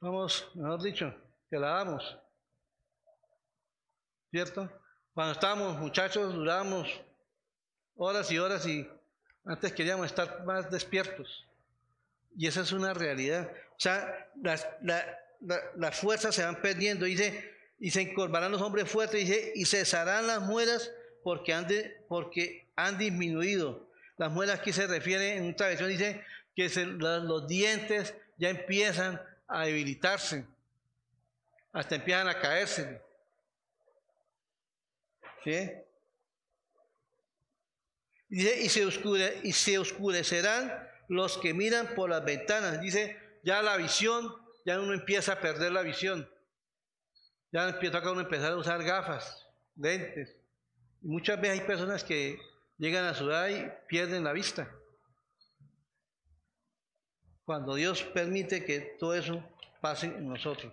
vamos, 0.00 0.50
mejor 0.54 0.82
dicho, 0.82 1.14
que 1.48 1.58
la 1.58 1.68
damos. 1.68 2.18
¿Cierto? 4.30 4.68
Cuando 5.14 5.32
estábamos 5.32 5.76
muchachos 5.78 6.32
durábamos 6.32 6.88
horas 7.96 8.30
y 8.30 8.38
horas 8.38 8.66
y 8.66 8.88
antes 9.44 9.72
queríamos 9.72 10.06
estar 10.06 10.44
más 10.44 10.70
despiertos. 10.70 11.46
Y 12.36 12.46
esa 12.46 12.60
es 12.62 12.72
una 12.72 12.94
realidad. 12.94 13.50
O 13.70 13.80
sea, 13.80 14.30
las, 14.40 14.66
la, 14.80 15.92
fuerzas 15.92 16.34
se 16.34 16.44
van 16.44 16.60
perdiendo. 16.62 17.04
Dice, 17.04 17.52
y 17.78 17.90
se 17.90 18.02
encorvarán 18.02 18.52
los 18.52 18.62
hombres 18.62 18.88
fuertes. 18.88 19.20
Dice, 19.20 19.52
y 19.54 19.64
cesarán 19.64 20.26
las 20.26 20.40
muelas 20.40 20.90
porque 21.22 21.52
han, 21.52 21.66
porque 22.08 22.66
han 22.76 22.98
disminuido. 22.98 23.86
Las 24.16 24.30
muelas 24.30 24.60
aquí 24.60 24.72
se 24.72 24.86
refiere, 24.86 25.36
en 25.36 25.50
otra 25.50 25.68
versión 25.68 25.88
dice 25.88 26.24
que 26.54 26.68
los 26.68 27.48
dientes 27.48 28.14
ya 28.38 28.50
empiezan 28.50 29.20
a 29.48 29.66
debilitarse. 29.66 30.44
Hasta 31.72 31.96
empiezan 31.96 32.28
a 32.28 32.38
caerse. 32.38 33.00
¿Sí? 35.44 35.70
Dice, 38.32 38.62
y 38.62 38.70
se, 38.70 38.86
oscure, 38.86 39.40
y 39.42 39.52
se 39.52 39.78
oscurecerán 39.78 40.72
los 41.06 41.36
que 41.36 41.52
miran 41.52 41.88
por 41.94 42.08
las 42.08 42.24
ventanas. 42.24 42.80
Dice, 42.80 43.14
ya 43.44 43.60
la 43.60 43.76
visión, 43.76 44.34
ya 44.64 44.80
uno 44.80 44.94
empieza 44.94 45.34
a 45.34 45.40
perder 45.40 45.70
la 45.70 45.82
visión. 45.82 46.26
Ya 47.52 47.68
empieza 47.68 47.98
a 47.98 48.10
uno 48.10 48.22
empezar 48.22 48.52
a 48.52 48.56
usar 48.56 48.82
gafas, 48.84 49.46
lentes. 49.76 50.34
Muchas 51.02 51.38
veces 51.42 51.60
hay 51.60 51.66
personas 51.66 52.04
que 52.04 52.38
llegan 52.78 53.04
a 53.04 53.12
su 53.12 53.28
edad 53.28 53.50
y 53.50 53.70
pierden 53.86 54.24
la 54.24 54.32
vista. 54.32 54.74
Cuando 57.44 57.74
Dios 57.74 58.02
permite 58.02 58.64
que 58.64 58.96
todo 58.98 59.12
eso 59.12 59.44
pase 59.82 60.06
en 60.06 60.26
nosotros. 60.26 60.72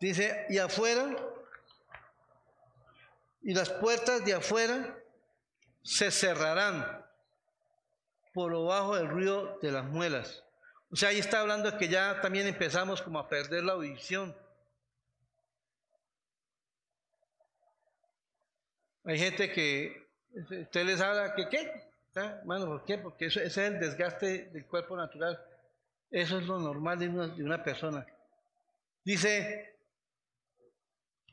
Dice, 0.00 0.46
y 0.48 0.58
afuera, 0.58 1.16
y 3.42 3.54
las 3.54 3.70
puertas 3.70 4.24
de 4.24 4.34
afuera 4.34 4.98
se 5.82 6.10
cerrarán 6.10 7.04
por 8.34 8.52
debajo 8.52 8.96
del 8.96 9.08
ruido 9.08 9.58
de 9.62 9.72
las 9.72 9.84
muelas. 9.84 10.44
O 10.90 10.96
sea, 10.96 11.10
ahí 11.10 11.18
está 11.18 11.40
hablando 11.40 11.70
de 11.70 11.78
que 11.78 11.88
ya 11.88 12.20
también 12.20 12.46
empezamos 12.46 13.00
como 13.00 13.18
a 13.18 13.28
perder 13.28 13.64
la 13.64 13.72
audición. 13.72 14.36
Hay 19.04 19.18
gente 19.18 19.52
que 19.52 20.08
usted 20.34 20.84
les 20.84 21.00
habla 21.00 21.34
que 21.34 21.48
qué, 21.48 21.88
bueno, 22.44 22.66
¿por 22.66 22.84
qué? 22.84 22.98
Porque 22.98 23.26
eso, 23.26 23.40
ese 23.40 23.66
es 23.66 23.72
el 23.72 23.80
desgaste 23.80 24.46
del 24.46 24.66
cuerpo 24.66 24.96
natural. 24.96 25.40
Eso 26.10 26.38
es 26.38 26.46
lo 26.46 26.58
normal 26.58 26.98
de 26.98 27.08
una, 27.08 27.28
de 27.28 27.44
una 27.44 27.62
persona. 27.62 28.06
Dice 29.04 29.75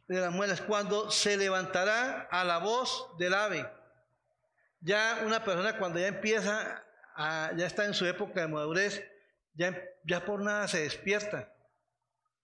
de 0.07 0.19
las 0.19 0.31
muelas, 0.31 0.61
cuando 0.61 1.09
se 1.09 1.37
levantará 1.37 2.27
a 2.29 2.43
la 2.43 2.57
voz 2.57 3.09
del 3.17 3.33
ave. 3.33 3.69
Ya 4.81 5.21
una 5.25 5.43
persona 5.43 5.77
cuando 5.77 5.99
ya 5.99 6.07
empieza, 6.07 6.83
a, 7.15 7.51
ya 7.55 7.65
está 7.65 7.85
en 7.85 7.93
su 7.93 8.05
época 8.05 8.41
de 8.41 8.47
madurez, 8.47 9.03
ya, 9.53 9.79
ya 10.03 10.25
por 10.25 10.41
nada 10.41 10.67
se 10.67 10.81
despierta. 10.81 11.49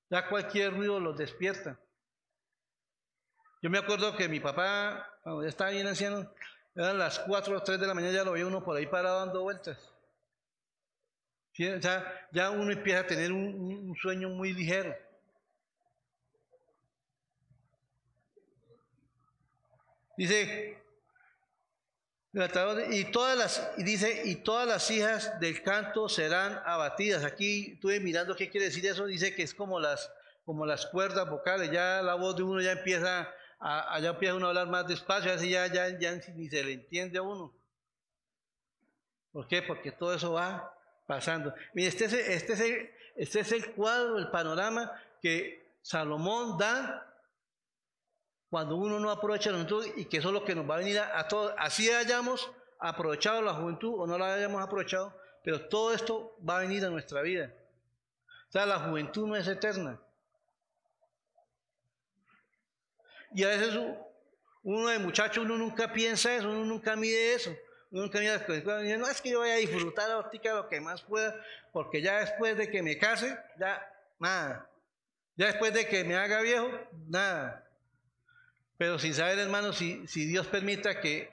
Ya 0.10 0.28
cualquier 0.28 0.74
ruido 0.74 1.00
los 1.00 1.18
despierta. 1.18 1.78
Yo 3.62 3.70
me 3.70 3.78
acuerdo 3.78 4.16
que 4.16 4.30
mi 4.30 4.40
papá, 4.40 5.06
cuando 5.22 5.44
ya 5.44 5.50
estaba 5.50 5.72
bien 5.72 5.88
anciano, 5.88 6.32
eran 6.76 6.98
las 6.98 7.20
4 7.20 7.58
o 7.58 7.62
3 7.62 7.80
de 7.80 7.88
la 7.88 7.94
mañana, 7.94 8.14
ya 8.14 8.24
lo 8.24 8.32
veía 8.32 8.48
uno 8.48 8.64
por 8.64 8.78
ahí 8.78 8.88
parado 8.88 9.20
dando 9.20 9.42
vueltas. 9.42 9.78
Ya 12.32 12.52
uno 12.52 12.72
empieza 12.72 13.02
a 13.02 13.08
tener 13.08 13.34
un, 13.34 13.94
sueño 14.02 14.30
muy 14.30 14.54
ligero. 14.54 14.96
Dice, 20.20 20.78
y 22.90 23.06
todas 23.06 23.38
las, 23.38 23.72
y 23.78 23.84
dice, 23.84 24.24
y 24.26 24.36
todas 24.36 24.68
las 24.68 24.92
hijas 24.92 25.40
del 25.40 25.64
canto 25.64 26.10
serán 26.10 26.62
abatidas. 26.66 27.24
Aquí 27.24 27.72
estuve 27.76 28.02
mirando 28.02 28.36
qué 28.36 28.50
quiere 28.50 28.66
decir 28.66 28.86
eso. 28.86 29.06
Dice 29.06 29.34
que 29.34 29.44
es 29.44 29.54
como 29.54 29.80
las, 29.80 30.12
como 30.44 30.66
las 30.66 30.88
cuerdas 30.88 31.30
vocales. 31.30 31.72
Ya 31.72 32.02
la 32.02 32.16
voz 32.16 32.36
de 32.36 32.44
uno 32.44 32.60
ya 32.60 32.74
empieza 32.74 33.34
allá 33.60 34.10
empieza 34.10 34.36
uno 34.36 34.48
a 34.48 34.50
hablar 34.50 34.68
más 34.68 34.88
despacio, 34.88 35.32
así 35.32 35.52
ya, 35.52 35.68
ya, 35.68 35.98
ya 35.98 36.20
ni 36.36 36.50
se 36.50 36.66
le 36.66 36.74
entiende 36.74 37.18
a 37.18 37.22
uno. 37.22 37.54
¿Por 39.32 39.48
qué? 39.48 39.62
Porque 39.62 39.94
todo 39.94 40.14
eso 40.14 40.34
va 40.34 40.78
pasando. 41.08 41.54
Mire, 41.74 41.88
este 41.88 42.06
es, 42.06 42.14
este, 42.14 42.54
es 42.54 42.60
el, 42.60 42.92
este 43.16 43.40
es 43.40 43.52
el 43.54 43.72
cuadro, 43.74 44.18
el 44.18 44.30
panorama 44.32 44.92
que 45.22 45.66
Salomón 45.82 46.58
da 46.58 47.09
cuando 48.50 48.76
uno 48.76 49.00
no 49.00 49.12
aprovecha 49.12 49.52
la 49.52 49.58
juventud 49.58 49.86
y 49.96 50.06
que 50.06 50.18
eso 50.18 50.30
es 50.30 50.34
lo 50.34 50.44
que 50.44 50.56
nos 50.56 50.70
va 50.70 50.76
a 50.76 50.80
venir 50.80 51.00
a, 51.00 51.20
a 51.20 51.28
todos. 51.28 51.54
Así 51.58 51.90
hayamos 51.90 52.50
aprovechado 52.80 53.42
la 53.42 53.54
juventud 53.54 53.94
o 54.00 54.08
no 54.08 54.18
la 54.18 54.34
hayamos 54.34 54.62
aprovechado, 54.64 55.14
pero 55.44 55.68
todo 55.68 55.94
esto 55.94 56.36
va 56.48 56.58
a 56.58 56.62
venir 56.62 56.84
a 56.86 56.90
nuestra 56.90 57.22
vida. 57.22 57.54
O 58.50 58.52
sea, 58.52 58.66
la 58.66 58.80
juventud 58.80 59.28
no 59.28 59.36
es 59.36 59.48
eterna. 59.48 60.00
Y 63.34 63.44
a 63.44 63.50
veces 63.50 63.78
uno 64.64 64.90
de 64.90 65.00
muchacho, 65.00 65.42
uno 65.42 65.56
nunca 65.56 65.94
piensa 65.94 66.36
eso, 66.36 66.50
uno 66.50 66.66
nunca 66.66 66.96
mide 66.96 67.34
eso. 67.36 67.56
Uno 67.92 68.04
nunca 68.04 68.20
mide 68.20 68.38
las 68.38 69.00
no 69.00 69.08
es 69.08 69.22
que 69.22 69.32
yo 69.32 69.40
vaya 69.40 69.54
a 69.54 69.58
disfrutar 69.58 70.12
ahorita 70.12 70.54
lo 70.54 70.70
que 70.70 70.80
más 70.80 71.02
pueda, 71.02 71.36
porque 71.72 72.02
ya 72.02 72.20
después 72.20 72.58
de 72.58 72.70
que 72.70 72.84
me 72.84 72.98
case, 72.98 73.38
ya 73.60 73.82
nada. 74.20 74.70
Ya 75.36 75.48
después 75.48 75.74
de 75.74 75.88
que 75.88 76.04
me 76.04 76.16
haga 76.16 76.42
viejo, 76.42 76.70
nada. 77.08 77.69
Pero 78.80 78.98
sin 78.98 79.14
saber, 79.14 79.38
hermano, 79.38 79.74
si, 79.74 80.06
Dios 80.08 80.48
permita 80.48 81.02
que 81.02 81.30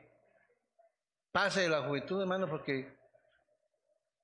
pase 1.31 1.69
la 1.69 1.83
juventud, 1.83 2.21
hermano, 2.21 2.49
porque 2.51 2.93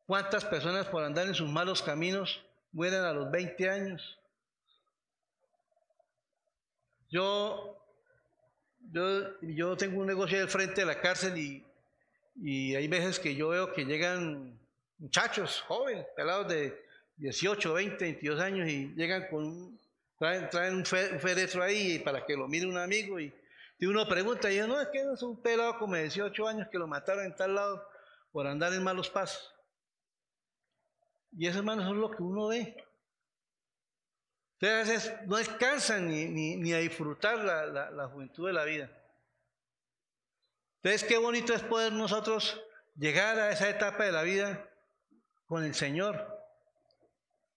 cuántas 0.06 0.44
personas 0.44 0.88
por 0.88 1.04
andar 1.04 1.28
en 1.28 1.34
sus 1.34 1.48
malos 1.48 1.82
caminos 1.82 2.44
mueren 2.72 3.02
a 3.02 3.12
los 3.12 3.30
20 3.30 3.70
años. 3.70 4.18
Yo, 7.10 7.80
yo, 8.90 9.40
yo 9.40 9.76
tengo 9.76 10.00
un 10.00 10.08
negocio 10.08 10.42
al 10.42 10.48
frente 10.48 10.80
de 10.80 10.86
la 10.88 11.00
cárcel 11.00 11.38
y, 11.38 11.64
y 12.34 12.74
hay 12.74 12.88
veces 12.88 13.20
que 13.20 13.36
yo 13.36 13.50
veo 13.50 13.72
que 13.72 13.84
llegan 13.84 14.58
muchachos 14.98 15.60
jóvenes, 15.68 16.06
pelados 16.16 16.48
de 16.48 16.76
18, 17.18 17.72
20, 17.72 18.04
22 18.04 18.40
años 18.40 18.68
y 18.68 18.92
llegan 18.96 19.28
con, 19.30 19.78
traen, 20.22 20.48
traen 20.50 20.76
un, 20.76 20.84
féretro 20.84 21.64
ahí 21.64 21.98
para 21.98 22.24
que 22.24 22.36
lo 22.36 22.46
mire 22.46 22.68
un 22.68 22.78
amigo 22.78 23.18
y, 23.18 23.34
y 23.76 23.86
uno 23.86 24.06
pregunta 24.06 24.52
y 24.52 24.58
yo, 24.58 24.68
no, 24.68 24.80
es 24.80 24.86
que 24.90 25.00
es 25.00 25.20
un 25.24 25.42
pelado 25.42 25.80
como 25.80 25.96
de 25.96 26.02
18 26.02 26.46
años 26.46 26.68
que 26.70 26.78
lo 26.78 26.86
mataron 26.86 27.24
en 27.24 27.34
tal 27.34 27.56
lado 27.56 27.84
por 28.30 28.46
andar 28.46 28.72
en 28.72 28.84
malos 28.84 29.10
pasos. 29.10 29.52
Y 31.32 31.48
eso, 31.48 31.58
hermano, 31.58 31.82
es 31.82 31.96
lo 31.96 32.08
que 32.12 32.22
uno 32.22 32.46
ve. 32.46 32.76
Entonces 34.60 34.70
a 34.70 34.92
veces 34.92 35.26
no 35.26 35.34
alcanzan 35.34 36.06
ni, 36.06 36.72
a 36.72 36.78
disfrutar 36.78 37.38
la, 37.38 38.06
juventud 38.06 38.46
de 38.46 38.52
la 38.52 38.64
vida. 38.64 38.90
Entonces 40.76 41.02
qué 41.02 41.18
bonito 41.18 41.52
es 41.52 41.62
poder 41.64 41.92
nosotros 41.92 42.62
llegar 42.94 43.40
a 43.40 43.50
esa 43.50 43.68
etapa 43.68 44.04
de 44.04 44.12
la 44.12 44.22
vida 44.22 44.70
con 45.46 45.64
el 45.64 45.74
Señor. 45.74 46.28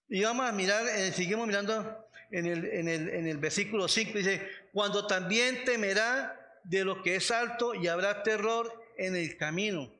Y 0.08 0.24
vamos 0.24 0.48
a 0.48 0.52
mirar, 0.52 0.84
eh, 0.88 1.12
seguimos 1.12 1.46
mirando 1.46 2.05
en 2.30 2.46
el, 2.46 2.64
en, 2.64 2.88
el, 2.88 3.08
en 3.08 3.26
el 3.26 3.38
versículo 3.38 3.88
5, 3.88 4.18
dice, 4.18 4.48
cuando 4.72 5.06
también 5.06 5.64
temerá 5.64 6.60
de 6.64 6.84
lo 6.84 7.02
que 7.02 7.16
es 7.16 7.30
alto 7.30 7.74
y 7.74 7.88
habrá 7.88 8.22
terror 8.22 8.72
en 8.98 9.16
el 9.16 9.36
camino. 9.36 9.92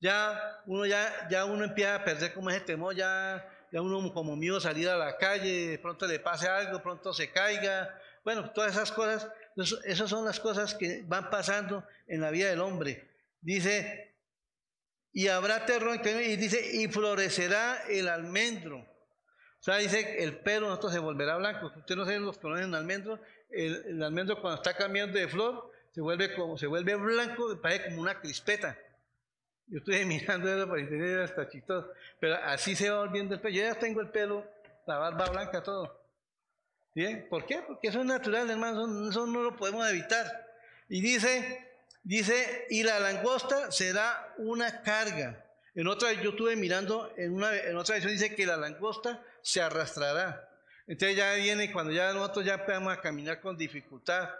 Ya 0.00 0.62
uno, 0.66 0.86
ya, 0.86 1.28
ya 1.30 1.44
uno 1.44 1.64
empieza 1.64 1.96
a 1.96 2.04
perder 2.04 2.32
como 2.32 2.50
ese 2.50 2.60
temor, 2.60 2.94
ya 2.94 3.46
ya 3.72 3.82
uno 3.82 4.12
como 4.12 4.36
mío 4.36 4.60
salir 4.60 4.88
a 4.88 4.96
la 4.96 5.16
calle, 5.16 5.78
pronto 5.78 6.06
le 6.06 6.18
pase 6.18 6.48
algo, 6.48 6.82
pronto 6.82 7.12
se 7.12 7.30
caiga. 7.30 7.96
Bueno, 8.24 8.50
todas 8.50 8.72
esas 8.72 8.90
cosas, 8.90 9.28
esas 9.84 10.10
son 10.10 10.24
las 10.24 10.40
cosas 10.40 10.74
que 10.74 11.02
van 11.06 11.30
pasando 11.30 11.84
en 12.06 12.20
la 12.20 12.30
vida 12.30 12.48
del 12.50 12.60
hombre. 12.60 13.08
Dice, 13.40 14.16
y 15.12 15.28
habrá 15.28 15.66
terror, 15.66 16.00
y 16.04 16.36
dice, 16.36 16.76
y 16.76 16.88
florecerá 16.88 17.84
el 17.88 18.08
almendro. 18.08 18.84
O 19.60 19.62
sea, 19.62 19.76
dice, 19.76 20.22
el 20.22 20.38
pelo 20.38 20.68
nosotros 20.68 20.92
se 20.92 20.98
volverá 20.98 21.36
blanco. 21.36 21.70
Usted 21.76 21.94
no 21.94 22.04
sabe 22.04 22.18
los 22.20 22.38
colores 22.38 22.64
en 22.64 22.74
almendro. 22.74 23.20
El, 23.50 23.84
el 23.86 24.02
almendro 24.02 24.40
cuando 24.40 24.56
está 24.56 24.74
cambiando 24.74 25.18
de 25.18 25.28
flor, 25.28 25.70
se 25.92 26.00
vuelve 26.00 26.34
como, 26.34 26.56
se 26.56 26.66
vuelve 26.66 26.94
blanco, 26.94 27.60
parece 27.60 27.86
como 27.86 28.00
una 28.00 28.18
crispeta. 28.20 28.78
Yo 29.66 29.78
estoy 29.78 30.04
mirando 30.06 30.52
eso 30.52 30.68
para 30.68 30.80
entender 30.80 31.20
hasta 31.20 31.48
chistoso. 31.48 31.88
Pero 32.18 32.36
así 32.44 32.74
se 32.74 32.90
va 32.90 33.00
volviendo 33.00 33.34
el 33.34 33.40
pelo. 33.40 33.54
Yo 33.54 33.62
ya 33.62 33.74
tengo 33.74 34.00
el 34.00 34.08
pelo, 34.08 34.46
la 34.86 34.98
barba 34.98 35.30
blanca, 35.30 35.62
todo. 35.62 36.00
¿Bien? 36.94 37.26
¿Por 37.28 37.46
qué? 37.46 37.62
Porque 37.66 37.88
eso 37.88 38.00
es 38.00 38.06
natural, 38.06 38.50
hermano. 38.50 39.08
Eso, 39.08 39.26
no 39.26 39.42
lo 39.42 39.56
podemos 39.56 39.88
evitar. 39.88 40.26
Y 40.88 41.00
dice, 41.00 41.68
dice, 42.02 42.66
y 42.68 42.82
la 42.82 42.98
langosta 42.98 43.70
será 43.70 44.34
una 44.38 44.82
carga. 44.82 45.44
En 45.74 45.86
otra, 45.86 46.12
yo 46.12 46.30
estuve 46.30 46.56
mirando, 46.56 47.12
en, 47.16 47.34
una, 47.34 47.56
en 47.56 47.76
otra 47.76 47.96
edición 47.96 48.12
dice 48.12 48.34
que 48.34 48.46
la 48.46 48.56
langosta 48.56 49.24
se 49.42 49.62
arrastrará. 49.62 50.48
Entonces 50.86 51.16
ya 51.16 51.34
viene, 51.34 51.72
cuando 51.72 51.92
ya 51.92 52.12
nosotros 52.12 52.44
ya 52.44 52.54
empezamos 52.54 52.92
a 52.92 53.00
caminar 53.00 53.40
con 53.40 53.56
dificultad, 53.56 54.30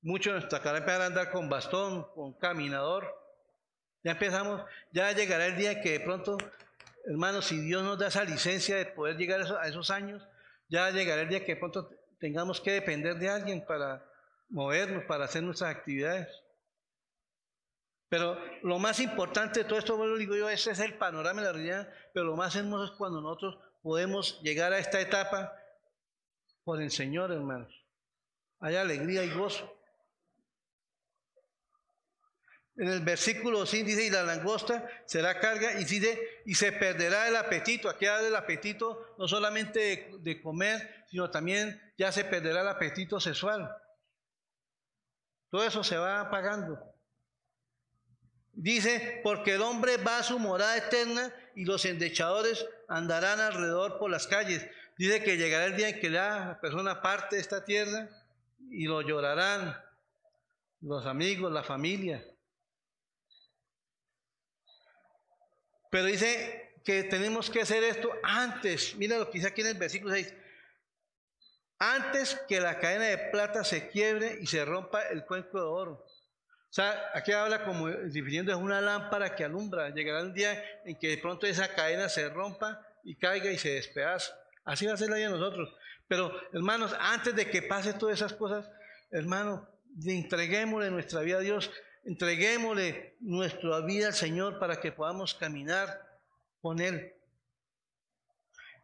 muchos 0.00 0.34
nos 0.34 0.48
tocará 0.48 0.78
empezar 0.78 1.02
a 1.02 1.06
andar 1.06 1.30
con 1.32 1.48
bastón, 1.48 2.06
con 2.14 2.34
caminador, 2.34 3.12
ya 4.04 4.12
empezamos, 4.12 4.62
ya 4.92 5.10
llegará 5.12 5.46
el 5.46 5.56
día 5.56 5.80
que 5.80 5.92
de 5.92 6.00
pronto, 6.00 6.38
hermanos, 7.04 7.46
si 7.46 7.60
Dios 7.60 7.82
nos 7.82 7.98
da 7.98 8.06
esa 8.06 8.22
licencia 8.22 8.76
de 8.76 8.86
poder 8.86 9.16
llegar 9.16 9.40
a 9.60 9.66
esos 9.66 9.90
años, 9.90 10.26
ya 10.68 10.90
llegará 10.90 11.22
el 11.22 11.28
día 11.28 11.44
que 11.44 11.54
de 11.54 11.60
pronto 11.60 11.90
tengamos 12.20 12.60
que 12.60 12.72
depender 12.72 13.16
de 13.16 13.28
alguien 13.28 13.64
para 13.66 14.04
movernos, 14.48 15.04
para 15.04 15.24
hacer 15.24 15.42
nuestras 15.42 15.74
actividades. 15.74 16.28
Pero 18.08 18.38
lo 18.62 18.78
más 18.78 19.00
importante 19.00 19.60
de 19.60 19.64
todo 19.64 19.78
esto, 19.78 19.96
bueno, 19.96 20.16
digo 20.16 20.34
yo, 20.34 20.48
ese 20.48 20.70
es 20.70 20.78
el 20.80 20.94
panorama 20.94 21.42
de 21.42 21.46
la 21.46 21.52
realidad, 21.52 21.92
pero 22.14 22.26
lo 22.26 22.36
más 22.36 22.56
hermoso 22.56 22.84
es 22.84 22.90
cuando 22.92 23.20
nosotros 23.20 23.58
podemos 23.82 24.40
llegar 24.42 24.72
a 24.72 24.78
esta 24.78 25.00
etapa 25.00 25.52
por 26.64 26.80
el 26.80 26.90
Señor, 26.90 27.32
hermanos. 27.32 27.74
Hay 28.60 28.76
alegría 28.76 29.24
y 29.24 29.30
gozo. 29.30 29.74
En 32.76 32.88
el 32.88 33.00
versículo 33.00 33.66
5 33.66 33.86
dice, 33.86 34.06
y 34.06 34.10
la 34.10 34.22
langosta 34.22 34.88
será 35.04 35.40
carga, 35.40 35.80
y 35.80 35.84
dice, 35.84 36.42
y 36.46 36.54
se 36.54 36.70
perderá 36.70 37.26
el 37.26 37.34
apetito. 37.34 37.88
Aquí 37.88 38.06
habla 38.06 38.28
el 38.28 38.36
apetito 38.36 39.16
no 39.18 39.26
solamente 39.26 40.16
de, 40.20 40.40
comer, 40.40 41.04
sino 41.10 41.28
también 41.28 41.80
ya 41.98 42.12
se 42.12 42.24
perderá 42.24 42.60
el 42.60 42.68
apetito 42.68 43.18
sexual. 43.18 43.68
Todo 45.50 45.64
eso 45.64 45.82
se 45.82 45.96
va 45.96 46.20
apagando. 46.20 46.87
Dice, 48.60 49.20
porque 49.22 49.54
el 49.54 49.62
hombre 49.62 49.98
va 49.98 50.18
a 50.18 50.24
su 50.24 50.36
morada 50.36 50.76
eterna 50.76 51.32
y 51.54 51.64
los 51.64 51.84
endechadores 51.84 52.66
andarán 52.88 53.38
alrededor 53.38 54.00
por 54.00 54.10
las 54.10 54.26
calles. 54.26 54.66
Dice 54.96 55.22
que 55.22 55.36
llegará 55.36 55.66
el 55.66 55.76
día 55.76 55.90
en 55.90 56.00
que 56.00 56.10
la 56.10 56.58
persona 56.60 57.00
parte 57.00 57.36
de 57.36 57.42
esta 57.42 57.64
tierra 57.64 58.08
y 58.68 58.86
lo 58.86 59.00
llorarán 59.02 59.80
los 60.80 61.06
amigos, 61.06 61.52
la 61.52 61.62
familia. 61.62 62.24
Pero 65.88 66.06
dice 66.06 66.80
que 66.84 67.04
tenemos 67.04 67.50
que 67.50 67.60
hacer 67.60 67.84
esto 67.84 68.10
antes. 68.24 68.96
Mira 68.96 69.18
lo 69.18 69.26
que 69.26 69.38
dice 69.38 69.46
aquí 69.46 69.60
en 69.60 69.68
el 69.68 69.78
versículo 69.78 70.14
6. 70.14 70.34
Antes 71.78 72.34
que 72.48 72.58
la 72.58 72.80
cadena 72.80 73.04
de 73.04 73.18
plata 73.30 73.62
se 73.62 73.88
quiebre 73.88 74.36
y 74.40 74.48
se 74.48 74.64
rompa 74.64 75.02
el 75.02 75.24
cuenco 75.24 75.58
de 75.58 75.64
oro. 75.64 76.08
O 76.70 76.72
sea, 76.72 77.10
aquí 77.14 77.32
habla 77.32 77.64
como 77.64 77.88
difiriendo 77.88 78.52
es 78.52 78.58
una 78.58 78.80
lámpara 78.80 79.34
que 79.34 79.44
alumbra. 79.44 79.88
Llegará 79.90 80.20
el 80.20 80.34
día 80.34 80.62
en 80.84 80.98
que 80.98 81.08
de 81.08 81.18
pronto 81.18 81.46
esa 81.46 81.74
cadena 81.74 82.08
se 82.08 82.28
rompa 82.28 82.86
y 83.04 83.14
caiga 83.14 83.50
y 83.50 83.58
se 83.58 83.70
despedaza. 83.70 84.34
Así 84.64 84.86
va 84.86 84.92
a 84.92 84.96
ser 84.98 85.08
la 85.08 85.16
vida 85.16 85.28
de 85.30 85.38
nosotros. 85.38 85.74
Pero, 86.08 86.30
hermanos, 86.52 86.94
antes 87.00 87.34
de 87.34 87.50
que 87.50 87.62
pase 87.62 87.94
todas 87.94 88.16
esas 88.16 88.34
cosas, 88.34 88.70
hermano, 89.10 89.66
entreguémosle 90.04 90.90
nuestra 90.90 91.22
vida 91.22 91.38
a 91.38 91.40
Dios, 91.40 91.70
entreguémosle 92.04 93.16
nuestra 93.20 93.80
vida 93.80 94.08
al 94.08 94.14
Señor 94.14 94.58
para 94.58 94.80
que 94.80 94.92
podamos 94.92 95.34
caminar 95.34 96.06
con 96.60 96.80
Él. 96.80 97.14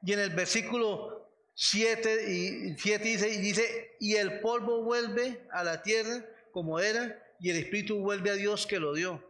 Y 0.02 0.12
en 0.12 0.20
el 0.20 0.30
versículo 0.30 1.30
7, 1.54 2.30
y 2.30 2.76
7 2.78 3.04
dice, 3.04 3.28
y 3.28 3.38
dice, 3.38 3.96
y 4.00 4.16
el 4.16 4.40
polvo 4.40 4.82
vuelve 4.82 5.46
a 5.52 5.64
la 5.64 5.82
tierra 5.82 6.24
como 6.52 6.78
era, 6.78 7.23
y 7.40 7.50
el 7.50 7.56
Espíritu 7.56 8.00
vuelve 8.00 8.30
a 8.30 8.34
Dios 8.34 8.66
que 8.66 8.80
lo 8.80 8.94
dio. 8.94 9.22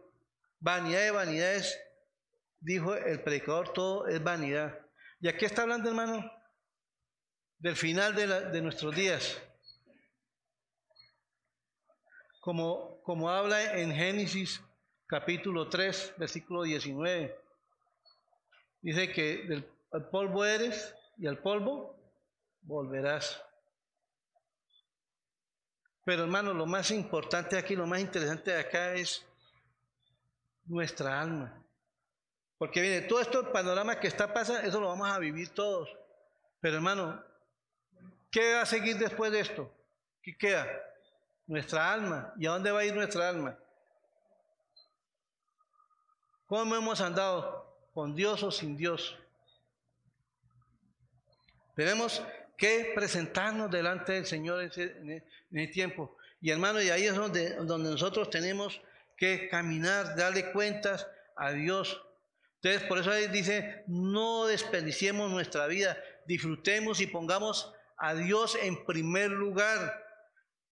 Vanidad 0.59 1.01
de 1.01 1.11
vanidades, 1.11 1.79
dijo 2.59 2.95
el 2.95 3.21
predicador, 3.21 3.73
todo 3.73 4.07
es 4.07 4.23
vanidad. 4.23 4.79
¿Y 5.19 5.27
aquí 5.27 5.45
está 5.45 5.63
hablando, 5.63 5.89
hermano? 5.89 6.31
Del 7.59 7.75
final 7.75 8.15
de, 8.15 8.27
de 8.51 8.61
nuestros 8.61 8.95
días. 8.95 9.41
Como, 12.41 13.01
como 13.03 13.29
habla 13.29 13.79
en 13.79 13.93
Génesis 13.93 14.61
capítulo 15.07 15.69
3, 15.69 16.15
versículo 16.17 16.63
19. 16.63 17.35
Dice 18.81 19.11
que 19.11 19.43
del 19.47 19.65
polvo 20.11 20.45
eres 20.45 20.93
y 21.17 21.27
al 21.27 21.39
polvo 21.39 21.95
volverás. 22.61 23.41
Pero 26.05 26.21
hermano, 26.21 26.53
lo 26.53 26.67
más 26.67 26.91
importante 26.91 27.57
aquí, 27.57 27.75
lo 27.75 27.87
más 27.87 27.99
interesante 27.99 28.51
de 28.51 28.59
acá 28.59 28.93
es 28.93 29.25
nuestra 30.65 31.19
alma. 31.19 31.61
Porque 32.59 32.79
viene 32.79 33.01
todo 33.01 33.19
esto, 33.19 33.51
panorama 33.51 33.99
que 33.99 34.07
está 34.07 34.31
pasando, 34.31 34.61
eso 34.61 34.79
lo 34.79 34.87
vamos 34.87 35.09
a 35.09 35.17
vivir 35.17 35.49
todos. 35.49 35.89
Pero 36.61 36.75
hermano, 36.75 37.21
¿qué 38.31 38.53
va 38.53 38.61
a 38.61 38.65
seguir 38.67 38.97
después 38.97 39.31
de 39.31 39.39
esto? 39.39 39.71
¿Qué 40.21 40.37
queda? 40.37 40.67
Nuestra 41.47 41.91
alma. 41.91 42.33
¿Y 42.37 42.45
a 42.45 42.51
dónde 42.51 42.71
va 42.71 42.81
a 42.81 42.85
ir 42.85 42.95
nuestra 42.95 43.27
alma? 43.27 43.57
¿Cómo 46.45 46.75
hemos 46.75 47.01
andado? 47.01 47.75
¿Con 47.95 48.15
Dios 48.15 48.43
o 48.43 48.51
sin 48.51 48.77
Dios? 48.77 49.17
Tenemos 51.75 52.21
que 52.57 52.91
presentarnos 52.95 53.71
delante 53.71 54.13
del 54.13 54.25
Señor 54.25 54.61
en 54.61 55.23
ese, 55.51 55.67
tiempo. 55.67 56.15
Y 56.41 56.51
hermano, 56.51 56.81
y 56.81 56.89
ahí 56.89 57.05
es 57.05 57.15
donde, 57.15 57.55
donde 57.55 57.89
nosotros 57.89 58.29
tenemos 58.29 58.81
que 59.17 59.47
caminar, 59.49 60.15
darle 60.15 60.51
cuentas 60.51 61.07
a 61.35 61.51
Dios. 61.51 62.01
Entonces, 62.61 62.87
por 62.87 62.99
eso 62.99 63.11
ahí 63.11 63.27
dice, 63.27 63.83
no 63.87 64.45
desperdiciemos 64.45 65.31
nuestra 65.31 65.67
vida, 65.67 65.97
disfrutemos 66.25 66.99
y 67.01 67.07
pongamos 67.07 67.73
a 67.97 68.13
Dios 68.13 68.57
en 68.61 68.85
primer 68.85 69.31
lugar. 69.31 70.03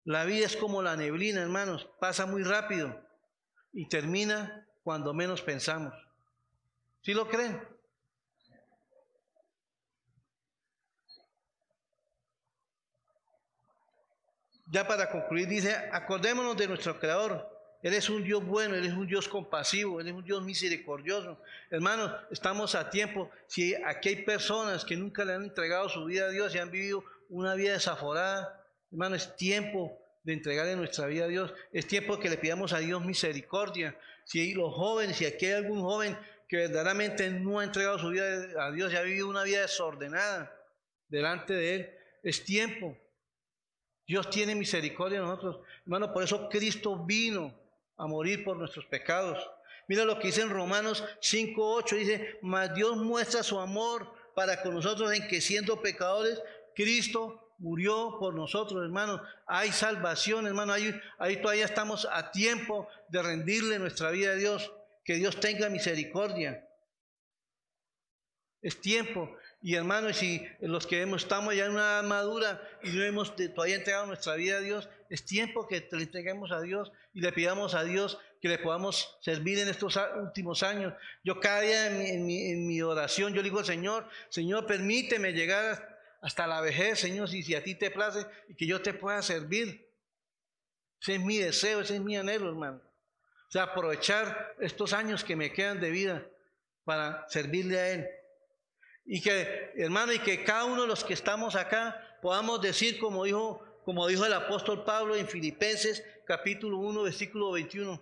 La 0.04 0.24
vida 0.24 0.46
es 0.46 0.56
como 0.56 0.82
la 0.82 0.96
neblina, 0.96 1.42
hermanos, 1.42 1.88
pasa 2.00 2.26
muy 2.26 2.42
rápido 2.42 2.98
y 3.72 3.88
termina 3.88 4.66
cuando 4.82 5.12
menos 5.12 5.42
pensamos. 5.42 5.94
¿Sí 7.02 7.14
lo 7.14 7.28
creen? 7.28 7.60
Ya 14.70 14.86
para 14.86 15.10
concluir, 15.10 15.48
dice, 15.48 15.74
acordémonos 15.92 16.56
de 16.56 16.68
nuestro 16.68 16.98
Creador. 16.98 17.58
Él 17.82 17.94
es 17.94 18.10
un 18.10 18.24
Dios 18.24 18.44
bueno, 18.44 18.74
Él 18.74 18.84
es 18.84 18.92
un 18.92 19.06
Dios 19.06 19.28
compasivo, 19.28 20.00
Él 20.00 20.08
es 20.08 20.12
un 20.12 20.24
Dios 20.24 20.42
misericordioso. 20.42 21.40
Hermanos, 21.70 22.12
estamos 22.30 22.74
a 22.74 22.90
tiempo. 22.90 23.30
Si 23.46 23.74
aquí 23.74 24.08
hay 24.10 24.22
personas 24.22 24.84
que 24.84 24.96
nunca 24.96 25.24
le 25.24 25.34
han 25.34 25.44
entregado 25.44 25.88
su 25.88 26.04
vida 26.04 26.26
a 26.26 26.30
Dios 26.30 26.54
y 26.54 26.58
han 26.58 26.70
vivido 26.70 27.04
una 27.28 27.54
vida 27.54 27.74
desaforada, 27.74 28.64
hermano, 28.90 29.14
es 29.14 29.36
tiempo 29.36 29.96
de 30.24 30.32
entregarle 30.32 30.74
nuestra 30.74 31.06
vida 31.06 31.24
a 31.24 31.28
Dios. 31.28 31.54
Es 31.72 31.86
tiempo 31.86 32.18
que 32.18 32.28
le 32.28 32.36
pidamos 32.36 32.72
a 32.72 32.78
Dios 32.78 33.04
misericordia. 33.04 33.96
Si 34.24 34.40
hay 34.40 34.54
los 34.54 34.74
jóvenes, 34.74 35.16
si 35.16 35.24
aquí 35.24 35.46
hay 35.46 35.52
algún 35.52 35.80
joven 35.80 36.18
que 36.48 36.56
verdaderamente 36.56 37.30
no 37.30 37.60
ha 37.60 37.64
entregado 37.64 37.98
su 37.98 38.08
vida 38.08 38.48
a 38.58 38.72
Dios 38.72 38.92
y 38.92 38.96
ha 38.96 39.02
vivido 39.02 39.28
una 39.28 39.44
vida 39.44 39.60
desordenada 39.60 40.52
delante 41.08 41.54
de 41.54 41.74
Él, 41.74 41.90
es 42.24 42.44
tiempo 42.44 42.96
Dios 44.08 44.30
tiene 44.30 44.54
misericordia 44.54 45.20
de 45.20 45.26
nosotros. 45.26 45.58
Hermano, 45.82 46.14
por 46.14 46.24
eso 46.24 46.48
Cristo 46.48 46.96
vino 46.96 47.54
a 47.98 48.06
morir 48.06 48.42
por 48.42 48.56
nuestros 48.56 48.86
pecados. 48.86 49.38
Mira 49.86 50.06
lo 50.06 50.18
que 50.18 50.28
dice 50.28 50.40
en 50.40 50.48
Romanos 50.48 51.04
5.8, 51.20 51.96
dice, 51.96 52.38
mas 52.40 52.74
Dios 52.74 52.96
muestra 52.96 53.42
su 53.42 53.60
amor 53.60 54.10
para 54.34 54.62
con 54.62 54.74
nosotros 54.74 55.12
en 55.12 55.28
que 55.28 55.42
siendo 55.42 55.82
pecadores, 55.82 56.40
Cristo 56.74 57.52
murió 57.58 58.16
por 58.18 58.34
nosotros, 58.34 58.82
hermano. 58.82 59.20
Hay 59.46 59.72
salvación, 59.72 60.46
hermano. 60.46 60.72
Ahí, 60.72 60.98
ahí 61.18 61.42
todavía 61.42 61.66
estamos 61.66 62.08
a 62.10 62.30
tiempo 62.30 62.88
de 63.08 63.22
rendirle 63.22 63.78
nuestra 63.78 64.10
vida 64.10 64.30
a 64.30 64.36
Dios. 64.36 64.72
Que 65.04 65.14
Dios 65.16 65.38
tenga 65.38 65.68
misericordia. 65.68 66.66
Es 68.62 68.80
tiempo. 68.80 69.36
Y 69.60 69.74
hermanos, 69.74 70.16
si 70.16 70.46
los 70.60 70.86
que 70.86 71.02
estamos 71.02 71.54
ya 71.54 71.66
en 71.66 71.72
una 71.72 72.00
madura 72.02 72.62
y 72.82 72.90
no 72.90 73.02
hemos 73.02 73.34
todavía 73.34 73.74
entregado 73.74 74.06
nuestra 74.06 74.36
vida 74.36 74.58
a 74.58 74.60
Dios, 74.60 74.88
es 75.10 75.24
tiempo 75.24 75.66
que 75.66 75.88
le 75.90 76.02
entreguemos 76.02 76.52
a 76.52 76.60
Dios 76.60 76.92
y 77.12 77.20
le 77.20 77.32
pidamos 77.32 77.74
a 77.74 77.82
Dios 77.82 78.18
que 78.40 78.48
le 78.48 78.58
podamos 78.58 79.18
servir 79.20 79.58
en 79.58 79.68
estos 79.68 79.98
últimos 80.16 80.62
años. 80.62 80.94
Yo 81.24 81.40
cada 81.40 81.62
día 81.62 81.86
en 81.86 82.66
mi, 82.66 82.82
oración, 82.82 83.34
yo 83.34 83.42
digo 83.42 83.64
Señor, 83.64 84.08
Señor, 84.28 84.66
permíteme 84.66 85.32
llegar 85.32 85.98
hasta 86.20 86.46
la 86.46 86.60
vejez, 86.60 87.00
Señor, 87.00 87.28
si, 87.28 87.42
si 87.42 87.56
a 87.56 87.62
ti 87.62 87.74
te 87.74 87.90
place 87.90 88.26
y 88.48 88.54
que 88.54 88.66
yo 88.66 88.80
te 88.80 88.94
pueda 88.94 89.22
servir. 89.22 89.88
Ese 91.00 91.16
es 91.16 91.20
mi 91.20 91.38
deseo, 91.38 91.80
ese 91.80 91.96
es 91.96 92.00
mi 92.00 92.16
anhelo, 92.16 92.48
hermano. 92.48 92.80
O 93.48 93.50
sea, 93.50 93.64
aprovechar 93.64 94.54
estos 94.60 94.92
años 94.92 95.24
que 95.24 95.34
me 95.34 95.52
quedan 95.52 95.80
de 95.80 95.90
vida 95.90 96.26
para 96.84 97.26
servirle 97.28 97.78
a 97.78 97.90
Él. 97.90 98.08
Y 99.10 99.22
que, 99.22 99.72
hermano, 99.76 100.12
y 100.12 100.18
que 100.18 100.44
cada 100.44 100.66
uno 100.66 100.82
de 100.82 100.86
los 100.86 101.02
que 101.02 101.14
estamos 101.14 101.56
acá 101.56 102.18
podamos 102.20 102.60
decir 102.60 102.98
como 102.98 103.24
dijo, 103.24 103.64
como 103.82 104.06
dijo 104.06 104.26
el 104.26 104.34
apóstol 104.34 104.84
Pablo 104.84 105.16
en 105.16 105.26
Filipenses 105.26 106.04
capítulo 106.26 106.76
1, 106.76 107.04
versículo 107.04 107.52
21, 107.52 107.98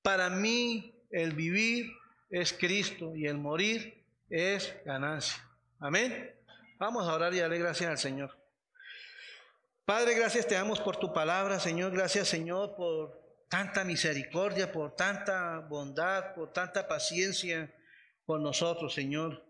para 0.00 0.30
mí 0.30 0.94
el 1.10 1.32
vivir 1.34 1.92
es 2.30 2.54
Cristo 2.54 3.14
y 3.14 3.26
el 3.26 3.36
morir 3.36 4.02
es 4.30 4.74
ganancia. 4.86 5.46
Amén. 5.78 6.34
Vamos 6.78 7.06
a 7.06 7.14
orar 7.14 7.34
y 7.34 7.38
darle 7.38 7.58
gracias 7.58 7.90
al 7.90 7.98
Señor. 7.98 8.38
Padre, 9.84 10.14
gracias 10.14 10.48
te 10.48 10.54
damos 10.54 10.80
por 10.80 10.96
tu 10.96 11.12
palabra, 11.12 11.60
Señor. 11.60 11.92
Gracias, 11.92 12.28
Señor, 12.28 12.74
por 12.74 13.20
tanta 13.50 13.84
misericordia, 13.84 14.72
por 14.72 14.96
tanta 14.96 15.60
bondad, 15.60 16.34
por 16.34 16.52
tanta 16.52 16.88
paciencia 16.88 17.72
con 18.24 18.42
nosotros, 18.42 18.94
Señor. 18.94 19.45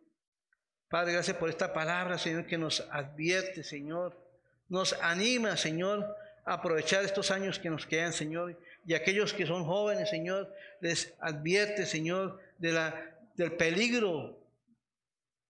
Padre, 0.89 1.14
gracias 1.14 1.37
por 1.37 1.49
esta 1.49 1.72
palabra, 1.72 2.16
Señor, 2.16 2.47
que 2.47 2.59
nos 2.59 2.80
advierte, 2.91 3.64
Señor. 3.64 4.16
Nos 4.68 4.93
anima, 4.95 5.57
Señor, 5.57 6.16
a 6.45 6.55
aprovechar 6.55 7.05
estos 7.05 7.30
años 7.30 7.59
que 7.59 7.70
nos 7.70 7.87
quedan, 7.87 8.12
Señor. 8.12 8.59
Y 8.87 8.95
aquellos 8.95 9.32
que 9.32 9.47
son 9.47 9.64
jóvenes, 9.64 10.09
Señor, 10.09 10.53
les 10.80 11.14
advierte, 11.20 11.87
Señor, 11.87 12.41
del 12.59 13.53
peligro 13.57 14.39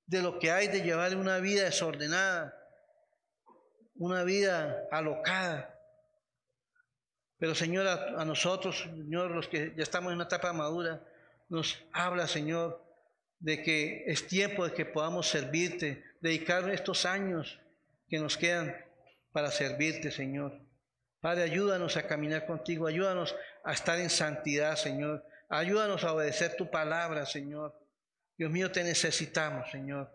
de 0.07 0.22
lo 0.22 0.39
que 0.39 0.51
hay 0.51 0.68
de 0.68 0.82
llevar 0.82 1.14
una 1.16 1.39
vida 1.39 1.64
desordenada, 1.64 2.57
una 3.97 4.22
vida 4.24 4.87
alocada. 4.91 5.74
Pero 7.39 7.55
Señor, 7.55 7.87
a, 7.87 8.24
nosotros, 8.24 8.80
Señor, 8.84 9.32
los 9.32 9.49
que 9.49 9.74
ya 9.76 9.82
estamos 9.82 10.11
en 10.11 10.16
una 10.16 10.24
etapa 10.24 10.53
madura, 10.55 11.03
nos 11.49 11.82
habla, 11.93 12.26
Señor, 12.26 12.86
de 13.39 13.62
que 13.62 14.05
es 14.07 14.26
tiempo 14.26 14.66
de 14.66 14.74
que 14.74 14.84
podamos 14.84 15.28
servirte, 15.28 16.03
dedicar 16.20 16.68
estos 16.70 17.05
años 17.07 17.61
que 18.09 18.18
nos 18.18 18.37
quedan 18.37 18.74
para 19.32 19.51
servirte, 19.51 20.11
Señor. 20.11 20.61
Padre, 21.20 21.45
ayúdanos 21.45 21.97
a 21.97 22.07
caminar 22.07 22.47
contigo, 22.47 22.87
ayúdanos 22.87 23.34
a 23.64 23.72
estar 23.72 23.99
en 23.99 24.11
santidad, 24.11 24.76
Señor. 24.76 25.24
Ayúdanos 25.49 26.05
a 26.05 26.12
obedecer 26.12 26.57
tu 26.57 26.70
palabra, 26.70 27.26
Señor. 27.26 27.74
Dios 28.37 28.51
mío, 28.51 28.70
te 28.70 28.84
necesitamos, 28.84 29.70
Señor. 29.70 30.11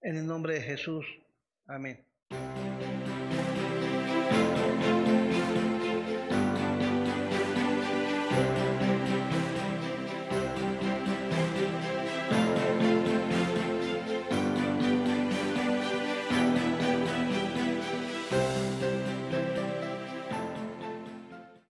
En 0.00 0.16
el 0.16 0.26
nombre 0.26 0.54
de 0.54 0.62
Jesús. 0.62 1.06
Amén. 1.66 2.04